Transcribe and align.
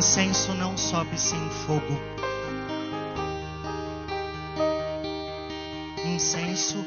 Incenso 0.00 0.54
não 0.54 0.78
sobe 0.78 1.20
sem 1.20 1.38
fogo. 1.50 2.00
Incenso 6.06 6.82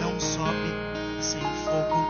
não 0.00 0.18
sobe 0.18 0.74
sem 1.20 1.40
fogo. 1.40 2.04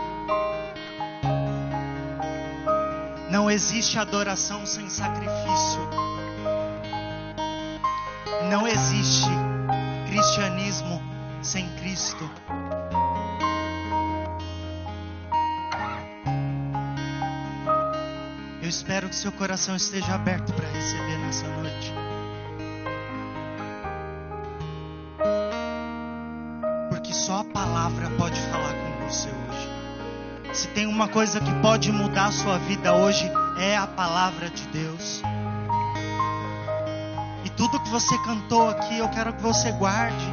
Não 3.29 3.51
existe 3.51 3.99
adoração 3.99 4.65
sem 4.65 4.89
sacrifício. 4.89 5.87
Não 8.49 8.67
existe 8.67 9.29
cristianismo 10.07 10.99
sem 11.43 11.69
Cristo. 11.75 12.27
Eu 18.69 18.71
espero 18.71 19.09
que 19.09 19.15
seu 19.15 19.31
coração 19.31 19.75
esteja 19.75 20.13
aberto 20.13 20.53
para 20.53 20.67
receber 20.67 21.17
nessa 21.17 21.47
noite. 21.47 21.91
Porque 26.89 27.11
só 27.11 27.39
a 27.39 27.43
palavra 27.45 28.11
pode 28.11 28.39
falar 28.41 28.71
com 28.71 29.07
você 29.07 29.27
hoje. 29.29 30.53
Se 30.53 30.67
tem 30.67 30.85
uma 30.85 31.07
coisa 31.07 31.39
que 31.39 31.51
pode 31.63 31.91
mudar 31.91 32.27
a 32.27 32.31
sua 32.31 32.59
vida 32.59 32.93
hoje, 32.93 33.27
é 33.57 33.75
a 33.75 33.87
palavra 33.87 34.51
de 34.51 34.67
Deus. 34.67 35.23
E 37.43 37.49
tudo 37.49 37.79
que 37.79 37.89
você 37.89 38.15
cantou 38.19 38.69
aqui, 38.69 38.99
eu 38.99 39.09
quero 39.09 39.33
que 39.33 39.41
você 39.41 39.71
guarde 39.71 40.27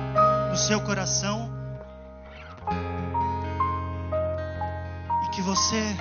no 0.51 0.57
seu 0.59 0.83
coração. 0.83 1.51
E 5.25 5.31
que 5.31 5.41
você 5.41 5.97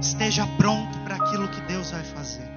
esteja 0.00 0.46
pronto 0.56 0.91
que 1.52 1.60
Deus 1.62 1.90
vai 1.90 2.02
fazer. 2.02 2.50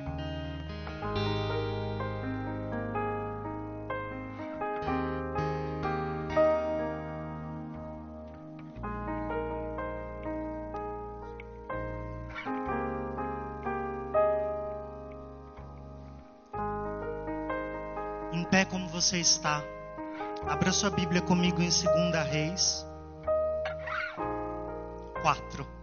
Em 18.32 18.44
pé 18.46 18.66
como 18.66 18.88
você 18.90 19.18
está. 19.18 19.62
Abra 20.48 20.72
sua 20.72 20.90
Bíblia 20.90 21.22
comigo 21.22 21.62
em 21.62 21.70
2 21.70 21.84
Reis 22.30 22.86
4. 25.22 25.75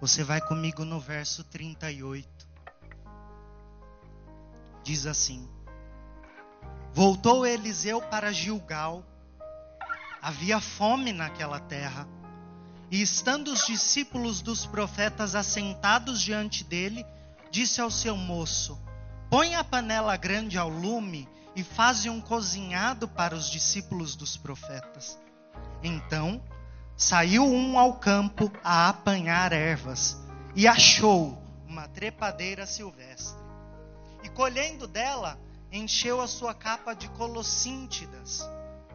Você 0.00 0.24
vai 0.24 0.40
comigo 0.40 0.82
no 0.82 0.98
verso 0.98 1.44
38. 1.44 2.26
Diz 4.82 5.04
assim: 5.04 5.46
Voltou 6.94 7.44
Eliseu 7.46 8.00
para 8.00 8.32
Gilgal. 8.32 9.04
Havia 10.22 10.58
fome 10.58 11.12
naquela 11.12 11.60
terra. 11.60 12.08
E 12.90 13.02
estando 13.02 13.48
os 13.48 13.66
discípulos 13.66 14.40
dos 14.40 14.64
profetas 14.64 15.34
assentados 15.34 16.20
diante 16.20 16.64
dele, 16.64 17.04
disse 17.50 17.80
ao 17.82 17.90
seu 17.90 18.16
moço: 18.16 18.80
Põe 19.28 19.54
a 19.54 19.62
panela 19.62 20.16
grande 20.16 20.56
ao 20.56 20.70
lume 20.70 21.28
e 21.54 21.62
faze 21.62 22.08
um 22.08 22.22
cozinhado 22.22 23.06
para 23.06 23.34
os 23.34 23.50
discípulos 23.50 24.16
dos 24.16 24.34
profetas. 24.38 25.18
Então 25.82 26.42
saiu 27.00 27.46
um 27.46 27.78
ao 27.78 27.94
campo 27.94 28.52
a 28.62 28.90
apanhar 28.90 29.54
ervas 29.54 30.20
e 30.54 30.68
achou 30.68 31.42
uma 31.66 31.88
trepadeira 31.88 32.66
silvestre. 32.66 33.40
E 34.22 34.28
colhendo 34.28 34.86
dela, 34.86 35.40
encheu 35.72 36.20
a 36.20 36.28
sua 36.28 36.52
capa 36.52 36.92
de 36.92 37.08
colossíntidas. 37.08 38.46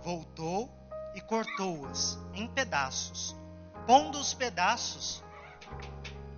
Voltou 0.03 0.69
e 1.16 1.21
cortou-as 1.21 2.19
em 2.35 2.47
pedaços, 2.47 3.35
pondo 3.88 4.19
os 4.19 4.35
pedaços 4.35 5.23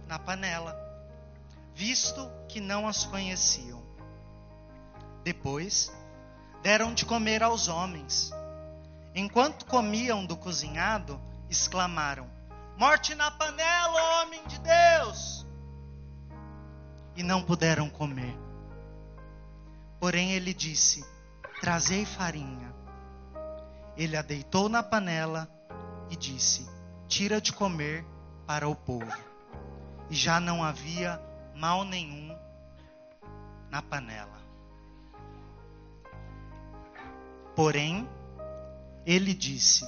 na 0.07 0.17
panela 0.17 0.73
visto 1.75 2.31
que 2.47 2.61
não 2.61 2.87
as 2.87 3.03
conheciam. 3.03 3.83
Depois, 5.21 5.91
deram 6.63 6.93
de 6.93 7.05
comer 7.05 7.43
aos 7.43 7.67
homens. 7.67 8.31
Enquanto 9.13 9.65
comiam 9.65 10.25
do 10.25 10.37
cozinhado, 10.37 11.21
exclamaram: 11.49 12.29
Morte 12.77 13.15
na 13.15 13.31
panela, 13.31 14.21
homem 14.21 14.45
de 14.47 14.59
Deus! 14.59 15.45
E 17.15 17.23
não 17.23 17.41
puderam 17.41 17.89
comer. 17.89 18.37
Porém, 19.99 20.33
ele 20.33 20.53
disse: 20.53 21.03
Trazei 21.59 22.05
farinha. 22.05 22.73
Ele 23.95 24.15
a 24.15 24.21
deitou 24.21 24.69
na 24.69 24.83
panela 24.83 25.49
e 26.09 26.15
disse: 26.15 26.69
Tira 27.07 27.41
de 27.41 27.51
comer 27.51 28.05
para 28.45 28.69
o 28.69 28.75
povo. 28.75 29.11
E 30.09 30.15
já 30.15 30.39
não 30.39 30.63
havia 30.63 31.19
mal 31.55 31.83
nenhum 31.83 32.37
na 33.69 33.81
panela. 33.81 34.37
Porém, 37.55 38.07
ele 39.03 39.33
disse: 39.33 39.83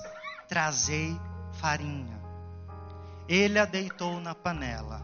Trazei 0.47 1.15
farinha. 1.59 2.19
Ele 3.27 3.59
a 3.59 3.65
deitou 3.65 4.19
na 4.19 4.33
panela 4.33 5.01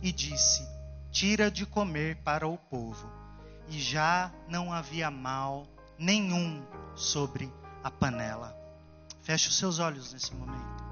e 0.00 0.12
disse: 0.12 0.66
Tira 1.10 1.50
de 1.50 1.66
comer 1.66 2.16
para 2.22 2.46
o 2.46 2.56
povo. 2.56 3.10
E 3.68 3.78
já 3.78 4.32
não 4.48 4.72
havia 4.72 5.10
mal 5.10 5.66
nenhum 5.98 6.64
sobre 6.94 7.52
a 7.84 7.90
panela. 7.90 8.56
Feche 9.20 9.48
os 9.48 9.58
seus 9.58 9.78
olhos 9.78 10.12
nesse 10.12 10.34
momento. 10.34 10.84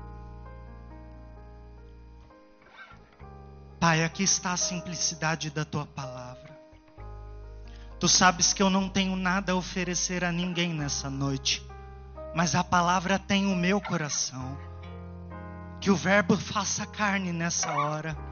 Pai, 3.81 4.05
aqui 4.05 4.25
está 4.25 4.53
a 4.53 4.57
simplicidade 4.59 5.49
da 5.51 5.65
tua 5.65 5.87
palavra. 5.87 6.55
Tu 7.99 8.09
sabes 8.09 8.53
que 8.53 8.63
eu 8.63 8.69
não 8.69 8.91
tenho 8.91 9.17
nada 9.17 9.53
a 9.53 9.57
oferecer 9.57 10.23
a 10.23 10.31
ninguém 10.31 10.75
nessa 10.75 11.09
noite, 11.09 11.67
mas 12.35 12.55
a 12.55 12.63
palavra 12.63 13.19
tem 13.19 13.47
o 13.47 13.57
meu 13.57 13.81
coração. 13.81 14.59
Que 15.87 15.91
o 15.93 15.95
Verbo 15.95 16.37
faça 16.37 16.85
carne 16.85 17.33
nessa 17.33 17.71
hora 17.73 18.26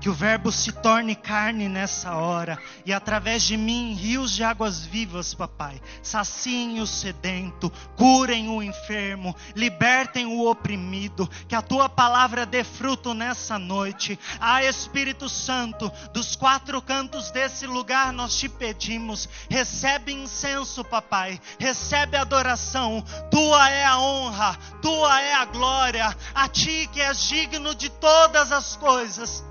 que 0.00 0.08
o 0.08 0.14
Verbo 0.14 0.52
se 0.52 0.72
torne 0.72 1.14
carne 1.14 1.68
nessa 1.68 2.14
hora 2.14 2.58
e 2.86 2.92
através 2.92 3.42
de 3.42 3.56
mim 3.56 3.94
rios 3.94 4.32
de 4.32 4.44
águas 4.44 4.84
vivas, 4.84 5.34
papai. 5.34 5.80
Saciem 6.02 6.80
o 6.80 6.86
sedento, 6.86 7.72
curem 7.96 8.48
o 8.48 8.62
enfermo, 8.62 9.34
libertem 9.54 10.26
o 10.26 10.48
oprimido. 10.48 11.28
Que 11.48 11.54
a 11.54 11.62
tua 11.62 11.88
palavra 11.88 12.46
dê 12.46 12.62
fruto 12.62 13.12
nessa 13.12 13.58
noite. 13.58 14.18
Ah, 14.40 14.62
Espírito 14.62 15.28
Santo, 15.28 15.90
dos 16.12 16.36
quatro 16.36 16.80
cantos 16.80 17.30
desse 17.30 17.66
lugar 17.66 18.12
nós 18.12 18.36
te 18.36 18.48
pedimos. 18.48 19.28
Recebe 19.50 20.12
incenso, 20.12 20.84
papai. 20.84 21.40
Recebe 21.58 22.16
adoração. 22.16 23.04
Tua 23.30 23.68
é 23.70 23.84
a 23.84 23.98
honra, 23.98 24.56
tua 24.80 25.20
é 25.20 25.34
a 25.34 25.44
glória. 25.44 26.16
A 26.34 26.48
ti 26.48 26.88
que 26.92 27.00
és 27.00 27.28
digno 27.28 27.74
de 27.74 27.90
todas 27.90 28.52
as 28.52 28.76
coisas. 28.76 29.47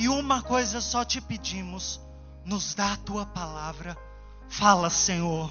E 0.00 0.08
uma 0.08 0.40
coisa 0.40 0.80
só 0.80 1.04
te 1.04 1.20
pedimos: 1.20 2.00
nos 2.42 2.74
dá 2.74 2.94
a 2.94 2.96
tua 2.96 3.26
palavra. 3.26 3.94
Fala, 4.48 4.88
Senhor. 4.88 5.50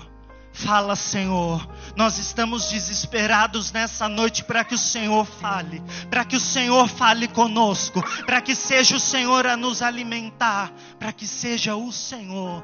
Fala, 0.51 0.95
Senhor. 0.95 1.69
Nós 1.95 2.17
estamos 2.17 2.67
desesperados 2.67 3.71
nessa 3.71 4.09
noite 4.09 4.43
para 4.43 4.63
que 4.63 4.73
o 4.73 4.77
Senhor 4.77 5.23
fale, 5.23 5.83
para 6.09 6.25
que 6.25 6.35
o 6.35 6.39
Senhor 6.39 6.89
fale 6.89 7.27
conosco, 7.27 8.01
para 8.25 8.41
que 8.41 8.55
seja 8.55 8.95
o 8.95 8.99
Senhor 8.99 9.45
a 9.45 9.55
nos 9.55 9.83
alimentar, 9.83 10.73
para 10.97 11.13
que 11.13 11.27
seja 11.27 11.75
o 11.75 11.91
Senhor 11.91 12.63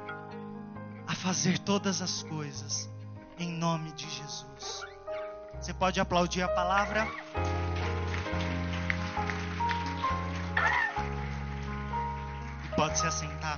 a 1.06 1.14
fazer 1.14 1.60
todas 1.60 2.02
as 2.02 2.24
coisas, 2.24 2.90
em 3.38 3.52
nome 3.52 3.92
de 3.92 4.10
Jesus. 4.10 4.82
Você 5.62 5.72
pode 5.72 6.00
aplaudir 6.00 6.42
a 6.42 6.48
palavra? 6.48 7.08
Pode 12.76 13.00
se 13.00 13.08
assentar. 13.08 13.58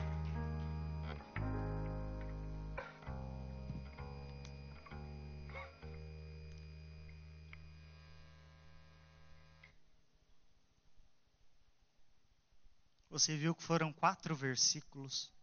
Você 13.09 13.35
viu 13.35 13.55
que 13.55 13.63
foram 13.63 13.91
quatro 13.91 14.35
versículos. 14.35 15.33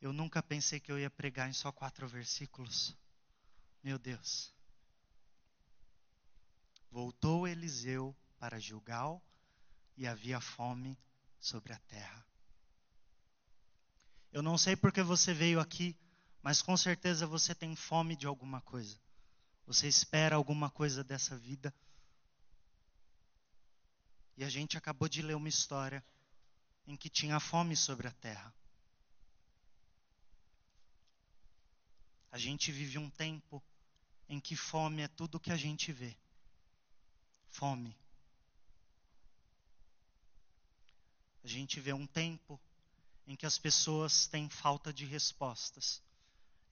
Eu 0.00 0.12
nunca 0.12 0.40
pensei 0.40 0.78
que 0.78 0.92
eu 0.92 1.00
ia 1.00 1.10
pregar 1.10 1.50
em 1.50 1.52
só 1.52 1.72
quatro 1.72 2.06
versículos. 2.06 2.96
Meu 3.82 3.98
Deus. 3.98 4.54
Voltou 6.92 7.48
Eliseu 7.48 8.16
para 8.38 8.60
Gilgal 8.60 9.20
e 9.96 10.06
havia 10.06 10.40
fome 10.40 10.96
sobre 11.40 11.72
a 11.72 11.78
terra. 11.80 12.26
Eu 14.32 14.42
não 14.42 14.58
sei 14.58 14.76
porque 14.76 15.02
você 15.02 15.32
veio 15.32 15.60
aqui, 15.60 15.96
mas 16.42 16.62
com 16.62 16.76
certeza 16.76 17.26
você 17.26 17.54
tem 17.54 17.74
fome 17.74 18.16
de 18.16 18.26
alguma 18.26 18.60
coisa. 18.60 18.98
Você 19.66 19.86
espera 19.86 20.36
alguma 20.36 20.70
coisa 20.70 21.02
dessa 21.02 21.36
vida. 21.36 21.74
E 24.36 24.44
a 24.44 24.48
gente 24.48 24.78
acabou 24.78 25.08
de 25.08 25.20
ler 25.22 25.34
uma 25.34 25.48
história 25.48 26.04
em 26.86 26.96
que 26.96 27.10
tinha 27.10 27.40
fome 27.40 27.76
sobre 27.76 28.06
a 28.06 28.12
terra. 28.12 28.54
A 32.30 32.38
gente 32.38 32.70
vive 32.70 32.98
um 32.98 33.10
tempo 33.10 33.62
em 34.28 34.38
que 34.38 34.54
fome 34.54 35.02
é 35.02 35.08
tudo 35.08 35.40
que 35.40 35.50
a 35.50 35.56
gente 35.56 35.92
vê. 35.92 36.16
Fome. 37.48 37.96
A 41.44 41.48
gente 41.48 41.80
vê 41.80 41.92
um 41.92 42.06
tempo 42.06 42.60
em 43.26 43.36
que 43.36 43.46
as 43.46 43.58
pessoas 43.58 44.26
têm 44.26 44.48
falta 44.48 44.92
de 44.92 45.04
respostas, 45.04 46.02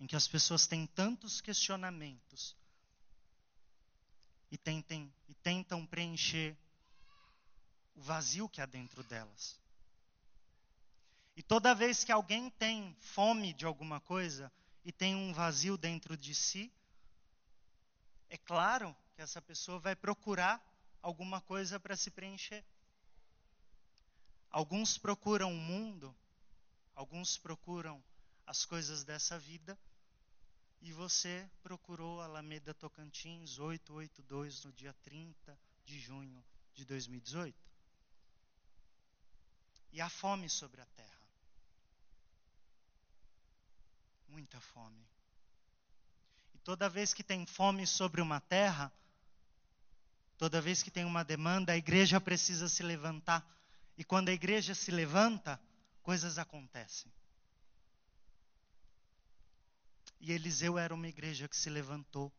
em 0.00 0.06
que 0.06 0.16
as 0.16 0.26
pessoas 0.26 0.66
têm 0.66 0.86
tantos 0.86 1.40
questionamentos 1.40 2.56
e, 4.50 4.56
tentem, 4.56 5.12
e 5.28 5.34
tentam 5.34 5.86
preencher 5.86 6.56
o 7.94 8.00
vazio 8.00 8.48
que 8.48 8.60
há 8.60 8.66
dentro 8.66 9.02
delas. 9.04 9.58
E 11.36 11.42
toda 11.42 11.74
vez 11.74 12.02
que 12.02 12.12
alguém 12.12 12.48
tem 12.50 12.96
fome 13.00 13.52
de 13.52 13.66
alguma 13.66 14.00
coisa 14.00 14.50
e 14.84 14.90
tem 14.90 15.14
um 15.14 15.32
vazio 15.32 15.76
dentro 15.76 16.16
de 16.16 16.34
si, 16.34 16.72
é 18.30 18.38
claro 18.38 18.96
que 19.14 19.20
essa 19.20 19.40
pessoa 19.42 19.78
vai 19.78 19.94
procurar 19.94 20.62
alguma 21.02 21.40
coisa 21.40 21.78
para 21.78 21.96
se 21.96 22.10
preencher. 22.10 22.64
Alguns 24.56 24.96
procuram 24.96 25.52
o 25.52 25.54
mundo, 25.54 26.16
alguns 26.94 27.36
procuram 27.36 28.02
as 28.46 28.64
coisas 28.64 29.04
dessa 29.04 29.38
vida, 29.38 29.78
e 30.80 30.94
você 30.94 31.46
procurou 31.62 32.22
Alameda 32.22 32.72
Tocantins 32.72 33.58
882 33.58 34.64
no 34.64 34.72
dia 34.72 34.94
30 35.02 35.58
de 35.84 36.00
junho 36.00 36.42
de 36.72 36.86
2018. 36.86 37.54
E 39.92 40.00
a 40.00 40.08
fome 40.08 40.48
sobre 40.48 40.80
a 40.80 40.86
terra. 40.86 41.20
Muita 44.26 44.58
fome. 44.58 45.06
E 46.54 46.58
toda 46.60 46.88
vez 46.88 47.12
que 47.12 47.22
tem 47.22 47.44
fome 47.44 47.86
sobre 47.86 48.22
uma 48.22 48.40
terra, 48.40 48.90
toda 50.38 50.62
vez 50.62 50.82
que 50.82 50.90
tem 50.90 51.04
uma 51.04 51.22
demanda, 51.22 51.74
a 51.74 51.76
igreja 51.76 52.18
precisa 52.18 52.70
se 52.70 52.82
levantar 52.82 53.46
e 53.96 54.04
quando 54.04 54.28
a 54.28 54.32
igreja 54.32 54.74
se 54.74 54.90
levanta, 54.90 55.60
coisas 56.02 56.38
acontecem. 56.38 57.10
E 60.20 60.32
Eliseu 60.32 60.78
era 60.78 60.94
uma 60.94 61.08
igreja 61.08 61.48
que 61.48 61.56
se 61.56 61.70
levantou. 61.70 62.32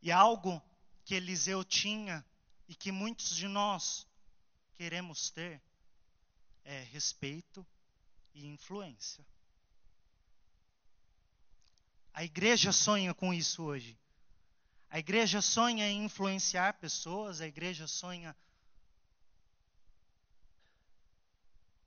E 0.00 0.10
algo 0.10 0.62
que 1.04 1.14
Eliseu 1.14 1.64
tinha 1.64 2.24
e 2.68 2.74
que 2.74 2.90
muitos 2.90 3.36
de 3.36 3.48
nós 3.48 4.06
queremos 4.74 5.30
ter 5.30 5.62
é 6.64 6.82
respeito 6.84 7.66
e 8.34 8.46
influência. 8.46 9.24
A 12.14 12.24
igreja 12.24 12.72
sonha 12.72 13.14
com 13.14 13.32
isso 13.32 13.62
hoje. 13.62 13.98
A 14.90 14.98
igreja 14.98 15.40
sonha 15.40 15.88
em 15.88 16.04
influenciar 16.04 16.74
pessoas, 16.74 17.40
a 17.40 17.46
igreja 17.46 17.86
sonha 17.86 18.36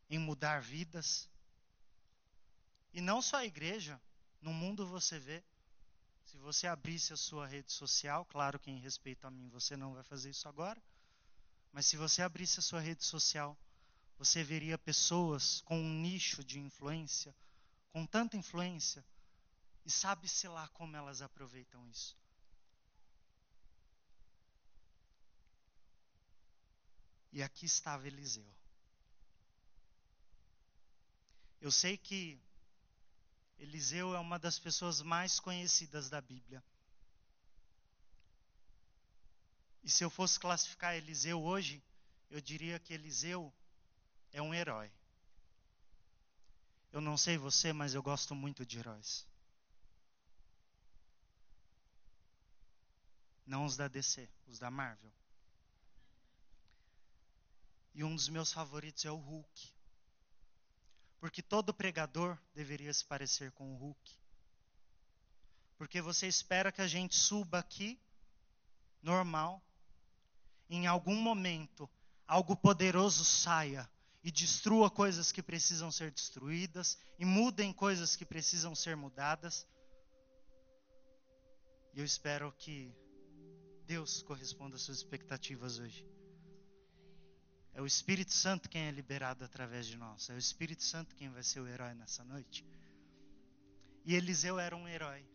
em 0.10 0.20
mudar 0.20 0.62
vidas. 0.62 1.30
E 2.94 3.02
não 3.02 3.22
só 3.22 3.38
a 3.38 3.46
igreja, 3.46 4.00
no 4.42 4.54
mundo 4.54 4.88
você 4.88 5.20
vê. 5.20 5.44
Se 6.26 6.38
você 6.38 6.68
abrisse 6.68 7.14
a 7.14 7.18
sua 7.18 7.48
rede 7.48 7.72
social, 7.72 8.26
claro 8.26 8.60
que 8.60 8.72
em 8.72 8.80
respeito 8.80 9.26
a 9.26 9.32
mim 9.32 9.48
você 9.50 9.78
não 9.78 9.94
vai 9.94 10.04
fazer 10.04 10.30
isso 10.30 10.48
agora, 10.48 10.82
mas 11.72 11.86
se 11.86 11.98
você 11.98 12.22
abrisse 12.22 12.60
a 12.60 12.64
sua 12.64 12.80
rede 12.80 13.04
social, 13.04 13.58
você 14.18 14.44
veria 14.44 14.78
pessoas 14.78 15.62
com 15.62 15.78
um 15.78 16.02
nicho 16.02 16.44
de 16.44 16.60
influência, 16.60 17.36
com 17.92 18.06
tanta 18.06 18.38
influência, 18.38 19.06
e 19.86 19.92
sabe-se 19.92 20.48
lá 20.48 20.68
como 20.70 20.96
elas 20.96 21.22
aproveitam 21.22 21.88
isso. 21.90 22.18
E 27.32 27.44
aqui 27.44 27.66
estava 27.66 28.08
Eliseu. 28.08 28.50
Eu 31.66 31.72
sei 31.72 31.98
que 31.98 32.40
Eliseu 33.58 34.14
é 34.14 34.20
uma 34.20 34.38
das 34.38 34.60
pessoas 34.60 35.02
mais 35.02 35.40
conhecidas 35.40 36.12
da 36.12 36.22
Bíblia. 36.22 36.64
E 39.84 39.90
se 39.90 40.04
eu 40.04 40.12
fosse 40.12 40.40
classificar 40.40 40.94
Eliseu 40.94 41.42
hoje, 41.42 41.84
eu 42.30 42.40
diria 42.40 42.78
que 42.78 42.94
Eliseu 42.94 43.52
é 44.32 44.40
um 44.44 44.54
herói. 44.54 44.92
Eu 46.94 47.02
não 47.02 47.18
sei 47.18 47.36
você, 47.36 47.74
mas 47.74 47.96
eu 47.96 48.04
gosto 48.04 48.36
muito 48.36 48.64
de 48.64 48.78
heróis. 48.78 49.26
Não 53.44 53.66
os 53.66 53.76
da 53.76 53.88
DC, 53.88 54.30
os 54.46 54.60
da 54.60 54.70
Marvel. 54.70 55.12
E 57.96 58.04
um 58.04 58.14
dos 58.16 58.30
meus 58.30 58.54
favoritos 58.54 59.04
é 59.04 59.10
o 59.10 59.18
Hulk. 59.18 59.75
Porque 61.26 61.42
todo 61.42 61.74
pregador 61.74 62.38
deveria 62.54 62.94
se 62.94 63.04
parecer 63.04 63.52
com 63.54 63.74
o 63.74 63.78
Hulk. 63.78 64.12
Porque 65.76 66.00
você 66.00 66.28
espera 66.28 66.72
que 66.72 66.84
a 66.84 66.88
gente 66.88 67.16
suba 67.16 67.58
aqui, 67.58 68.00
normal, 69.02 69.60
em 70.70 70.86
algum 70.86 71.16
momento 71.16 71.90
algo 72.28 72.56
poderoso 72.56 73.26
saia 73.26 73.90
e 74.24 74.32
destrua 74.32 74.88
coisas 74.92 75.32
que 75.32 75.42
precisam 75.42 75.92
ser 75.92 76.12
destruídas 76.12 76.96
e 77.18 77.26
mudem 77.26 77.74
coisas 77.74 78.16
que 78.16 78.24
precisam 78.24 78.76
ser 78.76 78.96
mudadas. 78.96 79.66
E 81.96 82.02
eu 82.02 82.06
espero 82.06 82.54
que 82.56 82.94
Deus 83.88 84.22
corresponda 84.22 84.76
às 84.76 84.84
suas 84.84 84.98
expectativas 84.98 85.80
hoje. 85.80 86.15
É 87.76 87.82
o 87.82 87.86
Espírito 87.86 88.32
Santo 88.32 88.70
quem 88.70 88.84
é 88.84 88.92
liberado 88.92 89.44
através 89.44 89.86
de 89.86 89.98
nós. 89.98 90.30
É 90.30 90.34
o 90.34 90.38
Espírito 90.38 90.82
Santo 90.82 91.14
quem 91.14 91.30
vai 91.30 91.44
ser 91.44 91.60
o 91.60 91.68
herói 91.68 91.94
nessa 91.94 92.24
noite. 92.24 92.66
E 94.06 94.16
Eliseu 94.16 94.58
era 94.58 94.74
um 94.74 94.88
herói. 94.88 95.28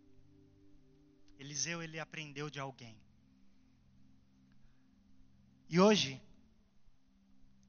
Eliseu 1.38 1.82
ele 1.82 2.00
aprendeu 2.00 2.48
de 2.48 2.58
alguém. 2.58 2.98
E 5.68 5.78
hoje, 5.78 6.18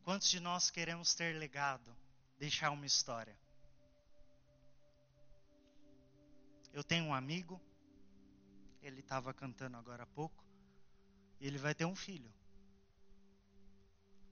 quantos 0.04 0.30
de 0.30 0.40
nós 0.40 0.72
queremos 0.72 1.14
ter 1.14 1.36
legado, 1.36 1.94
deixar 2.40 2.72
uma 2.72 2.86
história? 2.86 3.38
Eu 6.72 6.82
tenho 6.82 7.04
um 7.04 7.14
amigo, 7.14 7.60
ele 8.82 9.02
estava 9.02 9.34
cantando 9.34 9.76
agora 9.76 10.04
há 10.04 10.08
pouco, 10.08 10.46
e 11.42 11.46
ele 11.46 11.58
vai 11.58 11.76
ter 11.76 11.84
um 11.84 11.96
filho. 11.96 12.34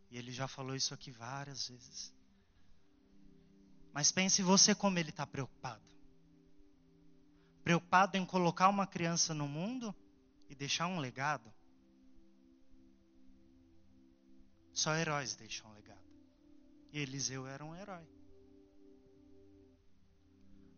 E 0.10 0.18
ele 0.18 0.32
já 0.32 0.48
falou 0.48 0.76
isso 0.76 0.94
aqui 0.94 1.12
várias 1.12 1.68
vezes. 1.68 2.14
Mas 3.94 4.12
pense 4.12 4.42
você 4.42 4.74
como 4.74 4.98
ele 4.98 5.10
está 5.10 5.26
preocupado. 5.26 5.84
Preocupado 7.64 8.18
em 8.18 8.26
colocar 8.26 8.70
uma 8.70 8.88
criança 8.88 9.34
no 9.34 9.48
mundo 9.48 9.96
e 10.50 10.56
deixar 10.56 10.88
um 10.88 11.00
legado. 11.00 11.54
Só 14.74 14.96
heróis 14.96 15.36
deixam 15.36 15.70
um 15.70 15.74
legado. 15.74 16.00
E 16.92 17.00
Eliseu 17.00 17.46
era 17.46 17.64
um 17.64 17.76
herói. 17.76 18.08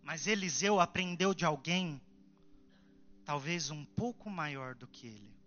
Mas 0.03 0.27
Eliseu 0.27 0.79
aprendeu 0.79 1.33
de 1.33 1.45
alguém, 1.45 2.01
talvez 3.23 3.69
um 3.69 3.85
pouco 3.85 4.29
maior 4.29 4.75
do 4.75 4.88
que 4.88 5.07
ele. 5.07 5.38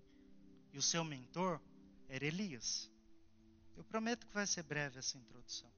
E 0.72 0.78
o 0.78 0.82
seu 0.82 1.04
mentor 1.04 1.60
era 2.08 2.24
Elias. 2.24 2.93
Eu 3.76 3.84
prometo 3.84 4.26
que 4.26 4.34
vai 4.34 4.46
ser 4.46 4.62
breve 4.62 4.98
essa 4.98 5.16
introdução. 5.18 5.70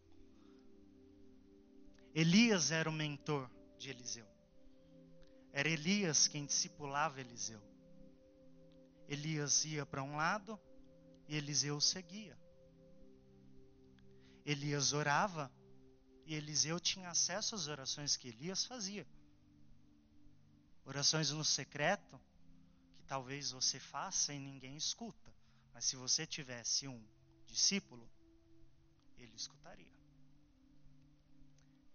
Elias 2.15 2.71
era 2.71 2.89
o 2.89 2.93
mentor 2.93 3.51
de 3.79 3.91
Eliseu. 3.91 4.27
Era 5.53 5.69
Elias 5.69 6.29
quem 6.29 6.47
discipulava 6.47 7.21
Eliseu. 7.21 7.63
Elias 9.09 9.65
ia 9.65 9.87
para 9.87 10.03
um 10.03 10.17
lado 10.17 10.59
e 11.29 11.37
Eliseu 11.37 11.81
seguia. 11.81 12.39
Elias 14.45 14.93
orava 14.93 15.51
e 16.25 16.35
Eliseu 16.35 16.79
tinha 16.79 17.11
acesso 17.11 17.55
às 17.55 17.69
orações 17.69 18.17
que 18.17 18.29
Elias 18.29 18.65
fazia. 18.65 19.07
Orações 20.85 21.31
no 21.31 21.45
secreto, 21.45 22.21
que 22.97 23.05
talvez 23.05 23.51
você 23.51 23.79
faça 23.79 24.33
e 24.33 24.39
ninguém 24.39 24.77
escuta. 24.77 25.35
Mas 25.73 25.85
se 25.85 25.97
você 25.97 26.27
tivesse 26.27 26.87
um 26.87 27.05
discípulo, 27.47 28.09
ele 29.17 29.35
escutaria. 29.35 29.95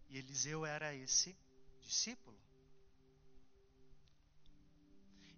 E 0.09 0.17
Eliseu 0.17 0.65
era 0.65 0.93
esse 0.93 1.37
discípulo. 1.81 2.37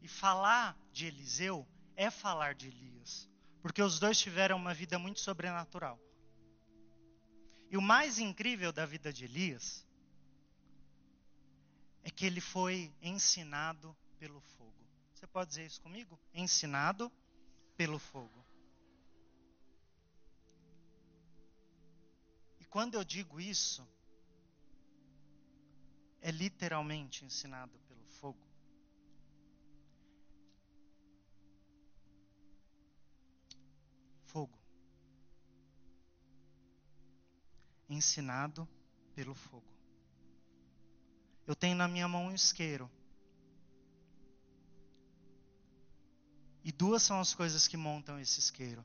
E 0.01 0.07
falar 0.07 0.77
de 0.91 1.05
Eliseu 1.05 1.67
é 1.95 2.09
falar 2.09 2.55
de 2.55 2.67
Elias, 2.67 3.29
porque 3.61 3.81
os 3.81 3.99
dois 3.99 4.17
tiveram 4.19 4.57
uma 4.57 4.73
vida 4.73 4.97
muito 4.97 5.19
sobrenatural. 5.19 5.99
E 7.69 7.77
o 7.77 7.81
mais 7.81 8.19
incrível 8.19 8.71
da 8.71 8.85
vida 8.85 9.11
de 9.11 9.25
Elias 9.25 9.85
é 12.03 12.11
que 12.11 12.25
ele 12.25 12.41
foi 12.41 12.93
ensinado 13.01 13.95
pelo 14.19 14.41
fogo. 14.41 14.73
Você 15.13 15.25
pode 15.25 15.49
dizer 15.49 15.65
isso 15.65 15.81
comigo? 15.81 16.19
Ensinado 16.33 17.11
pelo 17.77 17.97
fogo. 17.97 18.45
Quando 22.73 22.95
eu 22.95 23.03
digo 23.03 23.39
isso, 23.39 23.87
é 26.19 26.31
literalmente 26.31 27.23
ensinado 27.23 27.77
pelo 27.87 28.03
fogo. 28.19 28.47
Fogo. 34.25 34.57
ensinado 37.87 38.67
pelo 39.13 39.35
fogo. 39.35 39.71
Eu 41.45 41.55
tenho 41.55 41.75
na 41.75 41.87
minha 41.87 42.07
mão 42.07 42.25
um 42.25 42.33
isqueiro. 42.33 42.89
E 46.63 46.71
duas 46.71 47.03
são 47.03 47.19
as 47.19 47.35
coisas 47.35 47.67
que 47.67 47.77
montam 47.77 48.19
esse 48.19 48.39
isqueiro. 48.39 48.83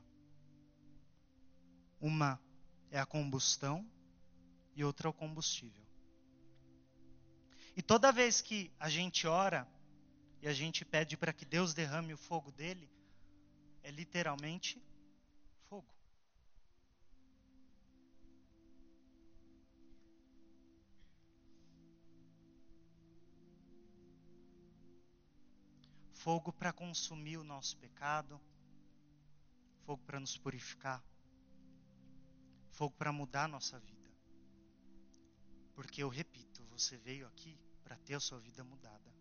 Uma 1.99 2.39
é 2.91 2.99
a 2.99 3.05
combustão 3.05 3.85
e 4.75 4.83
outra 4.83 5.07
é 5.07 5.09
o 5.09 5.13
combustível. 5.13 5.85
E 7.75 7.81
toda 7.81 8.11
vez 8.11 8.41
que 8.41 8.71
a 8.79 8.89
gente 8.89 9.27
ora 9.27 9.67
e 10.41 10.47
a 10.47 10.53
gente 10.53 10.83
pede 10.83 11.17
para 11.17 11.33
que 11.33 11.45
Deus 11.45 11.73
derrame 11.73 12.13
o 12.13 12.17
fogo 12.17 12.51
dele, 12.51 12.89
é 13.83 13.91
literalmente 13.91 14.81
fogo. 15.69 15.87
fogo 26.13 26.51
para 26.51 26.73
consumir 26.73 27.37
o 27.37 27.43
nosso 27.43 27.77
pecado, 27.77 28.39
fogo 29.85 30.03
para 30.05 30.19
nos 30.19 30.37
purificar, 30.37 31.03
fogo 32.79 32.95
para 32.95 33.11
mudar 33.11 33.43
a 33.43 33.47
nossa 33.49 33.77
vida. 33.77 34.09
Porque 35.75 36.01
eu 36.01 36.07
repito, 36.07 36.63
você 36.67 36.95
veio 36.95 37.27
aqui 37.27 37.59
para 37.83 37.97
ter 37.97 38.13
a 38.13 38.21
sua 38.21 38.39
vida 38.39 38.63
mudada. 38.63 39.13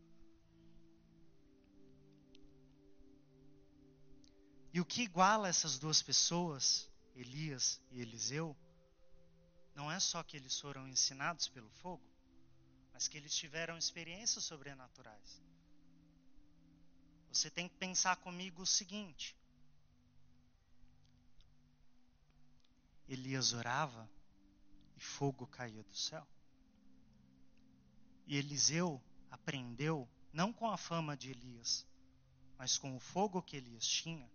E 4.72 4.80
o 4.80 4.84
que 4.84 5.02
iguala 5.02 5.48
essas 5.48 5.76
duas 5.76 6.00
pessoas, 6.00 6.88
Elias 7.16 7.80
e 7.90 8.00
Eliseu, 8.00 8.56
não 9.74 9.90
é 9.90 9.98
só 9.98 10.22
que 10.22 10.36
eles 10.36 10.58
foram 10.60 10.86
ensinados 10.86 11.48
pelo 11.48 11.70
fogo, 11.70 12.08
mas 12.92 13.08
que 13.08 13.16
eles 13.16 13.34
tiveram 13.34 13.76
experiências 13.76 14.44
sobrenaturais. 14.44 15.42
Você 17.32 17.50
tem 17.50 17.68
que 17.68 17.76
pensar 17.76 18.16
comigo 18.16 18.62
o 18.62 18.66
seguinte: 18.66 19.36
Elias 23.08 23.52
orava 23.54 24.08
e 24.96 25.00
fogo 25.00 25.46
caía 25.46 25.82
do 25.82 25.96
céu. 25.96 26.26
E 28.26 28.36
Eliseu 28.36 29.02
aprendeu, 29.30 30.06
não 30.32 30.52
com 30.52 30.70
a 30.70 30.76
fama 30.76 31.16
de 31.16 31.30
Elias, 31.30 31.86
mas 32.58 32.76
com 32.76 32.94
o 32.94 33.00
fogo 33.00 33.42
que 33.42 33.56
Elias 33.56 33.86
tinha. 33.86 34.30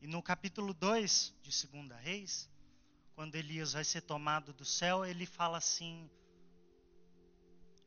E 0.00 0.06
no 0.06 0.22
capítulo 0.22 0.72
2 0.72 1.34
de 1.42 1.66
2 1.66 2.00
Reis, 2.00 2.48
quando 3.16 3.34
Elias 3.34 3.72
vai 3.72 3.82
ser 3.82 4.02
tomado 4.02 4.52
do 4.52 4.64
céu, 4.64 5.04
ele 5.04 5.26
fala 5.26 5.58
assim: 5.58 6.08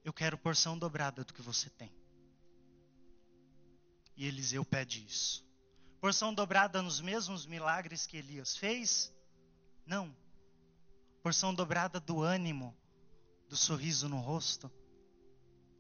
Eu 0.04 0.12
quero 0.12 0.38
porção 0.38 0.78
dobrada 0.78 1.24
do 1.24 1.34
que 1.34 1.42
você 1.42 1.70
tem. 1.70 1.90
E 4.18 4.26
Eliseu 4.26 4.66
pede 4.66 5.06
isso. 5.06 5.50
Porção 6.02 6.34
dobrada 6.34 6.82
nos 6.82 7.00
mesmos 7.00 7.46
milagres 7.46 8.06
que 8.06 8.18
Elias 8.18 8.58
fez? 8.58 9.14
Não. 9.86 10.16
Porção 11.22 11.54
dobrada 11.54 12.00
do 12.00 12.22
ânimo, 12.22 12.76
do 13.48 13.56
sorriso 13.56 14.10
no 14.10 14.20
rosto, 14.20 14.72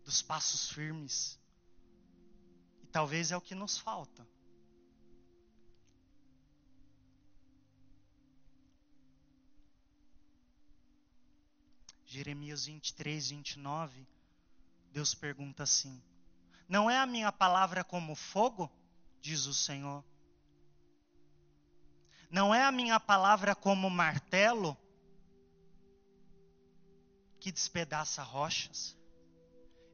dos 0.03 0.21
passos 0.21 0.69
firmes. 0.71 1.39
E 2.81 2.87
talvez 2.87 3.31
é 3.31 3.37
o 3.37 3.41
que 3.41 3.55
nos 3.55 3.77
falta. 3.77 4.27
Jeremias 12.05 12.65
23, 12.65 13.29
29, 13.29 14.05
Deus 14.91 15.15
pergunta 15.15 15.63
assim: 15.63 16.03
não 16.71 16.89
é 16.89 16.97
a 16.97 17.05
minha 17.05 17.33
palavra 17.33 17.83
como 17.83 18.15
fogo, 18.15 18.71
diz 19.19 19.45
o 19.45 19.53
Senhor. 19.53 20.05
Não 22.31 22.55
é 22.55 22.63
a 22.63 22.71
minha 22.71 22.97
palavra 22.97 23.53
como 23.53 23.89
martelo 23.89 24.77
que 27.41 27.51
despedaça 27.51 28.23
rochas. 28.23 28.97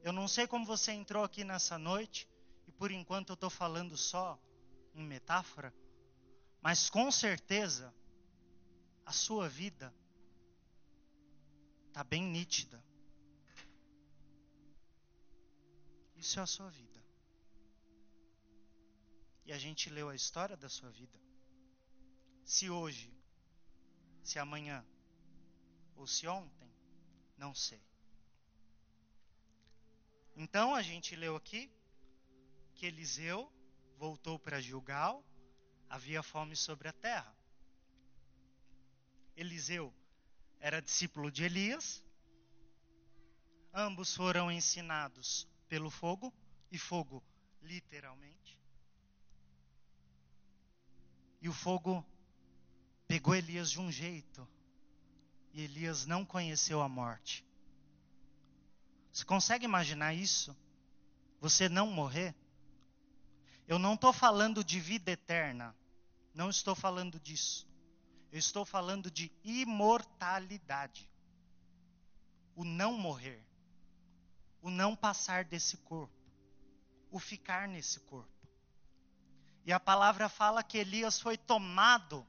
Eu 0.04 0.12
não 0.12 0.28
sei 0.28 0.46
como 0.46 0.64
você 0.64 0.92
entrou 0.92 1.24
aqui 1.24 1.42
nessa 1.42 1.76
noite, 1.76 2.28
e 2.68 2.70
por 2.70 2.92
enquanto 2.92 3.30
eu 3.30 3.34
estou 3.34 3.50
falando 3.50 3.96
só 3.96 4.38
em 4.94 5.04
metáfora, 5.04 5.74
mas 6.62 6.88
com 6.88 7.10
certeza 7.10 7.92
a 9.04 9.10
sua 9.10 9.48
vida 9.48 9.92
está 11.88 12.04
bem 12.04 12.22
nítida. 12.22 12.80
Isso 16.14 16.38
é 16.38 16.42
a 16.44 16.46
sua 16.46 16.70
vida. 16.70 17.04
E 19.44 19.52
a 19.52 19.58
gente 19.58 19.90
leu 19.90 20.08
a 20.08 20.14
história 20.14 20.56
da 20.56 20.68
sua 20.68 20.90
vida. 20.90 21.27
Se 22.48 22.70
hoje, 22.70 23.12
se 24.24 24.38
amanhã, 24.38 24.82
ou 25.94 26.06
se 26.06 26.26
ontem, 26.26 26.72
não 27.36 27.54
sei. 27.54 27.82
Então 30.34 30.74
a 30.74 30.80
gente 30.80 31.14
leu 31.14 31.36
aqui 31.36 31.70
que 32.74 32.86
Eliseu 32.86 33.52
voltou 33.98 34.38
para 34.38 34.62
Gilgal, 34.62 35.22
havia 35.90 36.22
fome 36.22 36.56
sobre 36.56 36.88
a 36.88 36.92
terra. 36.94 37.36
Eliseu 39.36 39.94
era 40.58 40.80
discípulo 40.80 41.30
de 41.30 41.44
Elias, 41.44 42.02
ambos 43.74 44.16
foram 44.16 44.50
ensinados 44.50 45.46
pelo 45.68 45.90
fogo, 45.90 46.32
e 46.72 46.78
fogo 46.78 47.22
literalmente. 47.60 48.58
E 51.42 51.48
o 51.50 51.52
fogo 51.52 52.02
pegou 53.08 53.34
Elias 53.34 53.70
de 53.70 53.80
um 53.80 53.90
jeito, 53.90 54.46
e 55.52 55.62
Elias 55.62 56.06
não 56.06 56.24
conheceu 56.24 56.80
a 56.80 56.88
morte. 56.88 57.44
Você 59.10 59.24
consegue 59.24 59.64
imaginar 59.64 60.14
isso? 60.14 60.56
Você 61.40 61.68
não 61.68 61.88
morrer? 61.88 62.34
Eu 63.66 63.78
não 63.78 63.94
estou 63.94 64.12
falando 64.12 64.62
de 64.62 64.78
vida 64.78 65.10
eterna, 65.10 65.74
não 66.32 66.48
estou 66.48 66.76
falando 66.76 67.18
disso. 67.18 67.66
Eu 68.30 68.38
estou 68.38 68.64
falando 68.64 69.10
de 69.10 69.32
imortalidade. 69.42 71.10
O 72.54 72.62
não 72.62 72.92
morrer 72.92 73.48
o 74.62 74.70
não 74.70 74.94
passar 74.96 75.44
desse 75.44 75.76
corpo, 75.78 76.12
o 77.10 77.18
ficar 77.18 77.68
nesse 77.68 78.00
corpo. 78.00 78.28
E 79.64 79.72
a 79.72 79.78
palavra 79.78 80.28
fala 80.28 80.62
que 80.62 80.78
Elias 80.78 81.20
foi 81.20 81.36
tomado 81.36 82.26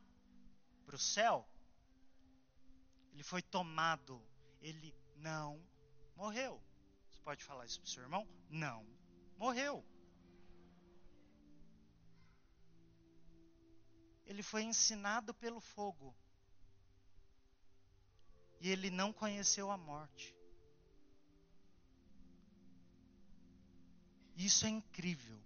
para 0.89 0.95
o 0.95 0.99
céu. 0.99 1.47
Ele 3.13 3.23
foi 3.23 3.43
tomado, 3.43 4.19
ele 4.59 4.91
não 5.17 5.63
morreu. 6.15 6.59
Você 7.07 7.21
pode 7.21 7.43
falar 7.43 7.67
isso 7.67 7.79
para 7.79 7.87
o 7.87 7.91
seu 7.91 8.01
irmão? 8.01 8.27
Não 8.49 8.83
morreu. 9.37 9.85
Ele 14.25 14.41
foi 14.41 14.63
ensinado 14.63 15.31
pelo 15.33 15.59
fogo. 15.59 16.15
e 18.61 18.69
ele 18.69 18.89
não 18.89 19.13
conheceu 19.13 19.71
a 19.71 19.77
morte. 19.77 20.35
Isso 24.35 24.65
é 24.65 24.69
incrível. 24.69 25.39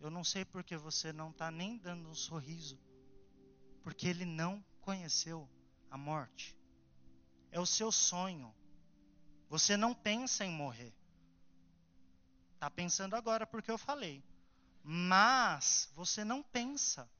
Eu 0.00 0.10
não 0.10 0.22
sei 0.22 0.44
porque 0.44 0.76
você 0.76 1.12
não 1.12 1.30
está 1.30 1.50
nem 1.50 1.76
dando 1.76 2.08
um 2.08 2.14
sorriso, 2.14 2.78
porque 3.82 4.06
ele 4.06 4.24
não 4.24 4.64
conheceu 4.80 5.48
a 5.90 5.98
morte. 5.98 6.56
É 7.50 7.58
o 7.58 7.66
seu 7.66 7.90
sonho. 7.90 8.54
Você 9.48 9.76
não 9.76 9.94
pensa 9.94 10.44
em 10.44 10.50
morrer. 10.50 10.94
Está 12.54 12.70
pensando 12.70 13.14
agora 13.14 13.46
porque 13.46 13.70
eu 13.70 13.78
falei. 13.78 14.22
Mas 14.82 15.90
você 15.94 16.24
não 16.24 16.42
pensa. 16.42 17.10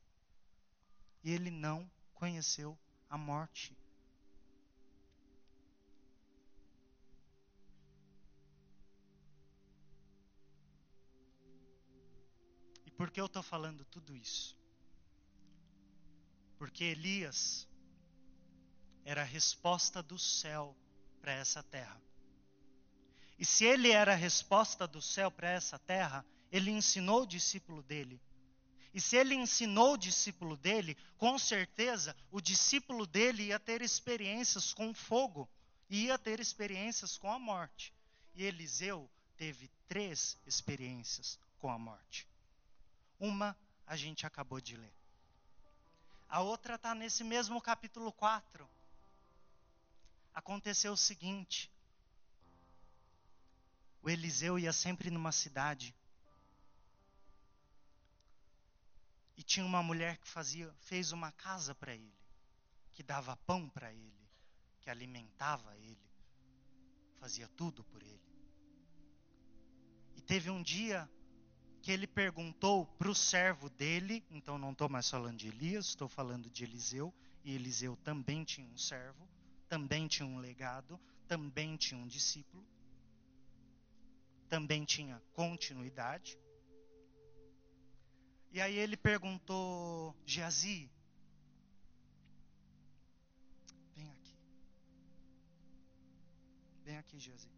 E 1.24 1.32
ele 1.32 1.50
não 1.50 1.90
conheceu 2.14 2.78
a 3.08 3.18
morte. 3.18 3.76
Por 12.98 13.12
que 13.12 13.20
eu 13.20 13.26
estou 13.26 13.44
falando 13.44 13.84
tudo 13.84 14.16
isso? 14.16 14.58
Porque 16.58 16.82
Elias 16.82 17.68
era 19.04 19.22
a 19.22 19.24
resposta 19.24 20.02
do 20.02 20.18
céu 20.18 20.76
para 21.20 21.30
essa 21.30 21.62
terra. 21.62 22.02
E 23.38 23.44
se 23.44 23.64
ele 23.64 23.92
era 23.92 24.14
a 24.14 24.16
resposta 24.16 24.84
do 24.84 25.00
céu 25.00 25.30
para 25.30 25.48
essa 25.48 25.78
terra, 25.78 26.26
ele 26.50 26.72
ensinou 26.72 27.22
o 27.22 27.26
discípulo 27.26 27.84
dele. 27.84 28.20
E 28.92 29.00
se 29.00 29.16
ele 29.16 29.36
ensinou 29.36 29.92
o 29.92 29.98
discípulo 29.98 30.56
dele, 30.56 30.96
com 31.16 31.38
certeza 31.38 32.16
o 32.32 32.40
discípulo 32.40 33.06
dele 33.06 33.44
ia 33.44 33.60
ter 33.60 33.80
experiências 33.80 34.74
com 34.74 34.92
fogo, 34.92 35.48
ia 35.88 36.18
ter 36.18 36.40
experiências 36.40 37.16
com 37.16 37.30
a 37.30 37.38
morte. 37.38 37.94
E 38.34 38.42
Eliseu 38.42 39.08
teve 39.36 39.70
três 39.86 40.36
experiências 40.44 41.38
com 41.60 41.70
a 41.70 41.78
morte. 41.78 42.27
Uma 43.18 43.56
a 43.86 43.96
gente 43.96 44.26
acabou 44.26 44.60
de 44.60 44.76
ler. 44.76 44.92
A 46.28 46.40
outra 46.40 46.74
está 46.74 46.94
nesse 46.94 47.24
mesmo 47.24 47.60
capítulo 47.60 48.12
4, 48.12 48.68
aconteceu 50.34 50.92
o 50.92 50.96
seguinte: 50.96 51.70
o 54.02 54.10
Eliseu 54.10 54.58
ia 54.58 54.72
sempre 54.72 55.10
numa 55.10 55.32
cidade 55.32 55.94
e 59.36 59.42
tinha 59.42 59.64
uma 59.64 59.82
mulher 59.82 60.18
que 60.18 60.28
fazia, 60.28 60.72
fez 60.80 61.12
uma 61.12 61.32
casa 61.32 61.74
para 61.74 61.94
ele, 61.94 62.14
que 62.92 63.02
dava 63.02 63.36
pão 63.38 63.68
para 63.68 63.92
ele, 63.92 64.28
que 64.80 64.90
alimentava 64.90 65.76
ele, 65.76 66.10
fazia 67.18 67.48
tudo 67.48 67.82
por 67.84 68.02
ele. 68.02 68.20
E 70.16 70.20
teve 70.20 70.50
um 70.50 70.62
dia 70.62 71.08
que 71.88 71.92
ele 71.92 72.06
perguntou 72.06 72.84
para 72.98 73.08
o 73.08 73.14
servo 73.14 73.70
dele, 73.70 74.22
então 74.30 74.58
não 74.58 74.72
estou 74.72 74.90
mais 74.90 75.08
falando 75.08 75.38
de 75.38 75.48
Elias, 75.48 75.86
estou 75.86 76.06
falando 76.06 76.50
de 76.50 76.62
Eliseu, 76.62 77.14
e 77.42 77.54
Eliseu 77.54 77.96
também 78.04 78.44
tinha 78.44 78.66
um 78.66 78.76
servo 78.76 79.26
também 79.66 80.06
tinha 80.06 80.26
um 80.26 80.38
legado, 80.38 81.00
também 81.26 81.78
tinha 81.78 81.98
um 81.98 82.06
discípulo, 82.06 82.62
também 84.50 84.84
tinha 84.84 85.18
continuidade. 85.32 86.38
E 88.50 88.60
aí 88.60 88.76
ele 88.76 88.96
perguntou, 88.96 90.14
Geazi, 90.26 90.90
vem 93.94 94.10
aqui. 94.10 94.36
Vem 96.84 96.96
aqui, 96.98 97.18
Geazi. 97.18 97.57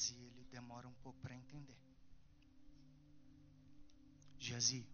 Geazi, 0.00 0.14
ele 0.14 0.44
demora 0.50 0.88
um 0.88 0.94
pouco 0.94 1.18
para 1.20 1.34
entender. 1.34 1.76
Geazi, 4.38 4.88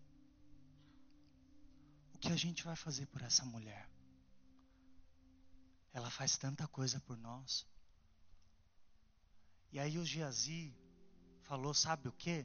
o 2.12 2.18
que 2.18 2.32
a 2.32 2.36
gente 2.36 2.64
vai 2.64 2.74
fazer 2.74 3.06
por 3.06 3.22
essa 3.22 3.44
mulher? 3.44 3.88
Ela 5.92 6.10
faz 6.10 6.36
tanta 6.36 6.66
coisa 6.66 6.98
por 7.00 7.16
nós. 7.16 7.64
E 9.70 9.78
aí 9.78 9.96
o 9.96 10.04
Geazi 10.04 10.74
falou, 11.42 11.72
sabe 11.72 12.08
o 12.08 12.12
quê? 12.12 12.44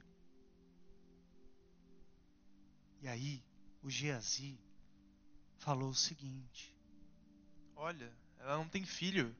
E 3.01 3.07
aí 3.07 3.43
o 3.81 3.89
Geazi 3.89 4.59
falou 5.57 5.89
o 5.89 5.95
seguinte: 5.95 6.77
Olha, 7.75 8.15
ela 8.37 8.57
não 8.57 8.69
tem 8.69 8.85
filho. 8.85 9.35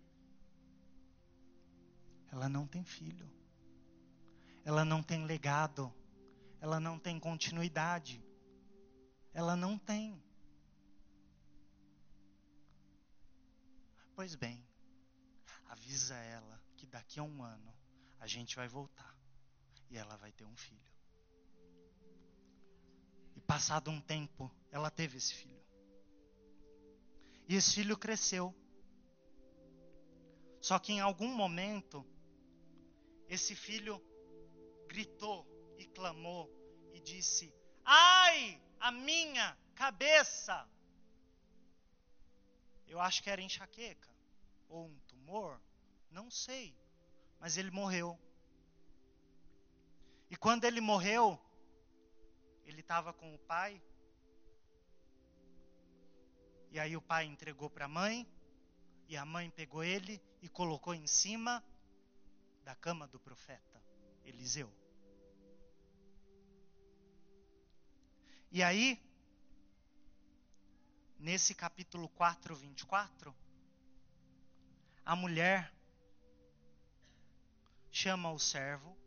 Ela 2.32 2.48
não 2.48 2.66
tem 2.66 2.84
filho. 2.84 3.30
Ela 4.64 4.86
não 4.86 5.04
tem 5.04 5.26
legado. 5.26 5.94
Ela 6.60 6.80
não 6.80 6.98
tem 6.98 7.20
continuidade. 7.20 8.24
Ela 9.34 9.56
não 9.56 9.78
tem. 9.78 10.22
Pois 14.16 14.36
bem, 14.36 14.64
avisa 15.68 16.16
ela 16.16 16.62
que 16.78 16.86
daqui 16.86 17.20
a 17.20 17.24
um 17.24 17.44
ano 17.44 17.74
a 18.20 18.28
gente 18.28 18.56
vai 18.56 18.68
voltar 18.68 19.18
e 19.90 19.98
ela 19.98 20.16
vai 20.18 20.32
ter 20.32 20.46
um 20.46 20.56
filho. 20.56 20.92
E 23.36 23.42
passado 23.42 23.90
um 23.90 24.00
tempo, 24.00 24.52
ela 24.70 24.92
teve 24.92 25.18
esse 25.18 25.34
filho. 25.34 25.62
E 27.48 27.56
esse 27.56 27.74
filho 27.74 27.98
cresceu. 27.98 28.56
Só 30.62 30.78
que 30.78 30.94
em 30.94 31.00
algum 31.00 31.34
momento, 31.36 32.06
esse 33.32 33.56
filho 33.56 33.96
gritou 34.88 35.48
e 35.78 35.86
clamou 35.86 36.52
e 36.92 37.00
disse: 37.00 37.54
Ai, 37.86 38.62
a 38.78 38.92
minha 38.92 39.58
cabeça. 39.74 40.70
Eu 42.86 43.00
acho 43.00 43.24
que 43.24 43.30
era 43.30 43.42
enxaqueca 43.42 44.14
ou 44.68 44.88
um 44.88 45.00
tumor, 45.08 45.62
não 46.10 46.30
sei, 46.30 46.76
mas 47.40 47.56
ele 47.56 47.72
morreu. 47.72 48.20
E 50.30 50.36
quando 50.36 50.66
ele 50.66 50.82
morreu, 50.82 51.40
ele 52.66 52.82
estava 52.82 53.14
com 53.14 53.34
o 53.34 53.40
pai. 53.40 53.82
E 56.70 56.78
aí 56.78 56.98
o 56.98 57.02
pai 57.02 57.26
entregou 57.28 57.70
para 57.70 57.86
a 57.86 57.88
mãe, 58.02 58.28
e 59.08 59.16
a 59.16 59.24
mãe 59.24 59.50
pegou 59.50 59.86
ele 59.86 60.22
e 60.42 60.50
colocou 60.50 60.94
em 60.94 61.08
cima 61.08 61.64
da 62.64 62.76
cama 62.76 63.08
do 63.08 63.20
profeta 63.20 63.84
Eliseu. 64.24 64.72
E 68.52 68.62
aí, 68.62 69.02
nesse 71.18 71.56
capítulo 71.56 72.10
4, 72.10 72.56
24, 72.56 73.36
a 75.06 75.16
mulher 75.16 75.74
chama 77.90 78.32
o 78.32 78.40
servo, 78.40 78.98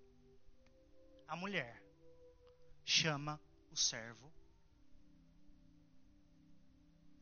a 1.29 1.37
mulher 1.37 1.83
chama 2.85 3.41
o 3.71 3.77
servo, 3.77 4.33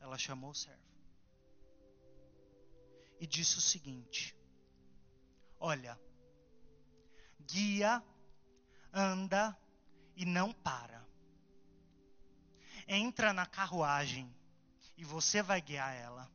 ela 0.01 0.18
chamou 0.18 0.51
o 0.51 0.55
servo 0.55 0.92
e 3.23 3.27
disse 3.27 3.57
o 3.59 3.61
seguinte: 3.61 4.37
Olha, 5.61 5.97
guia, 7.43 8.03
anda 8.93 9.57
e 10.17 10.25
não 10.25 10.53
para 10.53 11.03
entra 12.87 13.33
na 13.33 13.47
carruagem 13.47 14.33
e 14.97 15.05
você 15.05 15.43
vai 15.43 15.61
guiar 15.61 15.95
ela 15.95 16.31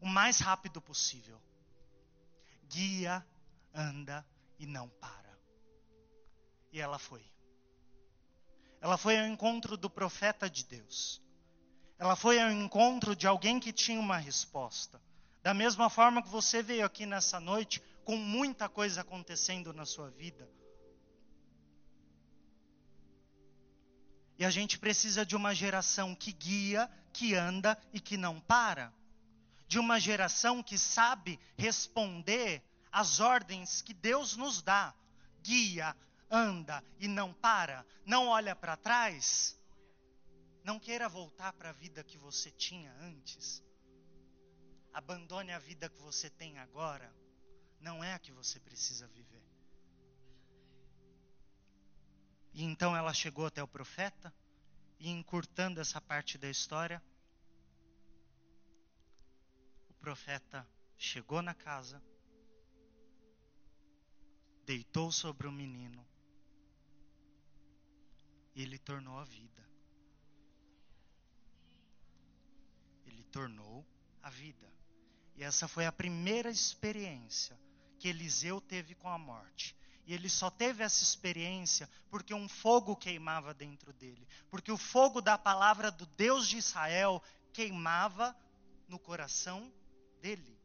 o 0.00 0.06
mais 0.06 0.38
rápido 0.38 0.80
possível. 0.80 1.40
Guia, 2.68 3.24
anda 3.72 4.26
e 4.58 4.66
não 4.66 4.88
para. 4.88 5.38
E 6.72 6.80
ela 6.80 6.98
foi. 6.98 7.24
Ela 8.80 8.98
foi 8.98 9.18
ao 9.18 9.26
encontro 9.26 9.76
do 9.76 9.88
profeta 9.88 10.48
de 10.48 10.64
Deus. 10.64 11.22
Ela 11.98 12.16
foi 12.16 12.40
ao 12.40 12.50
encontro 12.50 13.14
de 13.14 13.26
alguém 13.26 13.60
que 13.60 13.72
tinha 13.72 14.00
uma 14.00 14.16
resposta. 14.16 15.00
Da 15.42 15.54
mesma 15.54 15.88
forma 15.88 16.22
que 16.22 16.28
você 16.28 16.62
veio 16.62 16.84
aqui 16.84 17.06
nessa 17.06 17.38
noite 17.38 17.82
com 18.04 18.16
muita 18.16 18.68
coisa 18.68 19.00
acontecendo 19.00 19.72
na 19.72 19.84
sua 19.84 20.10
vida 20.10 20.48
E 24.38 24.44
a 24.44 24.50
gente 24.50 24.78
precisa 24.78 25.24
de 25.24 25.36
uma 25.36 25.54
geração 25.54 26.14
que 26.14 26.32
guia, 26.32 26.90
que 27.12 27.34
anda 27.34 27.80
e 27.92 28.00
que 28.00 28.16
não 28.16 28.40
para. 28.40 28.92
De 29.68 29.78
uma 29.78 30.00
geração 30.00 30.62
que 30.62 30.76
sabe 30.76 31.38
responder 31.56 32.62
às 32.90 33.20
ordens 33.20 33.80
que 33.80 33.94
Deus 33.94 34.36
nos 34.36 34.60
dá. 34.60 34.94
Guia, 35.40 35.96
anda 36.30 36.82
e 36.98 37.06
não 37.06 37.32
para. 37.32 37.86
Não 38.04 38.26
olha 38.26 38.56
para 38.56 38.76
trás. 38.76 39.58
Não 40.64 40.80
queira 40.80 41.08
voltar 41.08 41.52
para 41.52 41.70
a 41.70 41.72
vida 41.72 42.02
que 42.02 42.18
você 42.18 42.50
tinha 42.50 42.92
antes. 43.00 43.62
Abandone 44.92 45.52
a 45.52 45.58
vida 45.58 45.88
que 45.88 46.00
você 46.00 46.28
tem 46.28 46.58
agora. 46.58 47.12
Não 47.84 48.02
é 48.02 48.14
a 48.14 48.18
que 48.18 48.32
você 48.32 48.58
precisa 48.58 49.06
viver. 49.06 49.44
E 52.54 52.64
então 52.64 52.96
ela 52.96 53.12
chegou 53.12 53.44
até 53.44 53.62
o 53.62 53.68
profeta, 53.68 54.32
e 54.98 55.10
encurtando 55.10 55.82
essa 55.82 56.00
parte 56.00 56.38
da 56.38 56.48
história, 56.48 57.02
o 59.90 59.94
profeta 60.00 60.66
chegou 60.96 61.42
na 61.42 61.52
casa, 61.52 62.02
deitou 64.64 65.12
sobre 65.12 65.46
o 65.46 65.52
menino, 65.52 66.06
e 68.54 68.62
ele 68.62 68.78
tornou 68.78 69.18
a 69.18 69.24
vida. 69.24 69.62
Ele 73.04 73.24
tornou 73.24 73.84
a 74.22 74.30
vida. 74.30 74.72
E 75.36 75.44
essa 75.44 75.68
foi 75.68 75.84
a 75.84 75.92
primeira 75.92 76.48
experiência 76.48 77.58
que 78.04 78.08
Eliseu 78.08 78.60
teve 78.60 78.94
com 78.94 79.08
a 79.08 79.16
morte. 79.16 79.74
E 80.04 80.12
ele 80.12 80.28
só 80.28 80.50
teve 80.50 80.84
essa 80.84 81.02
experiência 81.02 81.88
porque 82.10 82.34
um 82.34 82.46
fogo 82.46 82.94
queimava 82.94 83.54
dentro 83.54 83.94
dele. 83.94 84.28
Porque 84.50 84.70
o 84.70 84.76
fogo 84.76 85.22
da 85.22 85.38
palavra 85.38 85.90
do 85.90 86.04
Deus 86.04 86.46
de 86.46 86.58
Israel 86.58 87.22
queimava 87.50 88.36
no 88.88 88.98
coração 88.98 89.72
dele. 90.20 90.60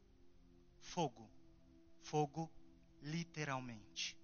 Fogo. 0.82 1.30
Fogo, 2.02 2.52
literalmente. 3.00 4.14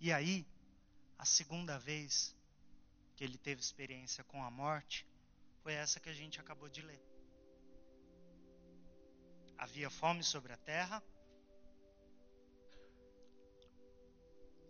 E 0.00 0.10
aí, 0.10 0.46
a 1.18 1.26
segunda 1.26 1.78
vez 1.78 2.34
que 3.14 3.24
ele 3.24 3.36
teve 3.36 3.60
experiência 3.60 4.24
com 4.24 4.42
a 4.42 4.50
morte 4.50 5.06
foi 5.62 5.74
essa 5.74 6.00
que 6.00 6.08
a 6.08 6.14
gente 6.14 6.40
acabou 6.40 6.70
de 6.70 6.80
ler. 6.80 7.17
Havia 9.58 9.90
fome 9.90 10.22
sobre 10.22 10.52
a 10.52 10.56
terra 10.56 11.02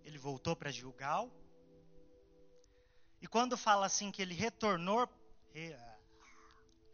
ele 0.09 0.19
voltou 0.19 0.57
para 0.57 0.71
Gilgal. 0.71 1.31
E 3.21 3.29
quando 3.29 3.57
fala 3.57 3.87
assim 3.87 4.11
que 4.11 4.23
ele 4.23 4.35
retornou, 4.35 5.09
re, 5.53 5.77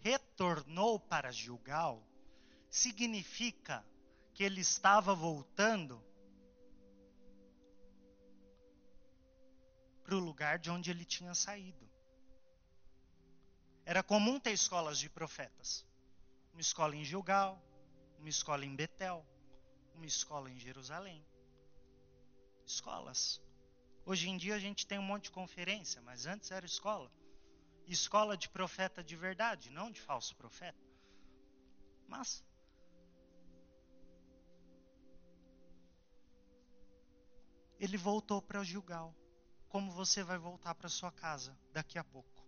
retornou 0.00 0.98
para 0.98 1.30
Gilgal, 1.30 2.02
significa 2.68 3.84
que 4.32 4.42
ele 4.42 4.60
estava 4.60 5.14
voltando 5.14 6.04
para 10.02 10.16
o 10.16 10.18
lugar 10.18 10.58
de 10.58 10.70
onde 10.70 10.90
ele 10.90 11.04
tinha 11.04 11.34
saído. 11.34 11.88
Era 13.86 14.02
comum 14.02 14.40
ter 14.40 14.52
escolas 14.52 14.98
de 14.98 15.08
profetas. 15.08 15.86
Uma 16.52 16.60
escola 16.60 16.96
em 16.96 17.04
Gilgal, 17.04 17.62
uma 18.24 18.30
escola 18.30 18.64
em 18.64 18.74
Betel, 18.74 19.22
uma 19.94 20.06
escola 20.06 20.50
em 20.50 20.58
Jerusalém 20.58 21.22
escolas. 22.64 23.38
Hoje 24.06 24.30
em 24.30 24.38
dia 24.38 24.54
a 24.54 24.58
gente 24.58 24.86
tem 24.86 24.98
um 24.98 25.02
monte 25.02 25.24
de 25.24 25.30
conferência, 25.30 26.00
mas 26.00 26.24
antes 26.24 26.50
era 26.50 26.64
escola. 26.64 27.12
Escola 27.86 28.34
de 28.34 28.48
profeta 28.48 29.04
de 29.04 29.14
verdade, 29.14 29.68
não 29.68 29.90
de 29.90 30.00
falso 30.00 30.34
profeta. 30.36 30.82
Mas 32.08 32.42
ele 37.78 37.98
voltou 37.98 38.40
para 38.40 38.64
Gilgal, 38.64 39.14
como 39.68 39.92
você 39.92 40.22
vai 40.22 40.38
voltar 40.38 40.74
para 40.74 40.88
sua 40.88 41.12
casa 41.12 41.54
daqui 41.74 41.98
a 41.98 42.04
pouco. 42.04 42.42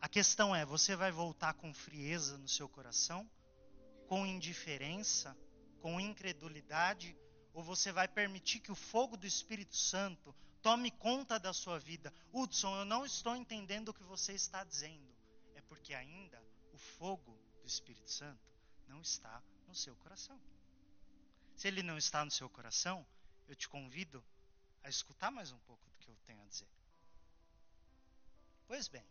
A 0.00 0.08
questão 0.08 0.52
é, 0.52 0.66
você 0.66 0.96
vai 0.96 1.12
voltar 1.12 1.54
com 1.54 1.72
frieza 1.72 2.36
no 2.38 2.48
seu 2.48 2.68
coração, 2.68 3.30
com 4.08 4.26
indiferença, 4.26 5.36
com 5.80 6.00
incredulidade, 6.00 7.16
ou 7.52 7.62
você 7.62 7.92
vai 7.92 8.08
permitir 8.08 8.58
que 8.60 8.72
o 8.72 8.74
fogo 8.74 9.16
do 9.16 9.26
Espírito 9.26 9.76
Santo 9.76 10.34
tome 10.62 10.90
conta 10.90 11.38
da 11.38 11.52
sua 11.52 11.78
vida? 11.78 12.12
Hudson, 12.32 12.80
eu 12.80 12.84
não 12.84 13.04
estou 13.04 13.36
entendendo 13.36 13.90
o 13.90 13.94
que 13.94 14.02
você 14.02 14.32
está 14.32 14.64
dizendo. 14.64 15.14
É 15.54 15.60
porque 15.60 15.94
ainda 15.94 16.42
o 16.72 16.78
fogo 16.78 17.38
do 17.60 17.66
Espírito 17.66 18.10
Santo 18.10 18.40
não 18.86 19.00
está 19.02 19.42
no 19.66 19.74
seu 19.74 19.94
coração. 19.96 20.40
Se 21.54 21.68
ele 21.68 21.82
não 21.82 21.98
está 21.98 22.24
no 22.24 22.30
seu 22.30 22.48
coração, 22.48 23.06
eu 23.46 23.54
te 23.54 23.68
convido 23.68 24.24
a 24.82 24.88
escutar 24.88 25.30
mais 25.30 25.52
um 25.52 25.58
pouco 25.60 25.84
do 25.90 25.98
que 25.98 26.08
eu 26.08 26.16
tenho 26.24 26.42
a 26.42 26.46
dizer. 26.46 26.68
Pois 28.66 28.88
bem, 28.88 29.04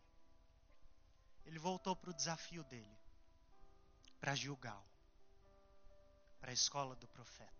ele 1.44 1.58
voltou 1.58 1.94
para 1.94 2.10
o 2.10 2.14
desafio 2.14 2.64
dele, 2.64 2.98
para 4.20 4.34
Gilgal, 4.34 4.87
para 6.40 6.50
a 6.50 6.54
escola 6.54 6.94
do 6.96 7.06
profeta. 7.08 7.58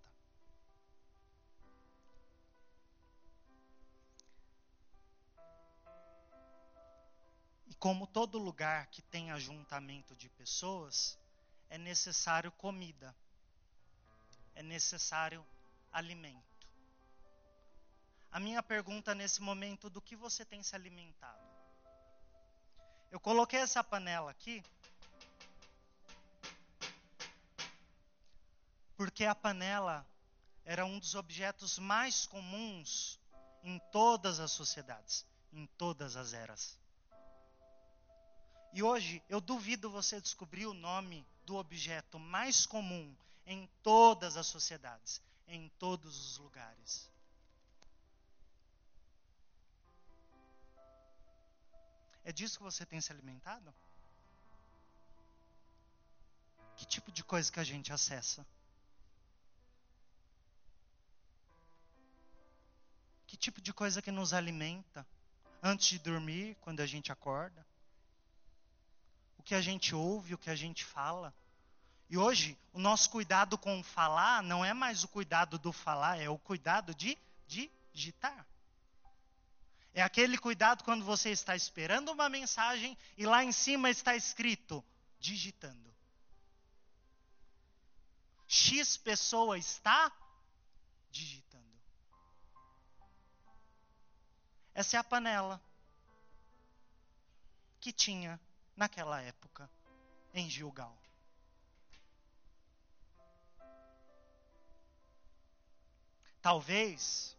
como 7.78 8.06
todo 8.08 8.38
lugar 8.38 8.88
que 8.88 9.00
tem 9.02 9.30
ajuntamento 9.30 10.14
de 10.16 10.28
pessoas, 10.30 11.16
é 11.70 11.78
necessário 11.78 12.50
comida, 12.52 13.14
é 14.54 14.62
necessário 14.62 15.46
alimento. 15.92 16.42
A 18.32 18.40
minha 18.40 18.62
pergunta 18.62 19.14
nesse 19.14 19.40
momento, 19.40 19.88
do 19.88 20.02
que 20.02 20.16
você 20.16 20.44
tem 20.44 20.62
se 20.62 20.74
alimentado? 20.74 21.46
Eu 23.10 23.20
coloquei 23.20 23.60
essa 23.60 23.82
panela 23.82 24.30
aqui, 24.30 24.62
porque 28.98 29.24
a 29.24 29.32
panela 29.32 30.04
era 30.64 30.84
um 30.84 30.98
dos 30.98 31.14
objetos 31.14 31.78
mais 31.78 32.26
comuns 32.26 33.16
em 33.62 33.78
todas 33.92 34.40
as 34.40 34.50
sociedades, 34.50 35.24
em 35.52 35.66
todas 35.78 36.16
as 36.16 36.32
eras. 36.32 36.76
E 38.72 38.82
hoje 38.82 39.22
eu 39.28 39.40
duvido 39.40 39.88
você 39.88 40.20
descobrir 40.20 40.66
o 40.66 40.74
nome 40.74 41.24
do 41.46 41.54
objeto 41.54 42.18
mais 42.18 42.66
comum 42.66 43.16
em 43.46 43.70
todas 43.84 44.36
as 44.36 44.48
sociedades, 44.48 45.22
em 45.46 45.68
todos 45.78 46.18
os 46.18 46.38
lugares. 46.38 47.08
É 52.24 52.32
disso 52.32 52.58
que 52.58 52.64
você 52.64 52.84
tem 52.84 53.00
se 53.00 53.12
alimentado? 53.12 53.72
Que 56.74 56.84
tipo 56.84 57.12
de 57.12 57.22
coisa 57.22 57.50
que 57.50 57.60
a 57.60 57.64
gente 57.64 57.92
acessa? 57.92 58.44
Que 63.28 63.36
tipo 63.36 63.60
de 63.60 63.72
coisa 63.72 64.02
que 64.02 64.10
nos 64.10 64.32
alimenta 64.32 65.06
antes 65.62 65.86
de 65.86 66.00
dormir, 66.00 66.56
quando 66.60 66.80
a 66.80 66.86
gente 66.86 67.12
acorda? 67.12 67.64
que 69.48 69.54
a 69.54 69.62
gente 69.62 69.94
ouve, 69.94 70.34
o 70.34 70.38
que 70.38 70.50
a 70.50 70.54
gente 70.54 70.84
fala. 70.84 71.34
E 72.10 72.18
hoje, 72.18 72.54
o 72.70 72.78
nosso 72.78 73.08
cuidado 73.08 73.56
com 73.56 73.82
falar 73.82 74.42
não 74.42 74.62
é 74.62 74.74
mais 74.74 75.04
o 75.04 75.08
cuidado 75.08 75.58
do 75.58 75.72
falar, 75.72 76.20
é 76.20 76.28
o 76.28 76.36
cuidado 76.36 76.94
de 76.94 77.18
digitar. 77.46 78.46
É 79.94 80.02
aquele 80.02 80.36
cuidado 80.36 80.84
quando 80.84 81.02
você 81.02 81.30
está 81.30 81.56
esperando 81.56 82.12
uma 82.12 82.28
mensagem 82.28 82.94
e 83.16 83.24
lá 83.24 83.42
em 83.42 83.50
cima 83.50 83.88
está 83.88 84.14
escrito 84.14 84.84
digitando. 85.18 85.94
X 88.46 88.98
pessoa 88.98 89.56
está 89.56 90.12
digitando. 91.10 91.47
Essa 94.78 94.96
é 94.96 95.00
a 95.00 95.02
panela 95.02 95.60
que 97.80 97.92
tinha 97.92 98.40
naquela 98.76 99.20
época 99.20 99.68
em 100.32 100.48
Gilgal. 100.48 100.96
Talvez 106.40 107.36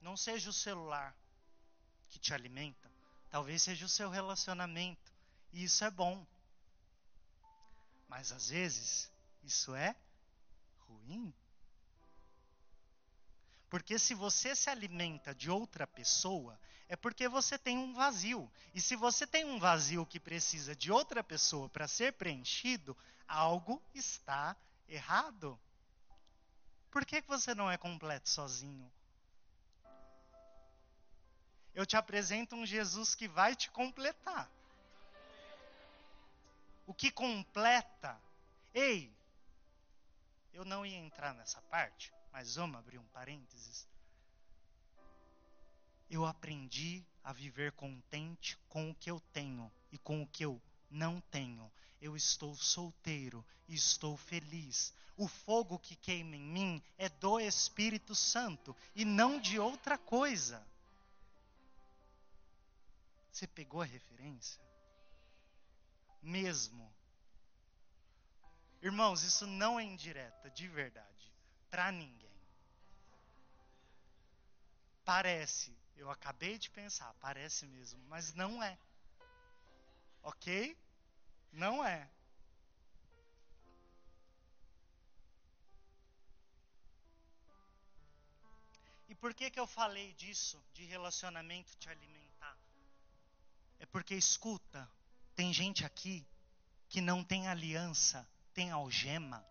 não 0.00 0.16
seja 0.16 0.50
o 0.50 0.52
celular 0.52 1.16
que 2.08 2.18
te 2.18 2.34
alimenta, 2.34 2.90
talvez 3.30 3.62
seja 3.62 3.86
o 3.86 3.88
seu 3.88 4.10
relacionamento, 4.10 5.12
e 5.52 5.62
isso 5.62 5.84
é 5.84 5.90
bom. 5.92 6.26
Mas 8.08 8.32
às 8.32 8.48
vezes 8.48 9.08
isso 9.44 9.72
é 9.72 9.94
ruim. 10.80 11.32
Porque 13.68 13.98
se 13.98 14.14
você 14.14 14.54
se 14.54 14.70
alimenta 14.70 15.34
de 15.34 15.50
outra 15.50 15.86
pessoa, 15.86 16.58
é 16.88 16.96
porque 16.96 17.28
você 17.28 17.58
tem 17.58 17.76
um 17.76 17.92
vazio. 17.92 18.50
E 18.74 18.80
se 18.80 18.94
você 18.94 19.26
tem 19.26 19.44
um 19.44 19.58
vazio 19.58 20.06
que 20.06 20.20
precisa 20.20 20.74
de 20.74 20.92
outra 20.92 21.22
pessoa 21.22 21.68
para 21.68 21.88
ser 21.88 22.12
preenchido, 22.12 22.96
algo 23.26 23.82
está 23.94 24.56
errado. 24.88 25.58
Por 26.90 27.04
que 27.04 27.20
você 27.22 27.54
não 27.54 27.70
é 27.70 27.76
completo 27.76 28.28
sozinho? 28.28 28.90
eu 31.76 31.84
te 31.84 31.94
apresento 31.94 32.56
um 32.56 32.64
Jesus 32.64 33.14
que 33.14 33.28
vai 33.28 33.54
te 33.54 33.70
completar. 33.70 34.50
O 36.86 36.94
que 36.94 37.10
completa. 37.10 38.18
Ei, 38.72 39.14
eu 40.54 40.64
não 40.64 40.86
ia 40.86 40.96
entrar 40.96 41.34
nessa 41.34 41.60
parte, 41.62 42.14
mas 42.36 42.56
vamos 42.56 42.78
abrir 42.78 42.98
um 42.98 43.06
parênteses. 43.06 43.88
Eu 46.10 46.26
aprendi 46.26 47.02
a 47.24 47.32
viver 47.32 47.72
contente 47.72 48.58
com 48.68 48.90
o 48.90 48.94
que 48.94 49.10
eu 49.10 49.18
tenho 49.32 49.72
e 49.90 49.96
com 49.96 50.22
o 50.22 50.26
que 50.26 50.44
eu 50.44 50.60
não 50.90 51.18
tenho. 51.30 51.72
Eu 51.98 52.14
estou 52.14 52.54
solteiro 52.54 53.42
e 53.66 53.74
estou 53.74 54.18
feliz. 54.18 54.92
O 55.16 55.26
fogo 55.26 55.78
que 55.78 55.96
queima 55.96 56.36
em 56.36 56.42
mim 56.42 56.82
é 56.98 57.08
do 57.08 57.40
Espírito 57.40 58.14
Santo 58.14 58.76
e 58.94 59.02
não 59.02 59.40
de 59.40 59.58
outra 59.58 59.96
coisa. 59.96 60.62
Você 63.32 63.46
pegou 63.46 63.80
a 63.80 63.86
referência? 63.86 64.62
Mesmo. 66.20 66.92
Irmãos, 68.82 69.22
isso 69.22 69.46
não 69.46 69.80
é 69.80 69.84
indireta, 69.84 70.50
de 70.50 70.68
verdade, 70.68 71.32
para 71.70 71.90
ninguém. 71.90 72.25
Parece, 75.06 75.72
eu 75.96 76.10
acabei 76.10 76.58
de 76.58 76.68
pensar, 76.68 77.14
parece 77.20 77.64
mesmo, 77.64 78.02
mas 78.08 78.34
não 78.34 78.60
é. 78.60 78.76
Ok? 80.20 80.76
Não 81.52 81.84
é. 81.86 82.10
E 89.08 89.14
por 89.14 89.32
que 89.32 89.48
que 89.48 89.60
eu 89.60 89.66
falei 89.68 90.12
disso, 90.14 90.60
de 90.74 90.84
relacionamento 90.84 91.76
te 91.76 91.88
alimentar? 91.88 92.58
É 93.78 93.86
porque 93.86 94.16
escuta, 94.16 94.90
tem 95.36 95.52
gente 95.52 95.84
aqui 95.84 96.26
que 96.88 97.00
não 97.00 97.22
tem 97.22 97.46
aliança, 97.46 98.28
tem 98.52 98.72
algema. 98.72 99.46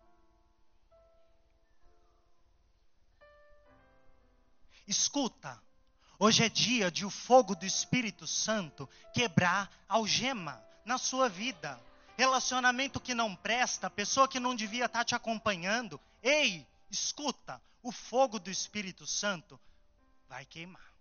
Escuta, 4.86 5.60
hoje 6.18 6.44
é 6.44 6.48
dia 6.48 6.90
de 6.90 7.04
o 7.04 7.10
fogo 7.10 7.54
do 7.54 7.66
Espírito 7.66 8.26
Santo 8.26 8.88
quebrar 9.12 9.70
algema 9.88 10.62
na 10.84 10.96
sua 10.96 11.28
vida. 11.28 11.80
Relacionamento 12.16 13.00
que 13.00 13.14
não 13.14 13.34
presta, 13.34 13.90
pessoa 13.90 14.28
que 14.28 14.40
não 14.40 14.54
devia 14.54 14.86
estar 14.86 15.04
te 15.04 15.14
acompanhando. 15.14 16.00
Ei, 16.22 16.66
escuta, 16.90 17.60
o 17.82 17.92
fogo 17.92 18.38
do 18.38 18.50
Espírito 18.50 19.06
Santo 19.06 19.60
vai 20.28 20.44
queimar. 20.44 20.95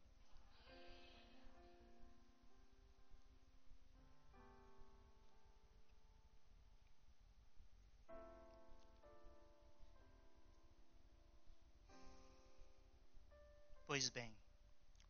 Pois 13.88 14.10
bem, 14.10 14.36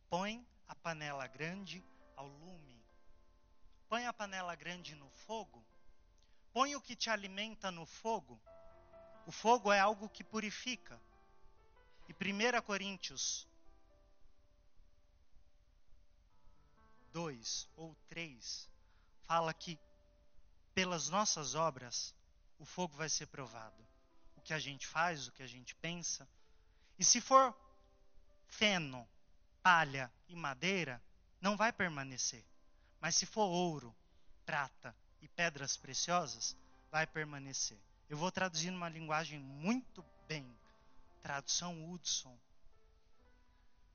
põe 0.08 0.46
a 0.68 0.74
panela 0.74 1.26
grande 1.26 1.84
ao 2.16 2.28
lume 2.28 2.76
Põe 3.88 4.06
a 4.06 4.12
panela 4.12 4.54
grande 4.54 4.94
no 4.94 5.08
fogo. 5.26 5.64
Põe 6.52 6.74
o 6.74 6.80
que 6.80 6.96
te 6.96 7.08
alimenta 7.08 7.70
no 7.70 7.86
fogo. 7.86 8.40
O 9.26 9.32
fogo 9.32 9.72
é 9.72 9.78
algo 9.78 10.08
que 10.08 10.24
purifica. 10.24 11.00
E 12.08 12.12
1 12.12 12.62
Coríntios 12.62 13.46
2 17.12 17.68
ou 17.76 17.96
3 18.08 18.68
fala 19.22 19.52
que 19.54 19.78
pelas 20.74 21.08
nossas 21.08 21.54
obras 21.54 22.14
o 22.58 22.64
fogo 22.64 22.96
vai 22.96 23.08
ser 23.08 23.26
provado. 23.26 23.86
O 24.36 24.40
que 24.40 24.52
a 24.52 24.58
gente 24.58 24.86
faz, 24.86 25.28
o 25.28 25.32
que 25.32 25.42
a 25.42 25.46
gente 25.46 25.74
pensa. 25.76 26.28
E 26.98 27.04
se 27.04 27.20
for 27.20 27.54
feno, 28.48 29.08
palha 29.62 30.12
e 30.28 30.36
madeira, 30.36 31.02
não 31.40 31.56
vai 31.56 31.72
permanecer. 31.72 32.44
Mas 33.00 33.16
se 33.16 33.26
for 33.26 33.46
ouro, 33.46 33.94
prata 34.44 34.94
e 35.20 35.28
pedras 35.28 35.76
preciosas, 35.76 36.56
vai 36.90 37.06
permanecer. 37.06 37.78
Eu 38.08 38.16
vou 38.16 38.30
traduzir 38.30 38.70
numa 38.70 38.88
linguagem 38.88 39.38
muito 39.38 40.04
bem. 40.28 40.46
Tradução 41.22 41.90
Hudson. 41.90 42.38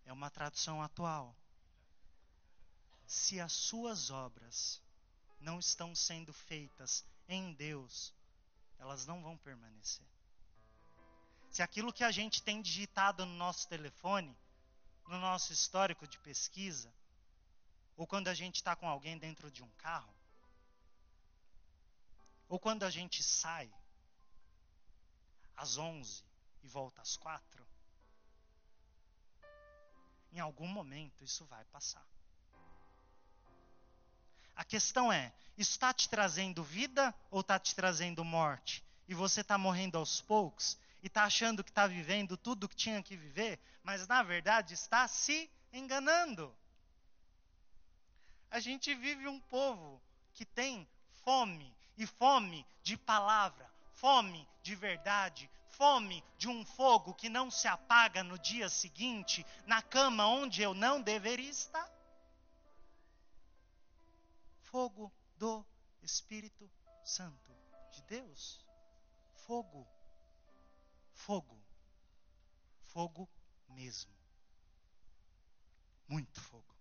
É 0.05 0.11
uma 0.11 0.29
tradução 0.29 0.81
atual. 0.81 1.35
Se 3.05 3.39
as 3.39 3.53
suas 3.53 4.09
obras 4.09 4.81
não 5.39 5.59
estão 5.59 5.95
sendo 5.95 6.33
feitas 6.33 7.05
em 7.27 7.53
Deus, 7.53 8.13
elas 8.77 9.05
não 9.05 9.21
vão 9.21 9.37
permanecer. 9.37 10.05
Se 11.49 11.61
aquilo 11.61 11.91
que 11.91 12.03
a 12.03 12.11
gente 12.11 12.41
tem 12.41 12.61
digitado 12.61 13.25
no 13.25 13.35
nosso 13.35 13.67
telefone, 13.67 14.35
no 15.11 15.19
nosso 15.19 15.51
histórico 15.51 16.07
de 16.07 16.17
pesquisa, 16.19 16.91
ou 17.97 18.07
quando 18.07 18.29
a 18.29 18.33
gente 18.33 18.55
está 18.55 18.75
com 18.75 18.87
alguém 18.87 19.17
dentro 19.17 19.51
de 19.51 19.61
um 19.61 19.69
carro. 19.71 20.13
Ou 22.47 22.57
quando 22.59 22.83
a 22.83 22.89
gente 22.89 23.21
sai 23.21 23.71
às 25.55 25.77
11 25.77 26.23
e 26.63 26.67
volta 26.67 27.01
às 27.01 27.15
4. 27.17 27.65
Em 30.33 30.39
algum 30.39 30.67
momento 30.67 31.23
isso 31.23 31.45
vai 31.45 31.63
passar. 31.65 32.05
A 34.55 34.63
questão 34.63 35.11
é: 35.11 35.33
está 35.57 35.93
te 35.93 36.09
trazendo 36.09 36.63
vida 36.63 37.13
ou 37.29 37.41
está 37.41 37.59
te 37.59 37.75
trazendo 37.75 38.23
morte? 38.23 38.83
E 39.07 39.13
você 39.13 39.41
está 39.41 39.57
morrendo 39.57 39.97
aos 39.97 40.21
poucos 40.21 40.77
e 41.01 41.07
está 41.07 41.23
achando 41.23 41.63
que 41.63 41.71
está 41.71 41.87
vivendo 41.87 42.37
tudo 42.37 42.69
que 42.69 42.75
tinha 42.75 43.01
que 43.01 43.17
viver, 43.17 43.59
mas 43.83 44.07
na 44.07 44.21
verdade 44.21 44.73
está 44.73 45.07
se 45.07 45.49
enganando. 45.73 46.55
A 48.49 48.59
gente 48.59 48.93
vive 48.93 49.27
um 49.27 49.39
povo 49.39 50.01
que 50.33 50.45
tem 50.45 50.87
fome, 51.23 51.75
e 51.97 52.05
fome 52.05 52.65
de 52.83 52.97
palavra, 52.97 53.69
fome 53.93 54.47
de 54.61 54.75
verdade, 54.75 55.49
fome 55.69 56.23
de 56.37 56.47
um 56.47 56.65
fogo 56.65 57.13
que 57.13 57.29
não 57.29 57.49
se 57.49 57.67
apaga 57.67 58.23
no 58.23 58.37
dia 58.37 58.69
seguinte, 58.69 59.45
na 59.65 59.81
cama 59.81 60.27
onde 60.27 60.61
eu 60.61 60.73
não 60.73 61.01
deveria 61.01 61.49
estar. 61.49 61.89
Fogo 64.63 65.11
do 65.37 65.65
Espírito 66.01 66.69
Santo 67.03 67.51
de 67.91 68.01
Deus. 68.03 68.65
Fogo. 69.45 69.87
Fogo. 71.31 71.57
Fogo 72.83 73.29
mesmo. 73.69 74.11
Muito 76.09 76.41
fogo. 76.41 76.75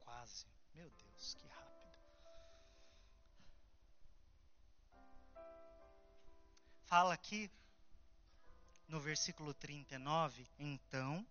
quase. 0.00 0.44
Meu 0.74 0.90
Deus, 0.90 1.34
que 1.34 1.46
rápido. 1.46 1.70
Fala 6.84 7.14
aqui 7.14 7.48
no 8.88 8.98
versículo 8.98 9.54
39, 9.54 10.44
então 10.58 11.24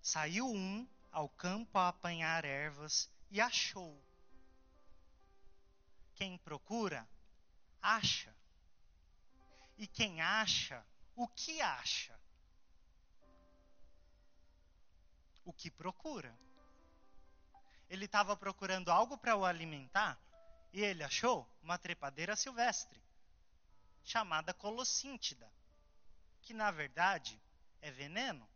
saiu 0.00 0.46
um 0.46 0.86
ao 1.10 1.28
campo 1.28 1.76
a 1.76 1.88
apanhar 1.88 2.44
ervas 2.44 3.10
e 3.32 3.40
achou. 3.40 4.00
Quem 6.14 6.38
procura, 6.38 7.04
acha. 7.82 8.35
E 9.76 9.86
quem 9.86 10.20
acha, 10.20 10.84
o 11.14 11.28
que 11.28 11.60
acha? 11.60 12.18
O 15.44 15.52
que 15.52 15.70
procura 15.70 16.36
ele 17.88 18.04
estava 18.04 18.36
procurando 18.36 18.90
algo 18.90 19.16
para 19.16 19.36
o 19.36 19.44
alimentar 19.44 20.18
e 20.72 20.82
ele 20.82 21.02
achou 21.02 21.48
uma 21.62 21.78
trepadeira 21.78 22.36
silvestre, 22.36 23.00
chamada 24.04 24.52
colossíntida, 24.52 25.50
que 26.42 26.52
na 26.52 26.70
verdade 26.70 27.40
é 27.80 27.90
veneno. 27.90 28.46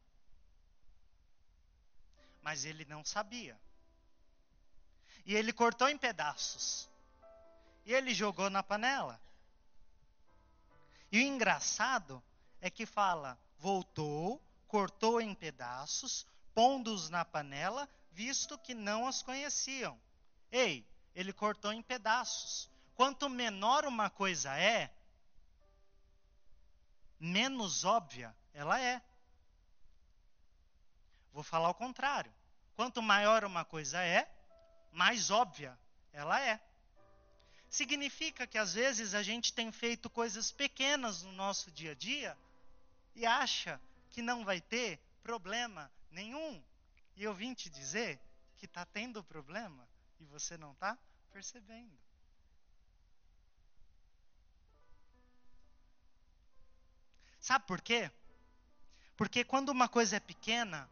Mas 2.42 2.64
ele 2.64 2.85
não 2.85 3.04
sabia. 3.04 3.59
E 5.24 5.35
ele 5.35 5.52
cortou 5.52 5.88
em 5.88 5.96
pedaços. 5.96 6.88
E 7.85 7.92
ele 7.92 8.14
jogou 8.14 8.50
na 8.50 8.62
panela. 8.62 9.20
E 11.11 11.18
o 11.18 11.23
engraçado 11.23 12.23
é 12.61 12.70
que 12.70 12.87
fala: 12.87 13.38
voltou, 13.59 14.42
cortou 14.68 15.20
em 15.20 15.35
pedaços, 15.35 16.27
pondo-os 16.55 17.11
na 17.11 17.25
panela, 17.25 17.88
visto 18.12 18.59
que 18.59 18.75
não 18.75 19.07
as 19.07 19.23
conheciam. 19.23 19.99
Ei, 20.51 20.87
ele 21.14 21.33
cortou 21.33 21.73
em 21.73 21.83
pedaços. 21.83 22.70
Quanto 22.94 23.29
menor 23.29 23.85
uma 23.87 24.11
coisa 24.11 24.57
é, 24.59 24.92
menos 27.18 27.85
óbvia 27.85 28.35
ela 28.53 28.81
é. 28.81 29.03
Vou 31.33 31.42
falar 31.42 31.70
o 31.70 31.75
contrário. 31.75 32.33
Quanto 32.75 33.03
maior 33.03 33.44
uma 33.44 33.64
coisa 33.64 34.03
é, 34.03 34.31
mais 34.92 35.31
óbvia 35.31 35.79
ela 36.12 36.40
é. 36.40 36.61
Significa 37.70 38.48
que 38.48 38.59
às 38.59 38.74
vezes 38.74 39.14
a 39.14 39.22
gente 39.22 39.54
tem 39.54 39.70
feito 39.70 40.11
coisas 40.11 40.50
pequenas 40.50 41.22
no 41.22 41.30
nosso 41.33 41.70
dia 41.70 41.92
a 41.92 41.94
dia 41.94 42.37
e 43.14 43.24
acha 43.24 43.80
que 44.11 44.20
não 44.20 44.44
vai 44.44 44.61
ter 44.61 44.98
problema 45.22 45.88
nenhum. 46.11 46.61
E 47.16 47.22
eu 47.22 47.33
vim 47.33 47.54
te 47.54 47.70
dizer 47.70 48.20
que 48.56 48.66
está 48.66 48.85
tendo 48.85 49.22
problema 49.22 49.88
e 50.18 50.24
você 50.24 50.56
não 50.56 50.72
está 50.72 50.98
percebendo. 51.33 51.96
Sabe 57.38 57.66
por 57.66 57.80
quê? 57.80 58.11
Porque 59.16 59.44
quando 59.44 59.68
uma 59.68 59.88
coisa 59.88 60.16
é 60.16 60.20
pequena, 60.20 60.90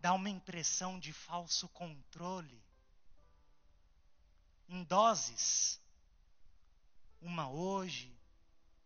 dá 0.00 0.14
uma 0.14 0.30
impressão 0.30 0.98
de 0.98 1.12
falso 1.12 1.68
controle. 1.68 2.67
Em 4.68 4.84
doses. 4.84 5.80
Uma 7.20 7.50
hoje, 7.50 8.14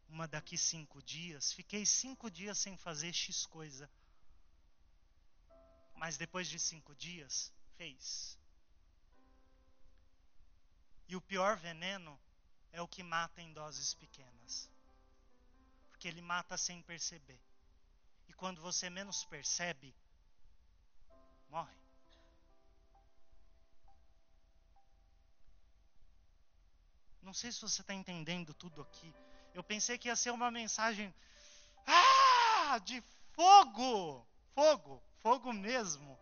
uma 0.08 0.28
daqui 0.28 0.56
cinco 0.56 1.02
dias. 1.02 1.52
Fiquei 1.52 1.84
cinco 1.84 2.30
dias 2.30 2.58
sem 2.58 2.76
fazer 2.76 3.12
X 3.12 3.46
coisa. 3.46 3.90
Mas 5.96 6.16
depois 6.16 6.48
de 6.48 6.58
cinco 6.58 6.94
dias, 6.94 7.52
fez. 7.76 8.38
E 11.08 11.16
o 11.16 11.20
pior 11.20 11.56
veneno 11.56 12.18
é 12.72 12.80
o 12.80 12.88
que 12.88 13.02
mata 13.02 13.42
em 13.42 13.52
doses 13.52 13.92
pequenas. 13.94 14.70
Porque 15.90 16.08
ele 16.08 16.22
mata 16.22 16.56
sem 16.56 16.80
perceber. 16.82 17.40
E 18.28 18.32
quando 18.32 18.60
você 18.60 18.88
menos 18.88 19.24
percebe, 19.24 19.94
morre. 21.50 21.81
Não 27.22 27.32
sei 27.32 27.52
se 27.52 27.60
você 27.60 27.80
está 27.80 27.94
entendendo 27.94 28.52
tudo 28.52 28.82
aqui. 28.82 29.14
Eu 29.54 29.62
pensei 29.62 29.96
que 29.96 30.08
ia 30.08 30.16
ser 30.16 30.30
uma 30.30 30.50
mensagem 30.50 31.14
ah, 31.86 32.78
de 32.78 33.02
fogo, 33.32 34.26
fogo, 34.54 35.02
fogo 35.18 35.52
mesmo. 35.52 36.18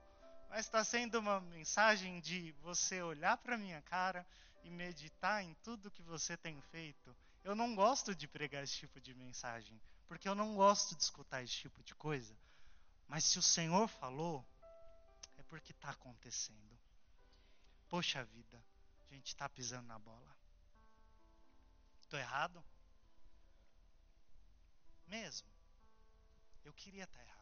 Mas 0.48 0.66
está 0.66 0.84
sendo 0.84 1.18
uma 1.18 1.40
mensagem 1.40 2.20
de 2.20 2.52
você 2.60 3.00
olhar 3.02 3.36
para 3.38 3.56
minha 3.56 3.80
cara 3.82 4.26
e 4.62 4.70
meditar 4.70 5.42
em 5.42 5.54
tudo 5.62 5.90
que 5.90 6.02
você 6.02 6.36
tem 6.36 6.60
feito. 6.60 7.16
Eu 7.42 7.54
não 7.54 7.74
gosto 7.74 8.14
de 8.14 8.28
pregar 8.28 8.62
esse 8.62 8.76
tipo 8.76 9.00
de 9.00 9.14
mensagem, 9.14 9.80
porque 10.06 10.28
eu 10.28 10.34
não 10.34 10.54
gosto 10.54 10.94
de 10.94 11.02
escutar 11.02 11.42
esse 11.42 11.54
tipo 11.54 11.82
de 11.82 11.94
coisa. 11.94 12.36
Mas 13.08 13.24
se 13.24 13.38
o 13.38 13.42
Senhor 13.42 13.88
falou, 13.88 14.44
é 15.38 15.42
porque 15.44 15.72
está 15.72 15.90
acontecendo. 15.90 16.78
Poxa 17.88 18.22
vida, 18.24 18.62
a 19.10 19.14
gente 19.14 19.28
está 19.28 19.48
pisando 19.48 19.86
na 19.86 19.98
bola. 19.98 20.39
Estou 22.10 22.18
errado? 22.18 22.64
Mesmo. 25.06 25.46
Eu 26.64 26.72
queria 26.72 27.04
estar 27.04 27.16
tá 27.16 27.24
errado. 27.24 27.40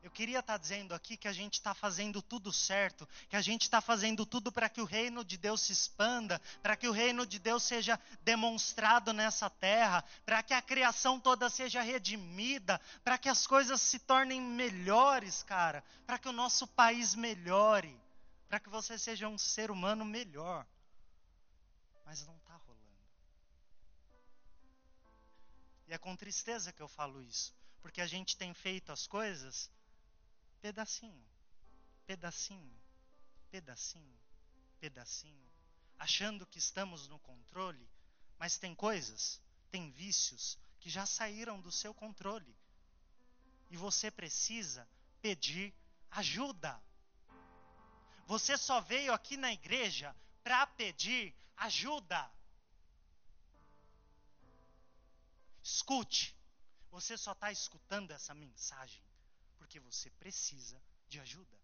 Eu 0.00 0.12
queria 0.12 0.38
estar 0.38 0.52
tá 0.52 0.56
dizendo 0.56 0.94
aqui 0.94 1.16
que 1.16 1.26
a 1.26 1.32
gente 1.32 1.54
está 1.54 1.74
fazendo 1.74 2.22
tudo 2.22 2.52
certo, 2.52 3.08
que 3.28 3.34
a 3.34 3.40
gente 3.40 3.62
está 3.62 3.80
fazendo 3.80 4.24
tudo 4.24 4.52
para 4.52 4.68
que 4.68 4.80
o 4.80 4.84
reino 4.84 5.24
de 5.24 5.36
Deus 5.36 5.62
se 5.62 5.72
expanda, 5.72 6.40
para 6.62 6.76
que 6.76 6.86
o 6.86 6.92
reino 6.92 7.26
de 7.26 7.40
Deus 7.40 7.64
seja 7.64 7.98
demonstrado 8.22 9.12
nessa 9.12 9.50
terra, 9.50 10.04
para 10.24 10.40
que 10.44 10.54
a 10.54 10.62
criação 10.62 11.18
toda 11.18 11.50
seja 11.50 11.82
redimida, 11.82 12.80
para 13.02 13.18
que 13.18 13.28
as 13.28 13.44
coisas 13.44 13.82
se 13.82 13.98
tornem 13.98 14.40
melhores, 14.40 15.42
cara, 15.42 15.82
para 16.06 16.16
que 16.16 16.28
o 16.28 16.32
nosso 16.32 16.64
país 16.64 17.16
melhore, 17.16 18.00
para 18.48 18.60
que 18.60 18.68
você 18.68 18.96
seja 18.96 19.26
um 19.26 19.36
ser 19.36 19.68
humano 19.68 20.04
melhor. 20.04 20.64
Mas 22.06 22.24
não 22.24 22.36
está 22.36 22.49
E 25.90 25.92
é 25.92 25.98
com 25.98 26.14
tristeza 26.14 26.72
que 26.72 26.80
eu 26.80 26.86
falo 26.86 27.20
isso, 27.20 27.52
porque 27.82 28.00
a 28.00 28.06
gente 28.06 28.36
tem 28.36 28.54
feito 28.54 28.92
as 28.92 29.08
coisas 29.08 29.68
pedacinho, 30.62 31.26
pedacinho, 32.06 32.80
pedacinho, 33.50 34.20
pedacinho, 34.78 35.50
achando 35.98 36.46
que 36.46 36.60
estamos 36.60 37.08
no 37.08 37.18
controle, 37.18 37.90
mas 38.38 38.56
tem 38.56 38.72
coisas, 38.72 39.42
tem 39.68 39.90
vícios 39.90 40.56
que 40.78 40.88
já 40.88 41.04
saíram 41.04 41.60
do 41.60 41.72
seu 41.72 41.92
controle. 41.92 42.56
E 43.68 43.76
você 43.76 44.12
precisa 44.12 44.88
pedir 45.20 45.74
ajuda. 46.08 46.80
Você 48.28 48.56
só 48.56 48.80
veio 48.80 49.12
aqui 49.12 49.36
na 49.36 49.52
igreja 49.52 50.14
para 50.44 50.68
pedir 50.68 51.34
ajuda. 51.56 52.30
Escute, 55.62 56.36
você 56.90 57.16
só 57.16 57.32
está 57.32 57.52
escutando 57.52 58.10
essa 58.10 58.34
mensagem 58.34 59.02
porque 59.58 59.78
você 59.78 60.10
precisa 60.10 60.82
de 61.08 61.20
ajuda. 61.20 61.58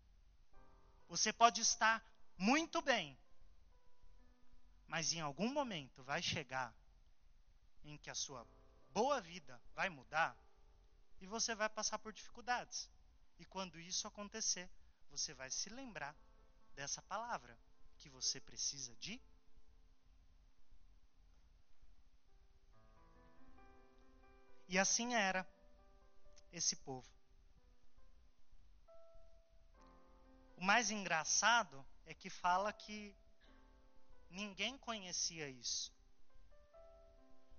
Você 1.09 1.33
pode 1.33 1.61
estar 1.61 2.05
muito 2.37 2.83
bem, 2.83 3.19
mas 4.87 5.13
em 5.13 5.21
algum 5.21 5.53
momento 5.53 6.03
vai 6.05 6.23
chegar 6.23 6.75
em 7.85 7.97
que 7.97 8.11
a 8.11 8.15
sua 8.15 8.47
boa 8.91 9.21
vida 9.21 9.61
vai 9.75 9.89
mudar 9.89 10.37
e 11.21 11.27
você 11.27 11.55
vai 11.55 11.69
passar 11.69 11.99
por 11.99 12.13
dificuldades. 12.13 12.91
E 13.39 13.45
quando 13.45 13.81
isso 13.81 14.07
acontecer, 14.07 14.71
você 15.11 15.33
vai 15.35 15.51
se 15.51 15.69
lembrar 15.71 16.15
dessa 16.75 17.01
palavra 17.03 17.59
que 17.99 18.09
você 18.09 18.41
precisa 18.41 18.95
de 18.97 19.21
E 24.69 24.79
assim 24.79 25.15
era 25.15 25.47
esse 26.53 26.77
povo. 26.77 27.09
O 30.57 30.65
mais 30.65 30.91
engraçado 30.91 31.85
é 32.07 32.15
que 32.15 32.31
fala 32.31 32.73
que 32.73 33.15
ninguém 34.31 34.77
conhecia 34.79 35.49
isso. 35.49 35.93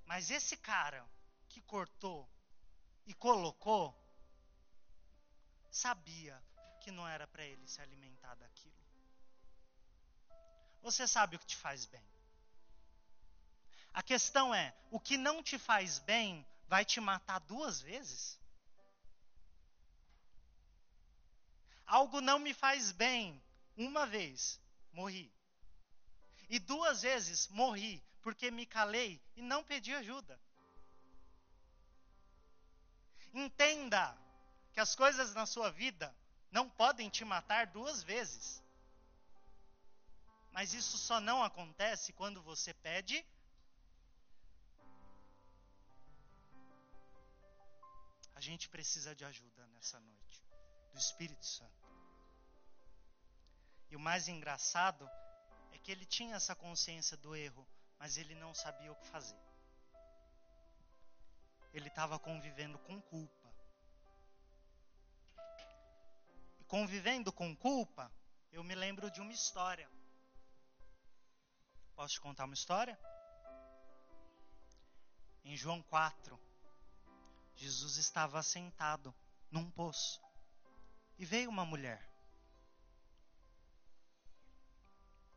Mas 0.06 0.32
esse 0.32 0.58
cara 0.58 1.06
que 1.48 1.62
cortou 1.62 2.28
e 3.06 3.14
colocou 3.14 3.96
sabia 5.72 6.42
que 6.82 6.92
não 6.92 7.08
era 7.08 7.28
para 7.28 7.44
ele 7.46 7.68
se 7.68 7.82
alimentar 7.82 8.36
daquilo. 8.36 8.76
Você 10.82 11.08
sabe 11.08 11.36
o 11.36 11.40
que 11.40 11.46
te 11.46 11.56
faz 11.56 11.86
bem. 11.86 12.04
A 13.94 14.02
questão 14.02 14.54
é: 14.54 14.76
o 14.92 15.00
que 15.00 15.18
não 15.18 15.44
te 15.44 15.58
faz 15.58 16.00
bem 16.00 16.46
vai 16.68 16.86
te 16.86 17.00
matar 17.00 17.40
duas 17.40 17.82
vezes? 17.82 18.40
Algo 21.86 22.20
não 22.20 22.38
me 22.38 22.54
faz 22.54 22.92
bem. 22.92 23.42
Uma 23.76 24.06
vez, 24.06 24.60
morri. 24.92 25.32
E 26.50 26.60
duas 26.60 27.02
vezes, 27.02 27.48
morri, 27.50 28.04
porque 28.22 28.50
me 28.52 28.66
calei 28.66 29.22
e 29.36 29.42
não 29.42 29.64
pedi 29.64 29.94
ajuda. 29.94 30.40
Entenda 33.34 34.18
que 34.74 34.80
as 34.80 34.96
coisas 34.96 35.34
na 35.34 35.46
sua 35.46 35.70
vida 35.72 36.16
não 36.52 36.70
podem 36.70 37.10
te 37.10 37.24
matar 37.24 37.68
duas 37.68 38.04
vezes. 38.04 38.64
Mas 40.52 40.74
isso 40.74 40.98
só 40.98 41.20
não 41.20 41.44
acontece 41.44 42.12
quando 42.14 42.42
você 42.42 42.74
pede. 42.74 43.24
A 48.38 48.40
gente 48.40 48.70
precisa 48.70 49.16
de 49.16 49.26
ajuda 49.26 49.66
nessa 49.74 50.00
noite 50.00 50.46
do 50.92 51.00
Espírito 51.00 51.44
Santo. 51.44 51.88
E 53.90 53.96
o 53.96 54.00
mais 54.00 54.28
engraçado 54.28 55.10
é 55.72 55.80
que 55.80 55.92
ele 55.92 56.06
tinha 56.06 56.36
essa 56.36 56.56
consciência 56.56 57.18
do 57.18 57.36
erro, 57.36 57.68
mas 57.98 58.16
ele 58.16 58.36
não 58.36 58.54
sabia 58.54 58.92
o 58.92 58.96
que 58.96 59.08
fazer. 59.08 59.42
Ele 61.74 61.88
estava 61.88 62.20
convivendo 62.20 62.78
com 62.78 63.02
culpa. 63.02 63.52
E 66.60 66.64
convivendo 66.66 67.34
com 67.34 67.56
culpa, 67.56 68.12
eu 68.52 68.64
me 68.64 68.76
lembro 68.76 69.10
de 69.10 69.20
uma 69.20 69.34
história. 69.34 69.90
Posso 71.96 72.14
te 72.14 72.22
contar 72.22 72.46
uma 72.46 72.54
história? 72.54 73.00
Em 75.44 75.58
João 75.58 75.82
4, 75.82 76.47
Jesus 77.58 77.98
estava 77.98 78.42
sentado 78.42 79.14
num 79.52 79.70
poço. 79.70 80.22
E 81.18 81.26
veio 81.26 81.50
uma 81.50 81.66
mulher. 81.66 82.08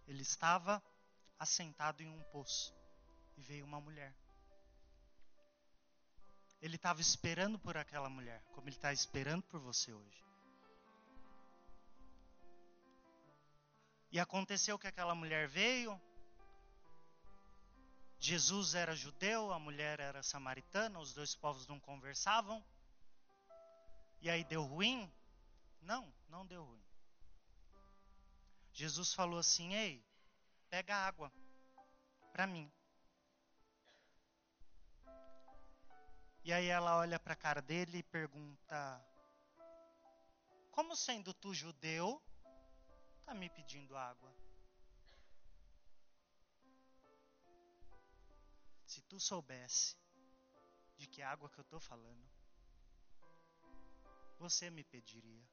Ele 0.07 0.23
estava 0.23 0.83
assentado 1.39 2.03
em 2.03 2.09
um 2.09 2.23
poço. 2.25 2.73
E 3.37 3.43
veio 3.43 3.65
uma 3.65 3.81
mulher. 3.81 4.15
ele 6.61 6.77
estava 6.77 7.01
esperando 7.01 7.59
por 7.59 7.77
aquela 7.77 8.09
mulher, 8.09 8.43
como 8.53 8.69
ele 8.69 8.77
está 8.77 8.93
esperando 8.93 9.43
por 9.45 9.59
você 9.61 9.93
hoje. 9.93 10.25
E 14.13 14.21
aconteceu 14.21 14.79
que 14.79 14.87
aquela 14.87 15.15
mulher 15.15 15.49
veio. 15.49 15.99
Jesus 18.23 18.75
era 18.75 18.95
judeu, 18.95 19.51
a 19.51 19.59
mulher 19.59 19.99
era 19.99 20.23
samaritana, 20.23 21.01
os 21.01 21.15
dois 21.15 21.35
povos 21.35 21.67
não 21.67 21.81
conversavam. 21.81 22.63
E 24.21 24.29
aí 24.29 24.45
deu 24.45 24.63
ruim? 24.63 25.11
Não, 25.81 26.13
não 26.29 26.47
deu 26.47 26.63
ruim. 26.63 26.85
Jesus 28.75 29.15
falou 29.15 29.39
assim: 29.39 29.73
Ei, 29.73 30.05
pega 30.69 30.95
água 30.95 31.33
para 32.31 32.47
mim. 32.47 32.71
E 36.45 36.53
aí 36.53 36.67
ela 36.67 36.99
olha 36.99 37.19
para 37.19 37.33
a 37.33 37.37
cara 37.37 37.63
dele 37.63 37.99
e 37.99 38.03
pergunta: 38.03 39.03
Como 40.71 40.95
sendo 40.95 41.33
tu 41.33 41.55
judeu, 41.55 42.23
está 43.19 43.33
me 43.33 43.49
pedindo 43.49 43.97
água? 43.97 44.31
Se 48.91 49.01
tu 49.03 49.21
soubesse 49.21 49.97
de 50.97 51.07
que 51.07 51.23
água 51.23 51.49
que 51.49 51.61
eu 51.61 51.63
estou 51.63 51.79
falando, 51.79 52.29
você 54.37 54.69
me 54.69 54.83
pediria. 54.83 55.49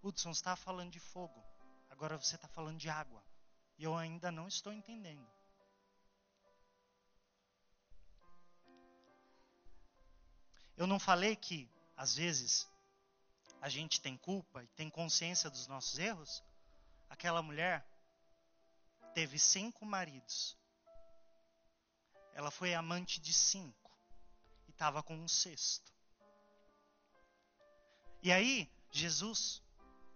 Hudson 0.00 0.30
está 0.30 0.54
falando 0.54 0.92
de 0.92 1.00
fogo, 1.00 1.44
agora 1.90 2.16
você 2.16 2.36
está 2.36 2.46
falando 2.46 2.78
de 2.78 2.88
água. 2.88 3.20
E 3.76 3.82
eu 3.82 3.96
ainda 3.96 4.30
não 4.30 4.46
estou 4.46 4.72
entendendo. 4.72 5.28
Eu 10.76 10.86
não 10.86 11.00
falei 11.00 11.34
que, 11.34 11.68
às 11.96 12.14
vezes, 12.14 12.70
a 13.60 13.68
gente 13.68 14.00
tem 14.00 14.16
culpa 14.16 14.62
e 14.62 14.68
tem 14.68 14.88
consciência 14.88 15.50
dos 15.50 15.66
nossos 15.66 15.98
erros? 15.98 16.44
Aquela 17.10 17.42
mulher 17.42 17.84
teve 19.18 19.36
cinco 19.36 19.84
maridos. 19.84 20.56
Ela 22.34 22.52
foi 22.52 22.72
amante 22.72 23.20
de 23.20 23.32
cinco 23.34 23.90
e 24.68 24.70
estava 24.70 25.02
com 25.02 25.16
um 25.16 25.26
sexto. 25.26 25.92
E 28.22 28.30
aí, 28.30 28.70
Jesus 28.92 29.60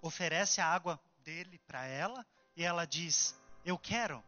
oferece 0.00 0.60
a 0.60 0.68
água 0.68 1.02
dele 1.18 1.58
para 1.66 1.84
ela 1.84 2.24
e 2.54 2.62
ela 2.62 2.84
diz: 2.84 3.34
Eu 3.64 3.76
quero. 3.76 4.22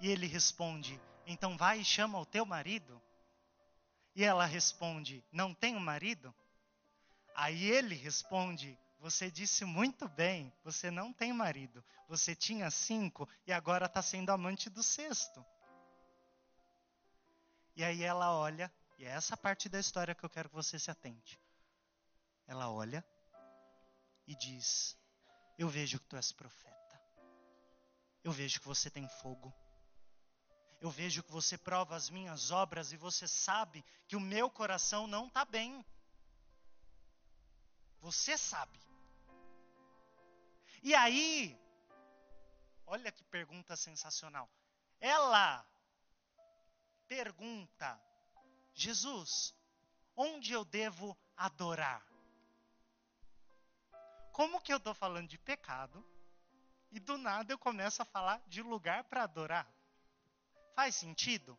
E 0.00 0.08
ele 0.08 0.26
responde: 0.26 1.00
Então 1.24 1.56
vai 1.56 1.78
e 1.78 1.84
chama 1.84 2.18
o 2.18 2.26
teu 2.26 2.44
marido. 2.44 3.00
E 4.16 4.24
ela 4.24 4.46
responde: 4.46 5.24
Não 5.30 5.54
tenho 5.54 5.78
marido? 5.78 6.34
Aí 7.36 7.66
ele 7.70 7.94
responde: 7.94 8.76
Você 9.00 9.30
disse 9.30 9.64
muito 9.64 10.08
bem, 10.08 10.52
você 10.62 10.90
não 10.90 11.12
tem 11.12 11.32
marido. 11.32 11.84
Você 12.06 12.34
tinha 12.34 12.70
cinco 12.70 13.28
e 13.46 13.52
agora 13.52 13.86
está 13.86 14.00
sendo 14.00 14.30
amante 14.30 14.70
do 14.70 14.82
sexto. 14.82 15.44
E 17.74 17.82
aí 17.82 18.02
ela 18.02 18.32
olha, 18.32 18.72
e 18.98 19.04
é 19.04 19.08
essa 19.08 19.36
parte 19.36 19.68
da 19.68 19.80
história 19.80 20.14
que 20.14 20.24
eu 20.24 20.30
quero 20.30 20.48
que 20.48 20.54
você 20.54 20.78
se 20.78 20.90
atente. 20.90 21.40
Ela 22.46 22.70
olha 22.70 23.04
e 24.26 24.36
diz: 24.36 24.96
Eu 25.58 25.68
vejo 25.68 25.98
que 25.98 26.06
tu 26.06 26.16
és 26.16 26.30
profeta. 26.30 27.00
Eu 28.22 28.30
vejo 28.30 28.60
que 28.60 28.66
você 28.66 28.90
tem 28.90 29.08
fogo 29.08 29.52
eu 30.80 30.90
vejo 30.90 31.22
que 31.22 31.30
você 31.30 31.58
prova 31.58 31.94
as 31.94 32.08
minhas 32.08 32.50
obras 32.50 32.90
e 32.90 32.96
você 32.96 33.28
sabe 33.28 33.84
que 34.08 34.16
o 34.16 34.20
meu 34.20 34.50
coração 34.50 35.06
não 35.06 35.26
está 35.26 35.44
bem. 35.44 35.84
Você 38.00 38.38
sabe. 38.38 38.80
E 40.82 40.94
aí, 40.94 41.58
olha 42.86 43.12
que 43.12 43.22
pergunta 43.24 43.76
sensacional. 43.76 44.50
Ela 44.98 45.66
pergunta: 47.06 48.00
Jesus, 48.74 49.54
onde 50.16 50.52
eu 50.52 50.64
devo 50.64 51.16
adorar? 51.36 52.02
Como 54.32 54.60
que 54.60 54.72
eu 54.72 54.78
estou 54.78 54.94
falando 54.94 55.28
de 55.28 55.38
pecado 55.38 56.04
e 56.90 56.98
do 56.98 57.18
nada 57.18 57.52
eu 57.52 57.58
começo 57.58 58.00
a 58.00 58.06
falar 58.06 58.40
de 58.48 58.62
lugar 58.62 59.04
para 59.04 59.24
adorar? 59.24 59.70
Faz 60.74 60.94
sentido? 60.94 61.58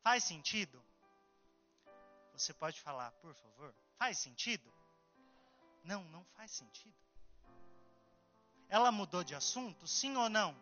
Faz 0.00 0.22
sentido? 0.22 0.84
Você 2.32 2.52
pode 2.54 2.80
falar, 2.80 3.10
por 3.12 3.34
favor? 3.34 3.74
Faz 3.96 4.18
sentido? 4.18 4.72
Não, 5.82 6.04
não 6.04 6.24
faz 6.36 6.52
sentido. 6.52 6.94
Ela 8.68 8.90
mudou 8.90 9.22
de 9.22 9.34
assunto, 9.34 9.86
sim 9.86 10.16
ou 10.16 10.28
não? 10.28 10.56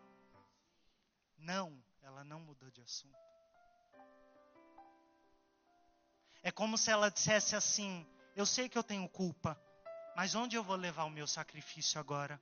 Não, 1.37 1.83
ela 2.01 2.23
não 2.23 2.39
mudou 2.39 2.69
de 2.71 2.81
assunto. 2.81 3.17
É 6.41 6.51
como 6.51 6.77
se 6.77 6.91
ela 6.91 7.09
dissesse 7.09 7.55
assim: 7.55 8.05
Eu 8.35 8.45
sei 8.45 8.67
que 8.67 8.77
eu 8.77 8.83
tenho 8.83 9.07
culpa, 9.09 9.59
mas 10.15 10.35
onde 10.35 10.55
eu 10.55 10.63
vou 10.63 10.75
levar 10.75 11.05
o 11.05 11.09
meu 11.09 11.25
sacrifício 11.25 11.99
agora? 11.99 12.39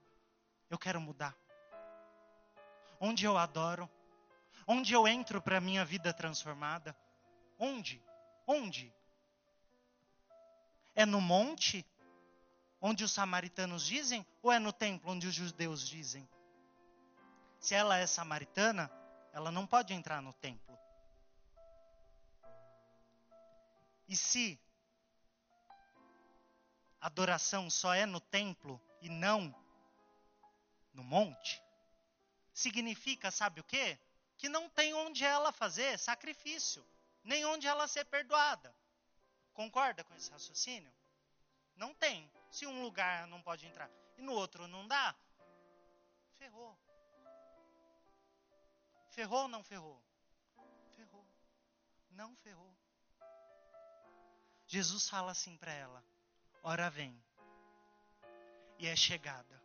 Eu 0.68 0.78
quero 0.78 1.00
mudar. 1.00 1.36
Onde 3.00 3.24
eu 3.24 3.36
adoro? 3.36 3.90
Onde 4.66 4.92
eu 4.92 5.06
entro 5.08 5.42
para 5.42 5.58
a 5.58 5.60
minha 5.60 5.84
vida 5.84 6.12
transformada? 6.12 6.96
Onde? 7.58 8.02
Onde? 8.46 8.92
É 10.94 11.06
no 11.06 11.20
monte, 11.20 11.84
onde 12.82 13.04
os 13.04 13.12
samaritanos 13.12 13.86
dizem, 13.86 14.26
ou 14.42 14.52
é 14.52 14.58
no 14.58 14.72
templo, 14.72 15.10
onde 15.10 15.26
os 15.26 15.34
judeus 15.34 15.88
dizem? 15.88 16.28
Se 17.58 17.74
ela 17.74 17.96
é 17.96 18.06
samaritana, 18.06 18.90
ela 19.32 19.50
não 19.50 19.66
pode 19.66 19.94
entrar 19.94 20.20
no 20.20 20.34
templo. 20.34 20.76
E 24.06 24.14
se 24.14 24.60
adoração 27.00 27.70
só 27.70 27.94
é 27.94 28.04
no 28.04 28.20
templo 28.20 28.78
e 29.00 29.08
não 29.08 29.54
no 30.92 31.02
monte, 31.02 31.62
significa, 32.52 33.30
sabe 33.30 33.60
o 33.60 33.64
quê? 33.64 33.98
que 34.42 34.48
não 34.48 34.68
tem 34.68 34.92
onde 34.92 35.24
ela 35.24 35.52
fazer 35.52 35.96
sacrifício, 35.96 36.84
nem 37.22 37.44
onde 37.44 37.68
ela 37.68 37.86
ser 37.86 38.04
perdoada. 38.06 38.74
Concorda 39.54 40.02
com 40.02 40.12
esse 40.16 40.28
raciocínio? 40.32 40.92
Não 41.76 41.94
tem. 41.94 42.28
Se 42.52 42.66
um 42.66 42.82
lugar 42.82 43.26
não 43.28 43.40
pode 43.40 43.64
entrar 43.66 43.90
e 44.18 44.20
no 44.20 44.32
outro 44.34 44.68
não 44.68 44.86
dá, 44.86 45.14
ferrou. 46.34 46.78
Ferrou 49.08 49.44
ou 49.44 49.48
não 49.48 49.64
ferrou? 49.64 50.02
Ferrou. 50.94 51.26
Não 52.10 52.36
ferrou. 52.36 52.76
Jesus 54.66 55.08
fala 55.08 55.32
assim 55.32 55.56
para 55.56 55.72
ela: 55.72 56.04
Ora 56.62 56.90
vem. 56.90 57.18
E 58.78 58.86
é 58.86 58.94
chegada 58.94 59.62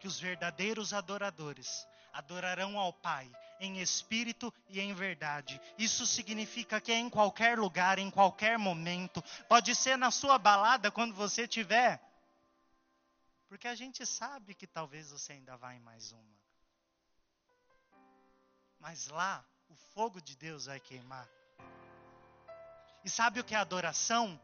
que 0.00 0.06
os 0.08 0.18
verdadeiros 0.18 0.94
adoradores 0.94 1.86
adorarão 2.10 2.78
ao 2.78 2.90
Pai 2.90 3.30
em 3.60 3.78
espírito 3.80 4.52
e 4.68 4.80
em 4.80 4.94
verdade. 4.94 5.60
Isso 5.76 6.06
significa 6.06 6.80
que 6.80 6.92
é 6.92 6.98
em 6.98 7.10
qualquer 7.10 7.58
lugar, 7.58 7.98
em 7.98 8.10
qualquer 8.10 8.58
momento. 8.58 9.22
Pode 9.48 9.74
ser 9.74 9.96
na 9.96 10.10
sua 10.10 10.38
balada 10.38 10.90
quando 10.90 11.14
você 11.14 11.46
tiver. 11.46 12.00
Porque 13.48 13.66
a 13.66 13.74
gente 13.74 14.04
sabe 14.04 14.54
que 14.54 14.66
talvez 14.66 15.10
você 15.10 15.32
ainda 15.32 15.56
vá 15.56 15.74
em 15.74 15.80
mais 15.80 16.12
uma. 16.12 16.38
Mas 18.78 19.08
lá, 19.08 19.44
o 19.68 19.74
fogo 19.74 20.20
de 20.20 20.36
Deus 20.36 20.66
vai 20.66 20.78
queimar. 20.78 21.28
E 23.04 23.10
sabe 23.10 23.40
o 23.40 23.44
que 23.44 23.54
é 23.54 23.58
adoração? 23.58 24.38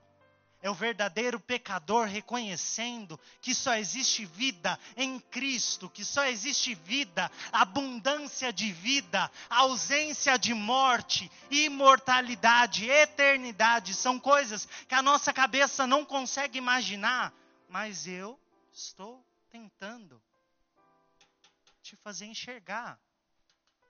É 0.64 0.70
o 0.70 0.74
verdadeiro 0.74 1.38
pecador 1.38 2.06
reconhecendo 2.06 3.20
que 3.42 3.54
só 3.54 3.74
existe 3.74 4.24
vida 4.24 4.80
em 4.96 5.20
Cristo, 5.20 5.90
que 5.90 6.02
só 6.02 6.24
existe 6.24 6.74
vida, 6.74 7.30
abundância 7.52 8.50
de 8.50 8.72
vida, 8.72 9.30
ausência 9.50 10.38
de 10.38 10.54
morte, 10.54 11.30
imortalidade, 11.50 12.88
eternidade. 12.88 13.92
São 13.92 14.18
coisas 14.18 14.64
que 14.88 14.94
a 14.94 15.02
nossa 15.02 15.34
cabeça 15.34 15.86
não 15.86 16.02
consegue 16.02 16.56
imaginar, 16.56 17.30
mas 17.68 18.06
eu 18.06 18.40
estou 18.72 19.22
tentando 19.50 20.18
te 21.82 21.94
fazer 21.96 22.24
enxergar, 22.24 22.98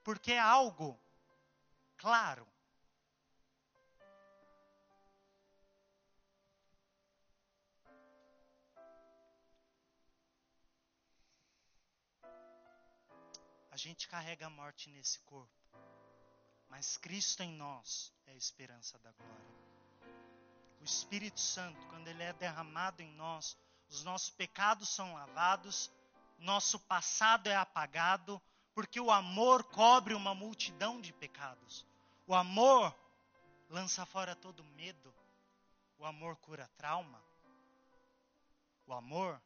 porque 0.02 0.32
é 0.32 0.40
algo 0.40 1.00
claro 1.98 2.44
A 13.74 13.76
gente 13.76 14.06
carrega 14.06 14.46
a 14.46 14.50
morte 14.50 14.88
nesse 14.88 15.18
corpo. 15.22 15.52
Mas 16.68 16.96
Cristo 16.96 17.42
em 17.42 17.52
nós 17.56 18.14
é 18.24 18.30
a 18.30 18.36
esperança 18.36 18.96
da 19.00 19.10
glória. 19.10 19.54
O 20.80 20.84
Espírito 20.84 21.40
Santo, 21.40 21.84
quando 21.88 22.06
ele 22.06 22.22
é 22.22 22.32
derramado 22.34 23.02
em 23.02 23.10
nós, 23.14 23.58
os 23.88 24.04
nossos 24.04 24.30
pecados 24.30 24.88
são 24.90 25.14
lavados, 25.14 25.90
nosso 26.38 26.78
passado 26.78 27.48
é 27.48 27.56
apagado, 27.56 28.40
porque 28.72 29.00
o 29.00 29.10
amor 29.10 29.64
cobre 29.64 30.14
uma 30.14 30.36
multidão 30.36 31.00
de 31.00 31.12
pecados. 31.12 31.84
O 32.28 32.34
amor 32.36 32.96
lança 33.68 34.06
fora 34.06 34.36
todo 34.36 34.62
medo. 34.62 35.12
O 35.98 36.06
amor 36.06 36.36
cura 36.36 36.70
trauma. 36.76 37.20
O 38.86 38.92
amor 38.92 39.42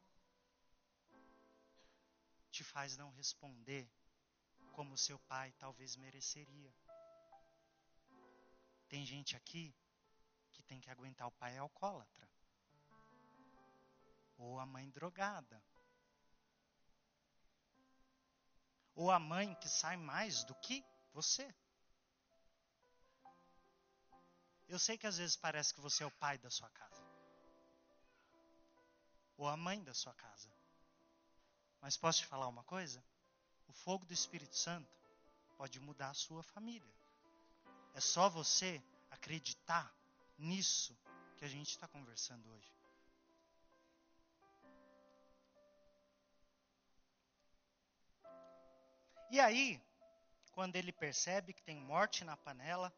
te 2.51 2.63
faz 2.63 2.95
não 2.95 3.09
responder 3.09 3.89
como 4.79 4.97
seu 4.97 5.19
pai 5.19 5.51
talvez 5.59 5.97
mereceria. 5.97 6.73
Tem 8.87 9.05
gente 9.05 9.35
aqui 9.35 9.75
que 10.53 10.63
tem 10.63 10.79
que 10.79 10.89
aguentar 10.89 11.27
o 11.27 11.31
pai 11.31 11.57
alcoólatra. 11.57 12.25
Ou 14.37 14.57
a 14.57 14.65
mãe 14.65 14.89
drogada. 14.89 15.61
Ou 18.95 19.11
a 19.11 19.19
mãe 19.19 19.53
que 19.55 19.67
sai 19.67 19.97
mais 19.97 20.45
do 20.45 20.55
que 20.55 20.81
você. 21.11 21.53
Eu 24.69 24.79
sei 24.79 24.97
que 24.97 25.07
às 25.07 25.17
vezes 25.17 25.35
parece 25.35 25.73
que 25.73 25.81
você 25.81 26.03
é 26.03 26.05
o 26.05 26.11
pai 26.11 26.37
da 26.37 26.49
sua 26.49 26.69
casa. 26.69 27.03
Ou 29.35 29.45
a 29.45 29.57
mãe 29.57 29.83
da 29.83 29.93
sua 29.93 30.13
casa. 30.13 30.49
Mas 31.81 31.97
posso 31.97 32.19
te 32.19 32.27
falar 32.27 32.47
uma 32.47 32.63
coisa? 32.63 33.03
O 33.69 33.73
fogo 33.73 34.03
do 34.05 34.13
Espírito 34.13 34.57
Santo 34.57 34.89
pode 35.55 35.79
mudar 35.79 36.09
a 36.09 36.13
sua 36.15 36.41
família. 36.41 36.93
É 37.93 38.01
só 38.01 38.27
você 38.27 38.81
acreditar 39.11 39.93
nisso 40.37 40.97
que 41.37 41.45
a 41.45 41.47
gente 41.47 41.69
está 41.69 41.87
conversando 41.87 42.49
hoje. 42.49 42.73
E 49.31 49.39
aí, 49.39 49.79
quando 50.51 50.75
ele 50.75 50.91
percebe 50.91 51.53
que 51.53 51.61
tem 51.61 51.79
morte 51.79 52.25
na 52.25 52.35
panela, 52.35 52.91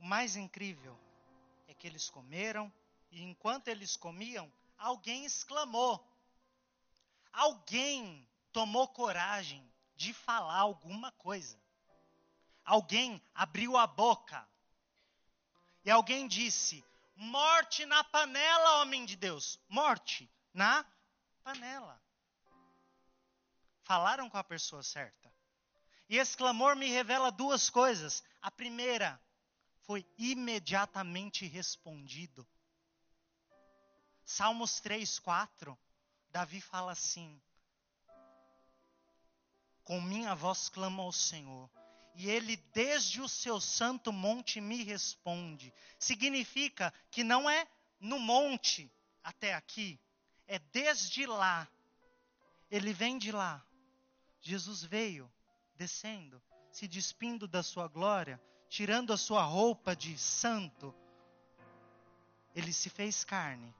o 0.00 0.04
mais 0.04 0.34
incrível 0.34 0.98
é 1.68 1.74
que 1.74 1.86
eles 1.86 2.10
comeram, 2.10 2.72
e 3.12 3.22
enquanto 3.22 3.68
eles 3.68 3.96
comiam, 3.96 4.52
alguém 4.76 5.24
exclamou. 5.24 6.04
Alguém 7.32 8.26
tomou 8.54 8.86
coragem 8.86 9.68
de 9.96 10.14
falar 10.14 10.60
alguma 10.60 11.10
coisa. 11.12 11.60
Alguém 12.64 13.20
abriu 13.34 13.76
a 13.76 13.84
boca. 13.84 14.48
E 15.84 15.90
alguém 15.90 16.28
disse: 16.28 16.82
Morte 17.16 17.84
na 17.84 18.02
panela, 18.04 18.80
homem 18.80 19.04
de 19.04 19.16
Deus. 19.16 19.60
Morte 19.68 20.30
na 20.54 20.86
panela. 21.42 22.00
Falaram 23.82 24.30
com 24.30 24.38
a 24.38 24.44
pessoa 24.44 24.84
certa. 24.84 25.34
E 26.08 26.16
esse 26.16 26.36
clamor 26.36 26.76
me 26.76 26.88
revela 26.88 27.32
duas 27.32 27.68
coisas. 27.68 28.22
A 28.40 28.52
primeira 28.52 29.20
foi 29.80 30.06
imediatamente 30.16 31.44
respondido. 31.46 32.46
Salmos 34.24 34.80
3, 34.80 35.18
4, 35.18 35.76
Davi 36.30 36.60
fala 36.60 36.92
assim: 36.92 37.42
Com 39.84 40.00
minha 40.00 40.34
voz 40.34 40.68
clamo 40.68 41.02
ao 41.02 41.12
Senhor, 41.12 41.70
e 42.14 42.30
ele 42.30 42.56
desde 42.72 43.20
o 43.20 43.28
seu 43.28 43.60
santo 43.60 44.12
monte 44.12 44.60
me 44.60 44.82
responde. 44.82 45.72
Significa 45.98 46.92
que 47.10 47.22
não 47.22 47.48
é 47.48 47.68
no 48.00 48.18
monte 48.18 48.90
até 49.22 49.54
aqui, 49.54 50.00
é 50.46 50.58
desde 50.58 51.26
lá. 51.26 51.68
Ele 52.70 52.92
vem 52.92 53.18
de 53.18 53.30
lá. 53.30 53.64
Jesus 54.40 54.82
veio 54.82 55.30
descendo, 55.76 56.42
se 56.70 56.86
despindo 56.86 57.46
da 57.48 57.62
sua 57.62 57.88
glória, 57.88 58.40
tirando 58.68 59.12
a 59.12 59.16
sua 59.16 59.42
roupa 59.42 59.94
de 59.94 60.16
santo. 60.18 60.94
Ele 62.54 62.72
se 62.72 62.88
fez 62.88 63.24
carne, 63.24 63.74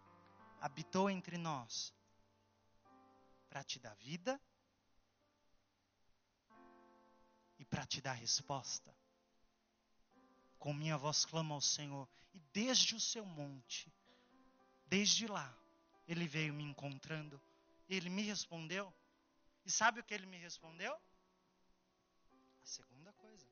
habitou 0.61 1.09
entre 1.09 1.39
nós 1.39 1.95
para 3.49 3.63
te 3.63 3.79
dar 3.79 3.95
vida 3.95 4.41
e 7.59 7.65
para 7.65 7.87
te 7.87 8.01
dar 8.01 8.13
resposta. 8.13 8.95
Com 10.59 10.73
minha 10.73 10.97
voz 10.97 11.25
clama 11.25 11.55
ao 11.55 11.61
Senhor, 11.61 12.09
e 12.33 12.41
desde 12.53 12.95
o 12.95 13.01
seu 13.01 13.25
monte, 13.25 13.93
desde 14.87 15.27
lá, 15.27 15.55
ele 16.07 16.27
veio 16.27 16.53
me 16.53 16.65
encontrando, 16.65 17.41
ele 17.89 18.11
me 18.11 18.23
respondeu. 18.23 18.93
E 19.65 19.71
sabe 19.71 20.01
o 20.01 20.05
que 20.05 20.13
ele 20.13 20.27
me 20.27 20.37
respondeu? 20.37 20.95
A 22.63 22.67
segunda 22.67 23.13
coisa. 23.15 23.47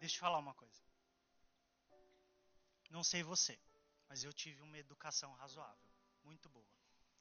Deixa 0.00 0.16
eu 0.16 0.20
falar 0.20 0.38
uma 0.38 0.52
coisa. 0.54 0.81
Não 2.92 3.02
sei 3.02 3.22
você, 3.22 3.58
mas 4.06 4.22
eu 4.22 4.34
tive 4.34 4.60
uma 4.60 4.76
educação 4.76 5.32
razoável, 5.36 5.90
muito 6.22 6.46
boa, 6.50 6.68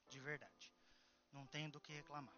de 0.10 0.20
verdade. 0.20 0.76
Não 1.32 1.48
tenho 1.48 1.72
do 1.72 1.80
que 1.80 1.94
reclamar. 1.94 2.36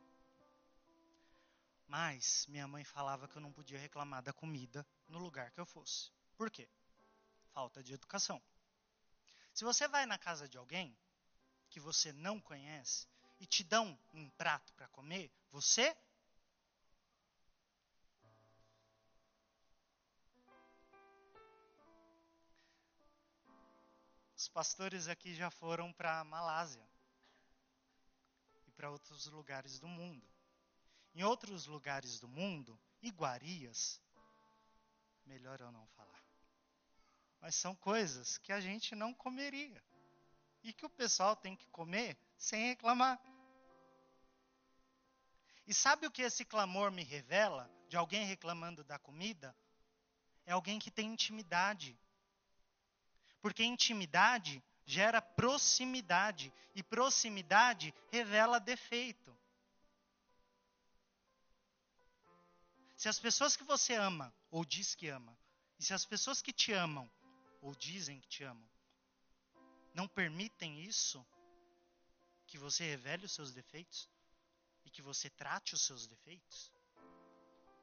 Mas 1.87 2.45
minha 2.45 2.67
mãe 2.67 2.83
falava 2.83 3.27
que 3.27 3.35
eu 3.35 3.41
não 3.41 3.51
podia 3.51 3.79
reclamar 3.79 4.21
da 4.21 4.31
comida 4.31 4.85
no 5.07 5.17
lugar 5.17 5.49
que 5.49 5.59
eu 5.59 5.65
fosse. 5.65 6.11
Por 6.37 6.51
quê? 6.51 6.69
Falta 7.51 7.81
de 7.81 7.95
educação. 7.95 8.39
Se 9.51 9.63
você 9.63 9.87
vai 9.87 10.05
na 10.05 10.19
casa 10.19 10.47
de 10.47 10.59
alguém 10.59 10.95
que 11.71 11.79
você 11.79 12.13
não 12.13 12.39
conhece 12.39 13.07
e 13.39 13.47
te 13.47 13.63
dão 13.63 13.99
um 14.13 14.29
prato 14.29 14.71
para 14.73 14.87
comer, 14.89 15.31
você 15.49 15.97
Os 24.43 24.49
pastores 24.49 25.07
aqui 25.07 25.33
já 25.33 25.49
foram 25.49 25.93
para 25.93 26.19
a 26.19 26.23
Malásia 26.25 26.85
e 28.67 28.71
para 28.71 28.91
outros 28.91 29.25
lugares 29.27 29.79
do 29.79 29.87
mundo. 29.87 30.27
Em 31.15 31.23
outros 31.23 31.65
lugares 31.65 32.19
do 32.19 32.27
mundo, 32.27 32.77
iguarias, 33.01 34.01
melhor 35.25 35.61
eu 35.61 35.71
não 35.71 35.87
falar. 35.95 36.21
Mas 37.39 37.55
são 37.55 37.73
coisas 37.73 38.37
que 38.37 38.51
a 38.51 38.59
gente 38.59 38.93
não 38.95 39.13
comeria 39.13 39.81
e 40.61 40.73
que 40.73 40.85
o 40.85 40.89
pessoal 40.89 41.37
tem 41.37 41.55
que 41.55 41.69
comer 41.69 42.17
sem 42.37 42.67
reclamar. 42.67 43.17
E 45.65 45.73
sabe 45.73 46.05
o 46.05 46.11
que 46.11 46.21
esse 46.21 46.43
clamor 46.43 46.91
me 46.91 47.05
revela 47.05 47.71
de 47.87 47.95
alguém 47.95 48.25
reclamando 48.25 48.83
da 48.83 48.99
comida? 48.99 49.55
É 50.45 50.51
alguém 50.51 50.79
que 50.79 50.91
tem 50.91 51.13
intimidade 51.13 51.97
porque 53.43 53.61
intimidade 53.61 54.63
gera 54.85 55.21
proximidade 55.21 56.51
e 56.73 56.81
proximidade 56.81 57.93
revela 58.09 58.57
defeito. 58.57 59.37
Se 62.95 63.09
as 63.09 63.19
pessoas 63.19 63.57
que 63.57 63.65
você 63.65 63.95
ama 63.95 64.33
ou 64.49 64.63
diz 64.63 64.95
que 64.95 65.09
ama, 65.09 65.37
e 65.77 65.83
se 65.83 65.93
as 65.93 66.05
pessoas 66.05 66.41
que 66.41 66.53
te 66.53 66.71
amam 66.71 67.11
ou 67.61 67.75
dizem 67.75 68.17
que 68.21 68.29
te 68.29 68.45
amam, 68.45 68.69
não 69.93 70.07
permitem 70.07 70.81
isso, 70.81 71.25
que 72.47 72.57
você 72.57 72.85
revele 72.85 73.25
os 73.25 73.33
seus 73.33 73.51
defeitos 73.51 74.09
e 74.85 74.89
que 74.89 75.01
você 75.01 75.29
trate 75.29 75.73
os 75.73 75.81
seus 75.81 76.07
defeitos, 76.07 76.71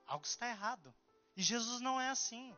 algo 0.06 0.24
está 0.24 0.48
errado. 0.48 0.94
E 1.36 1.42
Jesus 1.42 1.82
não 1.82 2.00
é 2.00 2.08
assim. 2.08 2.56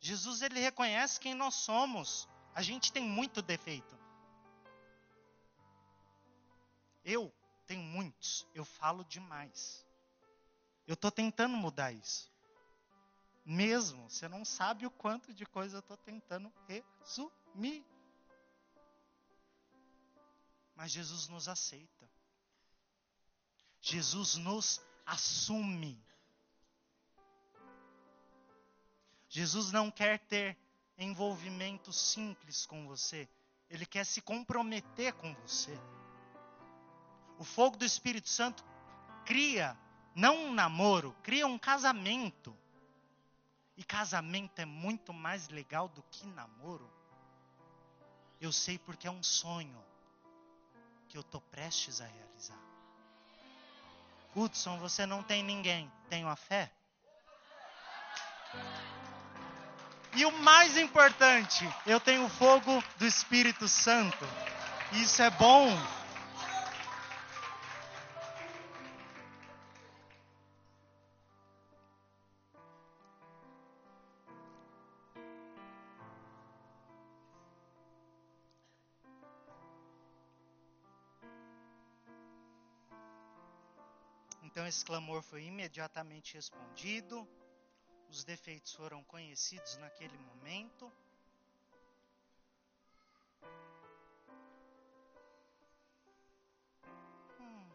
Jesus 0.00 0.42
ele 0.42 0.60
reconhece 0.60 1.18
quem 1.18 1.34
nós 1.34 1.54
somos. 1.54 2.28
A 2.54 2.62
gente 2.62 2.92
tem 2.92 3.02
muito 3.02 3.42
defeito. 3.42 3.98
Eu 7.04 7.32
tenho 7.66 7.82
muitos, 7.82 8.46
eu 8.54 8.64
falo 8.64 9.04
demais. 9.04 9.86
Eu 10.86 10.94
estou 10.94 11.10
tentando 11.10 11.56
mudar 11.56 11.92
isso. 11.92 12.30
Mesmo, 13.44 14.10
você 14.10 14.28
não 14.28 14.44
sabe 14.44 14.86
o 14.86 14.90
quanto 14.90 15.32
de 15.32 15.46
coisa 15.46 15.76
eu 15.76 15.80
estou 15.80 15.96
tentando 15.96 16.52
resumir. 16.66 17.84
Mas 20.74 20.92
Jesus 20.92 21.28
nos 21.28 21.48
aceita. 21.48 22.10
Jesus 23.80 24.36
nos 24.36 24.80
assume. 25.06 26.02
Jesus 29.38 29.70
não 29.70 29.88
quer 29.88 30.18
ter 30.18 30.58
envolvimento 30.98 31.92
simples 31.92 32.66
com 32.66 32.88
você. 32.88 33.28
Ele 33.70 33.86
quer 33.86 34.04
se 34.04 34.20
comprometer 34.20 35.12
com 35.12 35.32
você. 35.36 35.78
O 37.38 37.44
fogo 37.44 37.76
do 37.76 37.84
Espírito 37.84 38.28
Santo 38.28 38.64
cria 39.24 39.78
não 40.12 40.46
um 40.46 40.52
namoro, 40.52 41.14
cria 41.22 41.46
um 41.46 41.56
casamento. 41.56 42.52
E 43.76 43.84
casamento 43.84 44.58
é 44.58 44.64
muito 44.64 45.12
mais 45.12 45.48
legal 45.50 45.86
do 45.86 46.02
que 46.10 46.26
namoro. 46.26 46.90
Eu 48.40 48.50
sei 48.50 48.76
porque 48.76 49.06
é 49.06 49.10
um 49.10 49.22
sonho 49.22 49.84
que 51.08 51.16
eu 51.16 51.20
estou 51.20 51.40
prestes 51.42 52.00
a 52.00 52.06
realizar. 52.06 52.60
Hudson, 54.34 54.80
você 54.80 55.06
não 55.06 55.22
tem 55.22 55.44
ninguém. 55.44 55.88
Tenho 56.08 56.26
a 56.26 56.34
fé? 56.34 56.72
E 60.14 60.24
o 60.24 60.32
mais 60.32 60.76
importante, 60.76 61.68
eu 61.86 62.00
tenho 62.00 62.24
o 62.24 62.28
fogo 62.28 62.82
do 62.96 63.06
Espírito 63.06 63.68
Santo. 63.68 64.26
Isso 64.92 65.22
é 65.22 65.30
bom. 65.30 65.70
Então 84.42 84.66
esse 84.66 84.84
clamor 84.84 85.22
foi 85.22 85.44
imediatamente 85.44 86.34
respondido. 86.34 87.28
Os 88.08 88.24
defeitos 88.24 88.72
foram 88.72 89.04
conhecidos 89.04 89.76
naquele 89.76 90.16
momento. 90.16 90.90
Hum. 97.38 97.70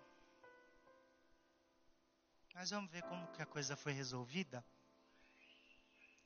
Mas 2.55 2.71
vamos 2.71 2.89
ver 2.89 3.03
como 3.03 3.27
que 3.33 3.41
a 3.41 3.45
coisa 3.45 3.75
foi 3.75 3.93
resolvida. 3.93 4.65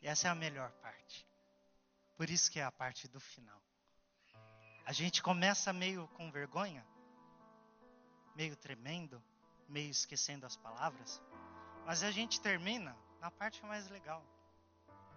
E 0.02 0.08
essa 0.08 0.30
é 0.30 0.32
a 0.32 0.36
melhor 0.36 0.72
parte. 0.82 1.28
Por 2.16 2.30
isso 2.30 2.50
que 2.50 2.60
é 2.60 2.64
a 2.64 2.72
parte 2.72 3.08
do 3.08 3.20
final. 3.20 3.62
A 4.86 4.94
gente 4.94 5.22
começa 5.22 5.74
meio 5.74 6.08
com 6.16 6.32
vergonha, 6.32 6.86
meio 8.34 8.56
tremendo, 8.56 9.22
meio 9.68 9.92
esquecendo 9.92 10.46
as 10.46 10.56
palavras, 10.56 11.22
mas 11.86 12.04
a 12.04 12.10
gente 12.10 12.40
termina 12.40 12.96
na 13.20 13.32
parte 13.32 13.64
mais 13.66 13.90
legal. 13.90 14.24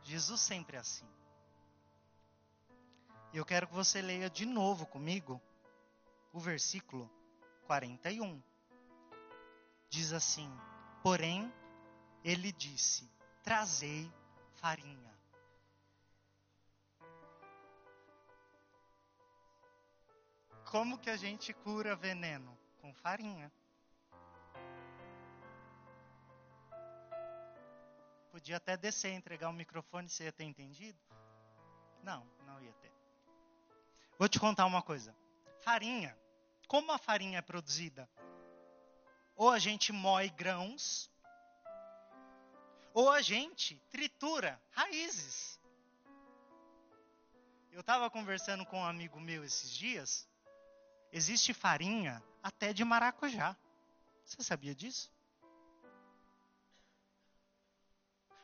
Jesus 0.02 0.40
sempre 0.40 0.76
é 0.76 0.80
assim. 0.80 1.08
E 3.32 3.36
eu 3.36 3.44
quero 3.44 3.68
que 3.68 3.74
você 3.74 4.02
leia 4.02 4.28
de 4.28 4.44
novo 4.44 4.86
comigo 4.86 5.40
o 6.32 6.40
versículo 6.40 7.10
41. 7.66 8.42
Diz 9.88 10.12
assim: 10.12 10.50
Porém, 11.02 11.52
ele 12.24 12.50
disse: 12.52 13.08
Trazei 13.42 14.10
farinha. 14.54 15.10
Como 20.70 20.98
que 20.98 21.10
a 21.10 21.16
gente 21.16 21.52
cura 21.52 21.96
veneno? 21.96 22.56
Com 22.80 22.94
farinha. 22.94 23.52
Podia 28.30 28.56
até 28.56 28.76
descer, 28.76 29.12
entregar 29.12 29.48
o 29.48 29.52
microfone, 29.52 30.08
você 30.08 30.24
ia 30.24 30.32
ter 30.32 30.44
entendido? 30.44 30.98
Não, 32.02 32.24
não 32.46 32.60
ia 32.62 32.72
ter. 32.74 32.92
Vou 34.18 34.28
te 34.28 34.38
contar 34.38 34.66
uma 34.66 34.82
coisa. 34.82 35.14
Farinha. 35.60 36.16
Como 36.68 36.92
a 36.92 36.98
farinha 36.98 37.38
é 37.38 37.42
produzida? 37.42 38.08
Ou 39.34 39.50
a 39.50 39.58
gente 39.58 39.92
moe 39.92 40.28
grãos, 40.28 41.10
ou 42.92 43.10
a 43.10 43.20
gente 43.20 43.80
tritura 43.90 44.60
raízes. 44.70 45.58
Eu 47.72 47.80
estava 47.80 48.10
conversando 48.10 48.66
com 48.66 48.78
um 48.78 48.84
amigo 48.84 49.18
meu 49.20 49.44
esses 49.44 49.70
dias. 49.70 50.28
Existe 51.12 51.54
farinha 51.54 52.22
até 52.42 52.72
de 52.72 52.84
maracujá. 52.84 53.56
Você 54.24 54.42
sabia 54.42 54.74
disso? 54.74 55.10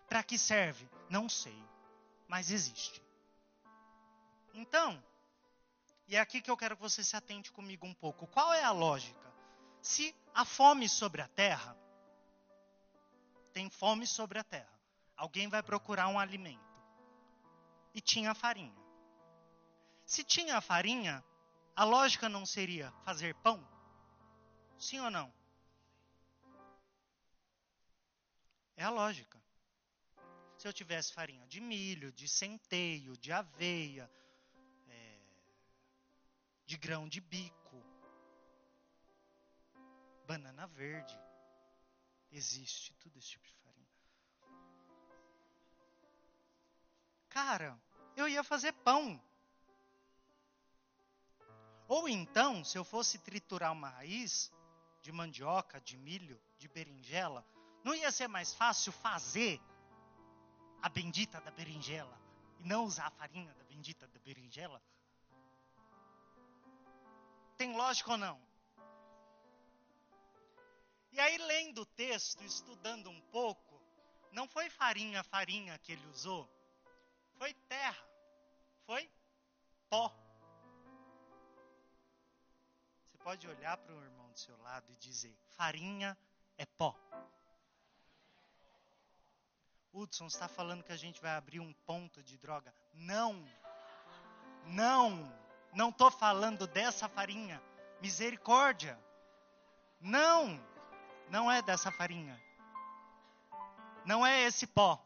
Para 0.09 0.23
que 0.23 0.39
serve? 0.39 0.89
Não 1.11 1.29
sei, 1.29 1.57
mas 2.29 2.51
existe. 2.51 3.03
Então, 4.55 5.03
e 6.09 6.17
é 6.17 6.21
aqui 6.21 6.41
que 6.41 6.51
eu 6.51 6.57
quero 6.57 6.77
que 6.77 6.83
você 6.83 7.03
se 7.03 7.17
atente 7.17 7.53
comigo 7.53 7.87
um 7.87 7.95
pouco. 7.95 8.27
Qual 8.29 8.53
é 8.53 8.63
a 8.63 8.71
lógica? 8.71 9.27
Se 9.83 10.15
há 10.35 10.45
fome 10.45 10.89
sobre 10.89 11.21
a 11.21 11.29
terra, 11.29 11.77
tem 13.53 13.69
fome 13.69 14.07
sobre 14.07 14.39
a 14.39 14.45
terra, 14.45 14.81
alguém 15.17 15.49
vai 15.49 15.63
procurar 15.63 16.09
um 16.09 16.19
alimento. 16.19 16.65
E 17.95 18.01
tinha 18.01 18.35
farinha. 18.35 18.77
Se 20.05 20.23
tinha 20.23 20.61
farinha, 20.61 21.25
a 21.75 21.85
lógica 21.85 22.29
não 22.29 22.47
seria 22.47 22.93
fazer 23.05 23.35
pão? 23.37 23.67
Sim 24.79 25.01
ou 25.01 25.11
não? 25.11 25.33
É 28.77 28.85
a 28.85 28.91
lógica 28.91 29.46
se 30.57 30.67
eu 30.67 30.73
tivesse 30.73 31.13
farinha 31.13 31.47
de 31.47 31.61
milho, 31.61 32.11
de 32.13 32.27
centeio, 32.29 33.17
de 33.17 33.31
aveia, 33.31 34.11
é, 34.89 35.19
de 36.65 36.77
grão 36.77 37.09
de 37.09 37.21
bico, 37.21 37.85
banana 40.27 40.67
verde. 40.67 41.19
Existe 42.33 42.93
tudo 42.95 43.19
esse 43.19 43.29
tipo 43.29 43.47
de 43.47 43.55
farinha. 43.55 43.87
Cara, 47.29 47.79
eu 48.17 48.29
ia 48.29 48.43
fazer 48.43 48.73
pão. 48.73 49.23
Ou 51.87 52.09
então, 52.09 52.65
se 52.65 52.77
eu 52.77 52.85
fosse 52.85 53.19
triturar 53.19 53.73
uma 53.73 53.91
raiz 53.91 54.53
de 55.01 55.13
mandioca, 55.13 55.81
de 55.81 55.97
milho, 55.97 56.41
de 56.59 56.67
berinjela, 56.67 57.47
não 57.85 57.95
ia 57.95 58.11
ser 58.11 58.27
mais 58.27 58.53
fácil 58.53 58.91
fazer 58.91 59.61
a 60.83 60.89
bendita 60.89 61.41
da 61.41 61.51
berinjela 61.51 62.19
e 62.59 62.65
não 62.65 62.85
usar 62.85 63.07
a 63.07 63.11
farinha 63.11 63.53
da 63.55 63.65
bendita 63.65 64.07
da 64.07 64.19
berinjela? 64.21 64.83
Tem 67.57 67.75
lógica 67.75 68.13
ou 68.13 68.19
não? 68.19 68.41
E 71.13 71.21
aí, 71.21 71.39
lendo 71.39 71.81
o 71.81 71.87
texto, 71.87 72.45
estudando 72.45 73.09
um 73.09 73.21
pouco, 73.33 73.81
não 74.33 74.47
foi 74.47 74.69
farinha, 74.69 75.25
farinha 75.25 75.79
que 75.79 75.93
ele 75.93 76.07
usou, 76.09 76.47
foi 77.39 77.55
terra, 77.55 78.07
foi 78.85 79.11
pó. 79.89 80.15
Você 83.03 83.17
pode 83.19 83.49
olhar 83.49 83.79
para 83.79 83.95
o 83.95 84.03
irmão 84.03 84.31
do 84.31 84.39
seu 84.39 84.57
lado 84.59 84.93
e 84.93 84.97
dizer: 84.97 85.35
farinha 85.57 86.17
é 86.59 86.67
pó. 86.67 86.95
Hudson 89.97 90.27
está 90.27 90.47
falando 90.47 90.85
que 90.85 90.93
a 90.93 90.97
gente 90.97 91.23
vai 91.23 91.35
abrir 91.35 91.59
um 91.59 91.73
ponto 91.87 92.23
de 92.23 92.37
droga. 92.37 92.73
Não. 92.93 93.43
Não. 94.67 95.33
Não 95.73 95.89
estou 95.89 96.11
falando 96.11 96.67
dessa 96.67 97.09
farinha. 97.09 97.63
Misericórdia. 98.03 98.99
Não. 99.99 100.63
Não 101.31 101.51
é 101.51 101.63
dessa 101.63 101.91
farinha. 101.91 102.39
Não 104.05 104.25
é 104.25 104.43
esse 104.43 104.67
pó. 104.67 105.03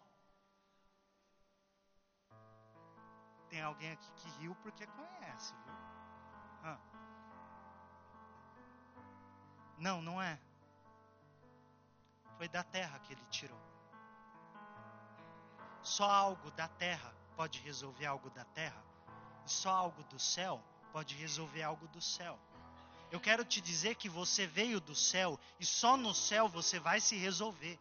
Tem 3.48 3.62
alguém 3.62 3.92
aqui 3.92 4.12
que 4.16 4.28
riu 4.40 4.56
porque 4.56 4.86
conhece, 4.86 5.54
viu? 5.54 5.74
Ah. 6.64 6.78
Não, 9.78 10.02
não 10.02 10.20
é. 10.20 10.38
Foi 12.36 12.48
da 12.48 12.64
terra 12.64 12.98
que 12.98 13.12
ele 13.12 13.24
tirou. 13.30 13.69
Só 15.82 16.10
algo 16.10 16.50
da 16.52 16.68
terra 16.68 17.14
pode 17.36 17.58
resolver 17.60 18.06
algo 18.06 18.30
da 18.30 18.44
terra. 18.44 18.82
E 19.46 19.50
só 19.50 19.70
algo 19.70 20.02
do 20.04 20.18
céu 20.18 20.62
pode 20.92 21.14
resolver 21.14 21.62
algo 21.62 21.86
do 21.88 22.00
céu. 22.00 22.38
Eu 23.10 23.18
quero 23.18 23.44
te 23.44 23.60
dizer 23.60 23.96
que 23.96 24.08
você 24.08 24.46
veio 24.46 24.80
do 24.80 24.94
céu 24.94 25.38
e 25.58 25.66
só 25.66 25.96
no 25.96 26.14
céu 26.14 26.48
você 26.48 26.78
vai 26.78 27.00
se 27.00 27.16
resolver. 27.16 27.78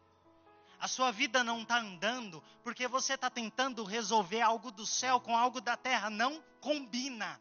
A 0.80 0.88
sua 0.88 1.12
vida 1.12 1.44
não 1.44 1.62
está 1.62 1.78
andando 1.78 2.42
porque 2.64 2.88
você 2.88 3.14
está 3.14 3.28
tentando 3.28 3.84
resolver 3.84 4.40
algo 4.40 4.72
do 4.72 4.86
céu 4.86 5.20
com 5.20 5.36
algo 5.36 5.60
da 5.60 5.76
terra. 5.76 6.08
Não 6.08 6.42
combina. 6.60 7.40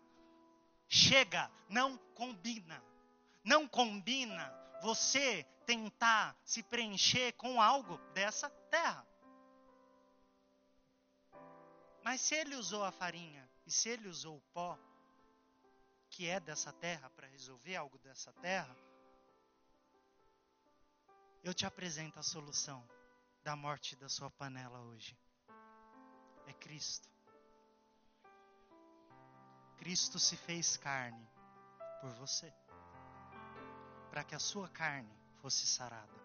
Chega, 0.88 1.49
não 1.70 1.97
combina. 2.16 2.84
Não 3.43 3.68
combina 3.68 4.53
você 4.82 5.45
tentar 5.66 6.36
se 6.43 6.62
preencher 6.62 7.32
com 7.34 7.62
algo 7.62 7.97
dessa 8.14 8.49
terra. 8.70 9.07
Mas 12.10 12.22
se 12.22 12.34
ele 12.34 12.55
usou 12.55 12.84
a 12.84 12.91
farinha 12.91 13.47
e 13.68 13.72
se 13.72 13.88
ele 13.88 14.07
usou 14.07 14.38
o 14.38 14.41
pó, 14.51 14.76
que 16.10 16.28
é 16.28 16.39
dessa 16.39 16.74
terra, 16.74 17.07
para 17.12 17.28
resolver 17.28 17.76
algo 17.76 17.99
dessa 17.99 18.34
terra, 18.34 18.76
eu 21.43 21.53
te 21.53 21.68
apresento 21.68 22.18
a 22.20 22.24
solução 22.24 22.84
da 23.43 23.55
morte 23.55 23.95
da 23.95 24.10
sua 24.10 24.28
panela 24.32 24.82
hoje. 24.82 25.16
É 26.47 26.53
Cristo. 26.53 27.07
Cristo 29.78 30.18
se 30.18 30.36
fez 30.36 30.78
carne 30.78 31.30
por 32.01 32.10
você, 32.14 32.51
para 34.10 34.24
que 34.24 34.34
a 34.34 34.39
sua 34.39 34.68
carne 34.68 35.16
fosse 35.43 35.68
sarada. 35.68 36.20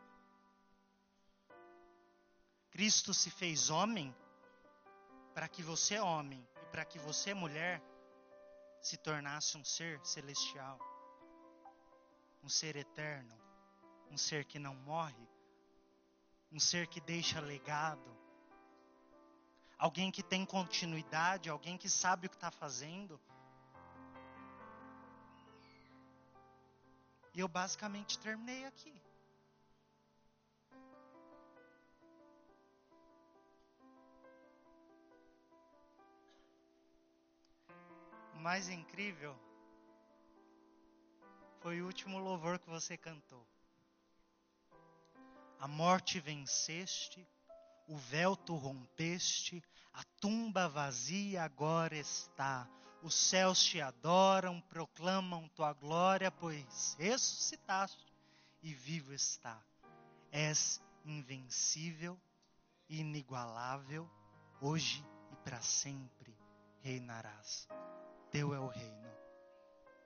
Cristo 2.70 3.12
se 3.12 3.30
fez 3.30 3.68
homem 3.68 4.16
para 5.34 5.48
que 5.48 5.62
você, 5.62 5.98
homem, 5.98 6.46
e 6.62 6.66
para 6.66 6.84
que 6.84 6.98
você, 6.98 7.34
mulher, 7.34 7.82
se 8.80 8.96
tornasse 8.96 9.58
um 9.58 9.64
ser 9.64 10.00
celestial, 10.06 10.78
um 12.42 12.48
ser 12.48 12.76
eterno, 12.76 13.36
um 14.10 14.16
ser 14.16 14.44
que 14.44 14.58
não 14.58 14.74
morre, 14.74 15.28
um 16.52 16.60
ser 16.60 16.86
que 16.86 17.00
deixa 17.00 17.40
legado, 17.40 18.16
alguém 19.76 20.10
que 20.10 20.22
tem 20.22 20.46
continuidade, 20.46 21.50
alguém 21.50 21.76
que 21.76 21.88
sabe 21.88 22.26
o 22.26 22.30
que 22.30 22.36
está 22.36 22.50
fazendo. 22.50 23.20
E 27.34 27.40
eu 27.40 27.48
basicamente 27.48 28.18
terminei 28.20 28.64
aqui. 28.64 29.03
Mais 38.44 38.68
incrível 38.68 39.34
foi 41.60 41.80
o 41.80 41.86
último 41.86 42.18
louvor 42.18 42.58
que 42.58 42.68
você 42.68 42.94
cantou. 42.94 43.42
A 45.58 45.66
morte 45.66 46.20
venceste, 46.20 47.26
o 47.88 47.96
véu 47.96 48.36
tu 48.36 48.54
rompeste, 48.54 49.64
a 49.94 50.04
tumba 50.20 50.68
vazia 50.68 51.42
agora 51.42 51.96
está. 51.96 52.68
Os 53.02 53.14
céus 53.14 53.64
te 53.64 53.80
adoram, 53.80 54.60
proclamam 54.60 55.48
tua 55.48 55.72
glória, 55.72 56.30
pois 56.30 56.94
ressuscitaste 56.98 58.12
e 58.62 58.74
vivo 58.74 59.14
está. 59.14 59.58
És 60.30 60.82
invencível, 61.02 62.20
inigualável, 62.90 64.06
hoje 64.60 65.02
e 65.32 65.36
para 65.36 65.62
sempre 65.62 66.36
reinarás. 66.82 67.66
Teu 68.34 68.52
é 68.52 68.58
o 68.58 68.66
reino, 68.66 69.08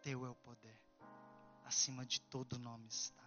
teu 0.03 0.27
é 0.27 0.29
o 0.29 0.35
poder, 0.35 0.79
acima 1.65 2.05
de 2.05 2.21
todo 2.21 2.59
nome 2.59 2.87
está. 2.87 3.25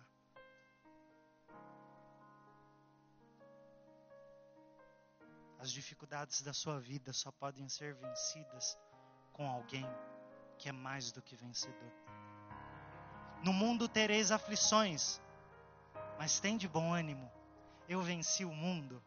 As 5.58 5.72
dificuldades 5.72 6.44
da 6.44 6.54
sua 6.54 6.80
vida 6.80 7.12
só 7.14 7.32
podem 7.32 7.68
ser 7.68 7.96
vencidas 7.96 8.78
com 9.34 9.50
alguém 9.50 9.88
que 10.60 10.70
é 10.70 10.72
mais 10.72 11.12
do 11.12 11.20
que 11.20 11.36
vencedor. 11.36 11.92
No 13.44 13.52
mundo 13.52 13.90
tereis 13.90 14.32
aflições, 14.32 15.20
mas 16.20 16.40
tem 16.40 16.58
de 16.58 16.68
bom 16.68 16.94
ânimo. 16.94 17.28
Eu 17.90 18.04
venci 18.04 18.46
o 18.46 18.54
mundo. 18.54 19.04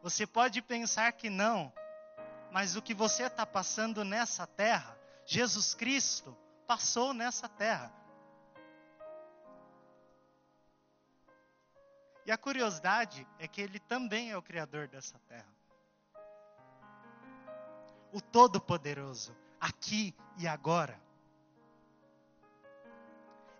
Você 0.00 0.26
pode 0.26 0.62
pensar 0.62 1.12
que 1.12 1.28
não, 1.28 1.70
mas 2.50 2.76
o 2.76 2.82
que 2.82 2.94
você 2.94 3.24
está 3.24 3.44
passando 3.44 4.04
nessa 4.04 4.46
terra, 4.46 4.98
Jesus 5.26 5.74
Cristo 5.74 6.36
passou 6.66 7.12
nessa 7.12 7.48
terra. 7.48 7.92
E 12.24 12.30
a 12.30 12.36
curiosidade 12.36 13.26
é 13.38 13.48
que 13.48 13.60
ele 13.60 13.78
também 13.78 14.30
é 14.30 14.36
o 14.36 14.42
Criador 14.42 14.86
dessa 14.86 15.18
terra. 15.20 15.48
O 18.12 18.20
Todo-Poderoso, 18.20 19.34
aqui 19.60 20.14
e 20.36 20.46
agora. 20.46 21.00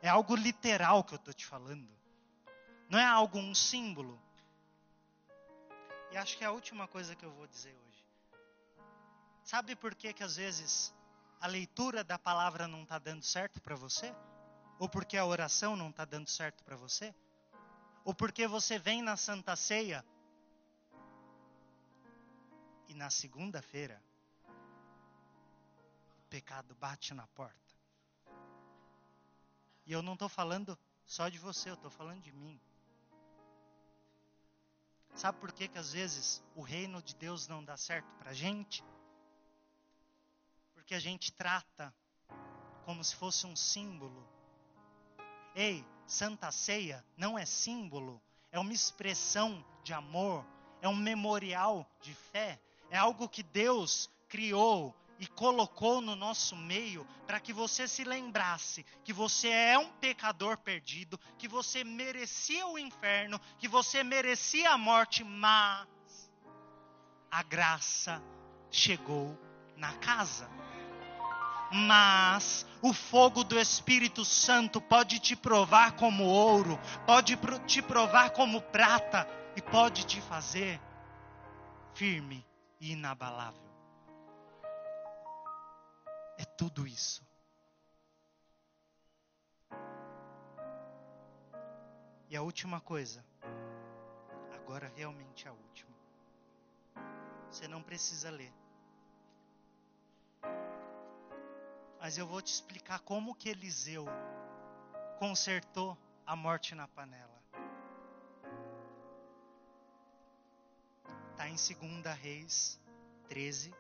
É 0.01 0.09
algo 0.09 0.36
literal 0.36 1.03
que 1.03 1.14
eu 1.14 1.16
estou 1.16 1.34
te 1.34 1.47
falando. 1.47 1.89
Não 2.89 2.99
é 2.99 3.05
algo, 3.05 3.39
um 3.39 3.55
símbolo. 3.55 4.20
E 6.11 6.16
acho 6.16 6.36
que 6.36 6.45
é 6.45 6.47
a 6.47 6.53
última 6.53 6.86
coisa 6.89 7.14
que 7.14 7.24
eu 7.24 7.30
vou 7.30 7.47
dizer 7.47 7.74
hoje. 7.74 8.07
Sabe 9.51 9.74
por 9.74 9.94
que, 9.94 10.12
que 10.12 10.22
às 10.22 10.36
vezes 10.36 10.94
a 11.40 11.46
leitura 11.46 12.05
da 12.05 12.18
palavra 12.18 12.68
não 12.68 12.82
está 12.82 12.99
dando 12.99 13.24
certo 13.24 13.61
para 13.62 13.76
você? 13.76 14.14
Ou 14.78 14.88
porque 14.88 15.16
a 15.16 15.24
oração 15.24 15.76
não 15.76 15.90
está 15.90 16.05
dando 16.05 16.28
certo 16.28 16.62
para 16.64 16.76
você? 16.76 17.14
ou 18.09 18.14
porque 18.14 18.46
você 18.49 18.78
vem 18.78 19.03
na 19.03 19.18
Santa 19.18 19.55
Ceia 19.55 20.03
e 22.88 22.94
na 22.94 23.11
segunda-feira 23.11 24.03
o 26.16 26.22
pecado 26.30 26.74
bate 26.76 27.12
na 27.12 27.26
porta. 27.26 27.74
E 29.84 29.92
eu 29.92 30.01
não 30.01 30.14
estou 30.14 30.26
falando 30.26 30.78
só 31.05 31.28
de 31.28 31.38
você, 31.38 31.68
eu 31.68 31.74
estou 31.74 31.90
falando 31.90 32.22
de 32.22 32.32
mim. 32.32 32.59
Sabe 35.14 35.38
por 35.38 35.53
que, 35.53 35.68
que 35.68 35.76
às 35.76 35.92
vezes 35.92 36.42
o 36.57 36.62
reino 36.62 37.03
de 37.03 37.14
Deus 37.14 37.46
não 37.46 37.62
dá 37.62 37.76
certo 37.76 38.11
para 38.14 38.30
a 38.30 38.34
gente? 38.34 38.82
Porque 40.89 40.95
a 40.95 41.01
gente 41.01 41.30
trata 41.30 41.95
como 42.86 43.05
se 43.05 43.14
fosse 43.14 43.47
um 43.47 43.55
símbolo. 43.55 44.26
Ei, 45.55 45.84
Santa 46.07 46.51
Ceia 46.51 47.05
não 47.14 47.39
é 47.39 47.45
símbolo, 47.45 48.22
é 48.51 48.59
uma 48.59 48.72
expressão 48.72 49.62
de 49.84 49.93
amor, 49.93 50.47
é 50.80 50.89
um 50.89 50.97
memorial 50.97 51.86
de 52.01 52.14
fé, 52.14 52.59
é 52.89 52.97
algo 52.97 53.28
que 53.28 53.43
Deus 53.43 54.09
criou 54.30 54.97
e 55.18 55.26
colocou 55.26 56.01
no 56.01 56.16
nosso 56.16 56.57
meio 56.57 57.07
para 57.26 57.39
que 57.39 57.53
você 57.53 57.86
se 57.86 58.03
lembrasse 58.03 58.82
que 59.05 59.12
você 59.12 59.51
é 59.51 59.78
um 59.78 59.91
pecador 59.91 60.57
perdido, 60.57 61.20
que 61.36 61.47
você 61.47 61.84
merecia 61.84 62.66
o 62.66 62.78
inferno, 62.78 63.39
que 63.59 63.68
você 63.68 64.03
merecia 64.03 64.70
a 64.70 64.78
morte, 64.78 65.22
mas 65.22 65.86
a 67.30 67.43
graça 67.43 68.22
chegou 68.70 69.39
na 69.76 69.93
casa 69.99 70.49
mas 71.70 72.66
o 72.82 72.92
fogo 72.92 73.44
do 73.44 73.58
Espírito 73.58 74.24
Santo 74.24 74.80
pode 74.80 75.18
te 75.18 75.36
provar 75.36 75.92
como 75.96 76.24
ouro, 76.24 76.78
pode 77.06 77.36
te 77.66 77.82
provar 77.82 78.30
como 78.30 78.60
prata 78.62 79.26
e 79.56 79.62
pode 79.62 80.06
te 80.06 80.20
fazer 80.20 80.80
firme 81.94 82.46
e 82.80 82.92
inabalável. 82.92 83.68
É 86.38 86.44
tudo 86.44 86.86
isso. 86.86 87.26
E 92.30 92.36
a 92.36 92.42
última 92.42 92.80
coisa, 92.80 93.24
agora 94.54 94.92
realmente 94.94 95.48
a 95.48 95.52
última. 95.52 95.96
Você 97.50 97.66
não 97.66 97.82
precisa 97.82 98.30
ler. 98.30 98.52
Mas 102.01 102.16
eu 102.16 102.26
vou 102.26 102.40
te 102.40 102.53
explicar 102.53 103.01
como 103.01 103.34
que 103.34 103.49
Eliseu 103.49 104.07
consertou 105.18 105.99
a 106.24 106.36
morte 106.36 106.74
na 106.74 106.86
panela. 106.86 107.42
Está 111.30 111.49
em 111.49 111.55
2 111.55 112.16
Reis 112.16 112.80
13, 113.28 113.74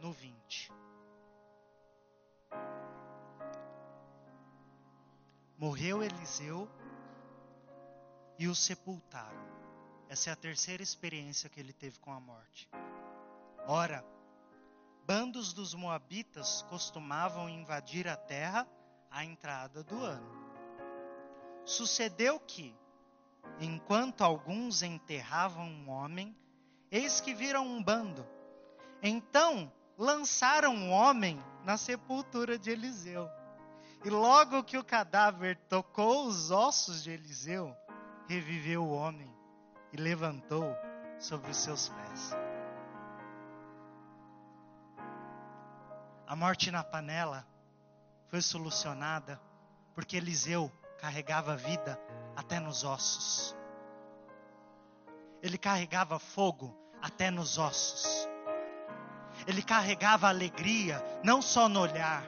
no 0.00 0.12
20. 0.12 0.72
Morreu 5.56 6.02
Eliseu 6.02 6.68
e 8.38 8.48
o 8.48 8.54
sepultaram. 8.54 9.44
Essa 10.08 10.30
é 10.30 10.32
a 10.32 10.36
terceira 10.36 10.82
experiência 10.82 11.48
que 11.48 11.58
ele 11.58 11.72
teve 11.72 11.98
com 11.98 12.12
a 12.12 12.20
morte. 12.20 12.68
Ora, 13.66 14.04
bandos 15.06 15.52
dos 15.52 15.74
Moabitas 15.74 16.62
costumavam 16.62 17.48
invadir 17.48 18.08
a 18.08 18.16
terra 18.16 18.66
à 19.10 19.24
entrada 19.24 19.82
do 19.82 20.02
ano. 20.02 20.44
Sucedeu 21.64 22.40
que, 22.40 22.74
enquanto 23.60 24.22
alguns 24.22 24.82
enterravam 24.82 25.66
um 25.66 25.90
homem, 25.90 26.36
eis 26.90 27.20
que 27.20 27.34
viram 27.34 27.66
um 27.66 27.82
bando. 27.82 28.26
Então 29.02 29.72
lançaram 29.96 30.74
o 30.74 30.78
um 30.78 30.90
homem 30.90 31.42
na 31.64 31.76
sepultura 31.76 32.58
de 32.58 32.70
Eliseu. 32.70 33.28
E 34.04 34.10
logo 34.10 34.64
que 34.64 34.76
o 34.76 34.84
cadáver 34.84 35.56
tocou 35.68 36.26
os 36.26 36.50
ossos 36.50 37.02
de 37.02 37.10
Eliseu, 37.10 37.74
reviveu 38.28 38.84
o 38.84 38.92
homem 38.92 39.32
e 39.92 39.96
levantou 39.96 40.76
sobre 41.18 41.50
os 41.50 41.56
seus 41.56 41.88
pés. 41.88 42.43
A 46.26 46.34
morte 46.34 46.70
na 46.70 46.82
panela 46.82 47.46
foi 48.28 48.40
solucionada 48.40 49.40
porque 49.94 50.16
Eliseu 50.16 50.72
carregava 50.98 51.56
vida 51.56 52.00
até 52.34 52.58
nos 52.58 52.82
ossos. 52.82 53.54
Ele 55.42 55.58
carregava 55.58 56.18
fogo 56.18 56.74
até 57.02 57.30
nos 57.30 57.58
ossos. 57.58 58.26
Ele 59.46 59.62
carregava 59.62 60.28
alegria, 60.28 61.04
não 61.22 61.42
só 61.42 61.68
no 61.68 61.80
olhar, 61.80 62.24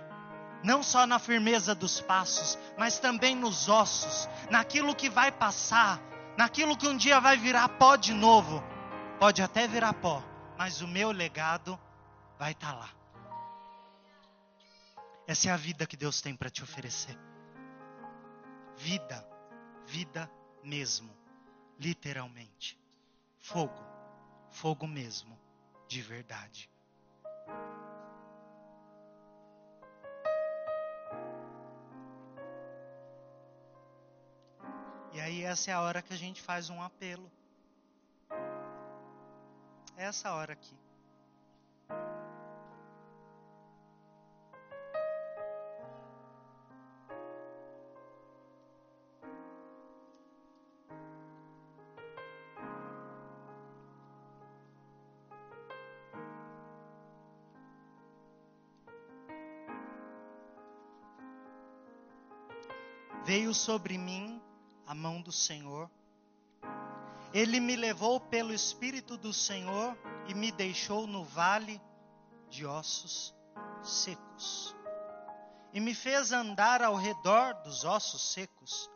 não 0.62 0.82
só 0.82 1.06
na 1.06 1.18
firmeza 1.18 1.74
dos 1.74 2.00
passos, 2.00 2.58
mas 2.76 2.98
também 2.98 3.34
nos 3.34 3.68
ossos, 3.68 4.28
naquilo 4.50 4.94
que 4.94 5.08
vai 5.08 5.32
passar, 5.32 5.98
naquilo 6.36 6.76
que 6.76 6.86
um 6.86 6.96
dia 6.96 7.18
vai 7.18 7.38
virar 7.38 7.68
pó 7.70 7.96
de 7.96 8.12
novo. 8.12 8.62
Pode 9.18 9.40
até 9.40 9.66
virar 9.66 9.94
pó, 9.94 10.22
mas 10.58 10.82
o 10.82 10.88
meu 10.88 11.10
legado 11.10 11.78
vai 12.38 12.52
estar 12.52 12.72
tá 12.72 12.78
lá. 12.78 13.05
Essa 15.26 15.48
é 15.48 15.52
a 15.52 15.56
vida 15.56 15.86
que 15.86 15.96
Deus 15.96 16.20
tem 16.20 16.36
para 16.36 16.48
te 16.48 16.62
oferecer. 16.62 17.18
Vida, 18.76 19.28
vida 19.84 20.30
mesmo, 20.62 21.12
literalmente. 21.78 22.78
Fogo, 23.38 23.82
fogo 24.50 24.86
mesmo, 24.86 25.36
de 25.88 26.00
verdade. 26.00 26.70
E 35.12 35.20
aí, 35.20 35.42
essa 35.42 35.70
é 35.70 35.74
a 35.74 35.80
hora 35.80 36.02
que 36.02 36.12
a 36.12 36.16
gente 36.16 36.40
faz 36.40 36.70
um 36.70 36.80
apelo. 36.80 37.32
Essa 39.96 40.32
hora 40.32 40.52
aqui. 40.52 40.85
Veio 63.26 63.52
sobre 63.52 63.98
mim 63.98 64.40
a 64.86 64.94
mão 64.94 65.20
do 65.20 65.32
Senhor. 65.32 65.90
Ele 67.34 67.58
me 67.58 67.74
levou 67.74 68.20
pelo 68.20 68.54
Espírito 68.54 69.16
do 69.16 69.32
Senhor 69.32 69.98
e 70.28 70.32
me 70.32 70.52
deixou 70.52 71.08
no 71.08 71.24
vale 71.24 71.82
de 72.48 72.64
ossos 72.64 73.34
secos. 73.82 74.76
E 75.72 75.80
me 75.80 75.92
fez 75.92 76.30
andar 76.30 76.84
ao 76.84 76.94
redor 76.94 77.54
dos 77.64 77.82
ossos 77.82 78.32
secos. 78.32 78.88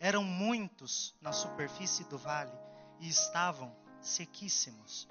Eram 0.00 0.24
muitos 0.24 1.14
na 1.20 1.30
superfície 1.30 2.02
do 2.06 2.18
vale 2.18 2.58
e 2.98 3.08
estavam 3.08 3.72
sequíssimos. 4.00 5.06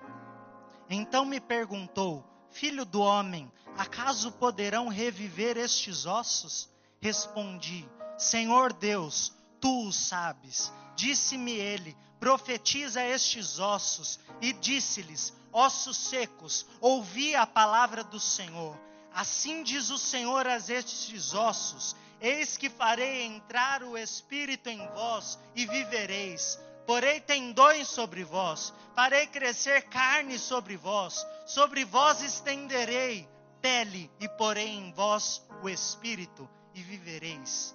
Então 0.89 1.23
me 1.23 1.39
perguntou: 1.39 2.26
Filho 2.49 2.84
do 2.84 2.99
homem, 2.99 3.49
acaso 3.78 4.34
poderão 4.34 4.89
reviver 4.89 5.55
estes 5.55 6.05
ossos? 6.05 6.69
Respondi: 6.99 7.89
Senhor 8.18 8.74
Deus, 8.74 9.34
tu 9.59 9.88
o 9.88 9.93
sabes. 9.93 10.72
Disse-me 10.95 11.53
ele: 11.53 11.95
profetiza 12.20 13.03
estes 13.03 13.59
ossos, 13.59 14.20
e 14.41 14.53
disse-lhes: 14.53 15.34
ossos 15.51 15.97
secos, 15.97 16.66
ouvi 16.82 17.36
a 17.36 17.45
palavra 17.45 18.03
do 18.03 18.20
Senhor. 18.20 18.78
Assim 19.13 19.63
diz 19.63 19.89
o 19.89 19.97
Senhor 19.97 20.47
a 20.47 20.57
estes 20.57 21.34
ossos: 21.34 21.95
Eis 22.20 22.57
que 22.57 22.70
farei 22.70 23.24
entrar 23.24 23.84
o 23.84 23.97
Espírito 23.97 24.70
em 24.70 24.86
vós 24.89 25.39
e 25.55 25.66
vivereis. 25.66 26.59
Porei 26.86 27.20
tendões 27.20 27.88
sobre 27.88 28.24
vós, 28.24 28.72
farei 28.95 29.26
crescer 29.26 29.84
carne 29.84 30.38
sobre 30.38 30.78
vós, 30.78 31.26
sobre 31.47 31.84
vós 31.84 32.22
estenderei 32.22 33.28
pele 33.59 34.11
e 34.20 34.30
porei 34.30 34.68
em 34.68 34.91
vós 34.91 35.41
o 35.63 35.70
Espírito 35.70 36.47
e 36.76 36.84
vivereis. 36.84 37.74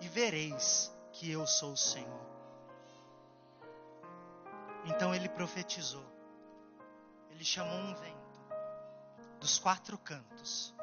E 0.00 0.08
vereis 0.08 0.92
que 1.12 1.30
eu 1.30 1.46
sou 1.46 1.72
o 1.72 1.76
Senhor. 1.76 2.26
Então 4.86 5.14
ele 5.14 5.28
profetizou. 5.28 6.04
Ele 7.30 7.44
chamou 7.44 7.76
um 7.76 7.94
vento 7.94 8.20
dos 9.38 9.58
quatro 9.58 9.96
cantos. 9.98 10.74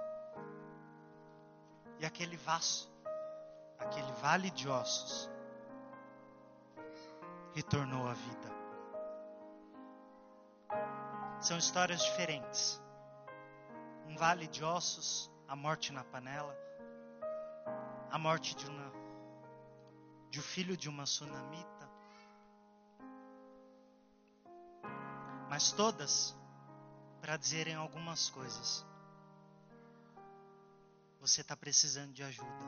E 2.00 2.06
aquele 2.06 2.38
vaso, 2.38 2.90
aquele 3.80 4.12
vale 4.14 4.52
de 4.52 4.68
ossos, 4.70 5.30
retornou 7.54 8.08
à 8.08 8.14
vida. 8.14 8.58
São 11.40 11.58
histórias 11.58 12.04
diferentes. 12.04 12.82
Um 14.06 14.16
vale 14.16 14.48
de 14.48 14.64
ossos, 14.64 15.32
a 15.48 15.56
morte 15.56 15.92
na 15.92 16.04
panela, 16.04 16.56
a 18.12 18.18
morte 18.18 18.56
de 18.56 18.68
uma 18.68 18.92
de 20.30 20.40
um 20.40 20.44
filho 20.44 20.76
de 20.76 20.90
uma 20.90 21.06
sunamita. 21.06 21.90
Mas 25.50 25.72
todas 25.72 26.36
para 27.22 27.38
dizerem 27.38 27.76
algumas 27.76 28.30
coisas. 28.30 28.86
Você 31.20 31.42
está 31.42 31.56
precisando 31.56 32.14
de 32.14 32.24
ajuda. 32.24 32.66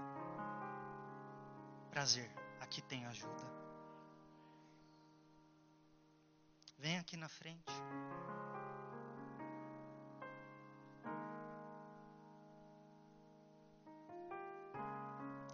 Prazer, 1.91 2.31
aqui 2.59 2.81
tem 2.81 3.05
ajuda. 3.05 3.59
Vem 6.77 6.97
aqui 6.97 7.17
na 7.17 7.29
frente. 7.29 7.73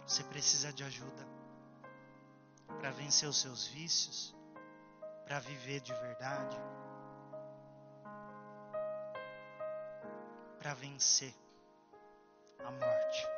Você 0.06 0.22
precisa 0.24 0.72
de 0.72 0.84
ajuda 0.84 1.35
para 2.78 2.90
vencer 2.90 3.28
os 3.28 3.40
seus 3.40 3.66
vícios, 3.66 4.34
para 5.24 5.38
viver 5.40 5.80
de 5.80 5.92
verdade, 5.92 6.56
para 10.58 10.74
vencer 10.74 11.34
a 12.60 12.70
morte, 12.70 13.28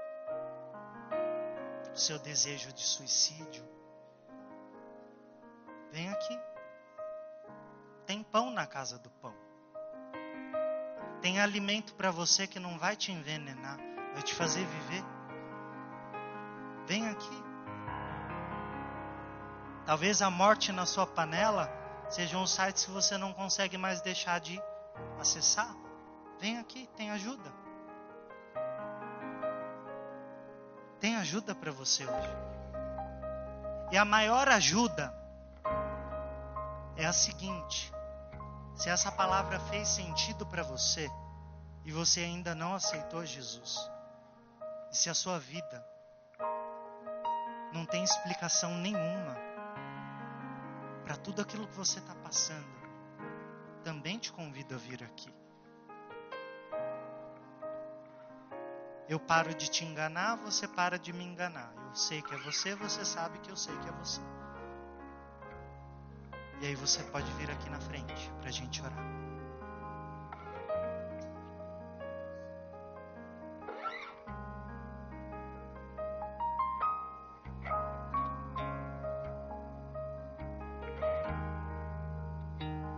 o 1.92 1.96
seu 1.98 2.18
desejo 2.18 2.72
de 2.72 2.82
suicídio. 2.82 3.64
Vem 5.90 6.10
aqui. 6.10 6.38
Tem 8.06 8.22
pão 8.22 8.50
na 8.50 8.66
casa 8.66 8.98
do 8.98 9.10
pão. 9.10 9.34
Tem 11.20 11.40
alimento 11.40 11.94
para 11.94 12.10
você 12.10 12.46
que 12.46 12.58
não 12.58 12.78
vai 12.78 12.96
te 12.96 13.12
envenenar, 13.12 13.78
vai 14.14 14.22
te 14.22 14.34
fazer 14.34 14.64
viver. 14.64 15.04
Vem 16.86 17.08
aqui. 17.08 17.47
Talvez 19.88 20.20
a 20.20 20.28
morte 20.28 20.70
na 20.70 20.84
sua 20.84 21.06
panela 21.06 21.66
sejam 22.10 22.42
os 22.42 22.50
sites 22.50 22.84
que 22.84 22.90
você 22.90 23.16
não 23.16 23.32
consegue 23.32 23.78
mais 23.78 24.02
deixar 24.02 24.38
de 24.38 24.62
acessar. 25.18 25.74
Vem 26.38 26.58
aqui, 26.58 26.86
tem 26.94 27.10
ajuda. 27.10 27.50
Tem 31.00 31.16
ajuda 31.16 31.54
para 31.54 31.72
você 31.72 32.04
hoje. 32.04 32.36
E 33.90 33.96
a 33.96 34.04
maior 34.04 34.46
ajuda 34.50 35.10
é 36.94 37.06
a 37.06 37.12
seguinte: 37.14 37.90
se 38.76 38.90
essa 38.90 39.10
palavra 39.10 39.58
fez 39.58 39.88
sentido 39.88 40.44
para 40.44 40.62
você 40.62 41.08
e 41.86 41.90
você 41.90 42.20
ainda 42.20 42.54
não 42.54 42.74
aceitou 42.74 43.24
Jesus, 43.24 43.90
e 44.92 44.96
se 44.98 45.08
a 45.08 45.14
sua 45.14 45.38
vida 45.38 45.82
não 47.72 47.86
tem 47.86 48.04
explicação 48.04 48.76
nenhuma, 48.76 49.47
para 51.08 51.16
tudo 51.16 51.40
aquilo 51.40 51.66
que 51.66 51.74
você 51.74 52.00
está 52.00 52.14
passando, 52.16 52.68
também 53.82 54.18
te 54.18 54.30
convido 54.30 54.74
a 54.74 54.76
vir 54.76 55.02
aqui. 55.02 55.32
Eu 59.08 59.18
paro 59.18 59.54
de 59.54 59.70
te 59.70 59.86
enganar, 59.86 60.36
você 60.36 60.68
para 60.68 60.98
de 60.98 61.14
me 61.14 61.24
enganar. 61.24 61.72
Eu 61.86 61.94
sei 61.94 62.20
que 62.20 62.34
é 62.34 62.36
você, 62.40 62.74
você 62.74 63.06
sabe 63.06 63.38
que 63.38 63.50
eu 63.50 63.56
sei 63.56 63.74
que 63.78 63.88
é 63.88 63.92
você. 63.92 64.20
E 66.60 66.66
aí 66.66 66.74
você 66.74 67.02
pode 67.04 67.32
vir 67.32 67.50
aqui 67.50 67.70
na 67.70 67.80
frente 67.80 68.30
para 68.40 68.50
a 68.50 68.52
gente 68.52 68.82
orar. 68.82 69.17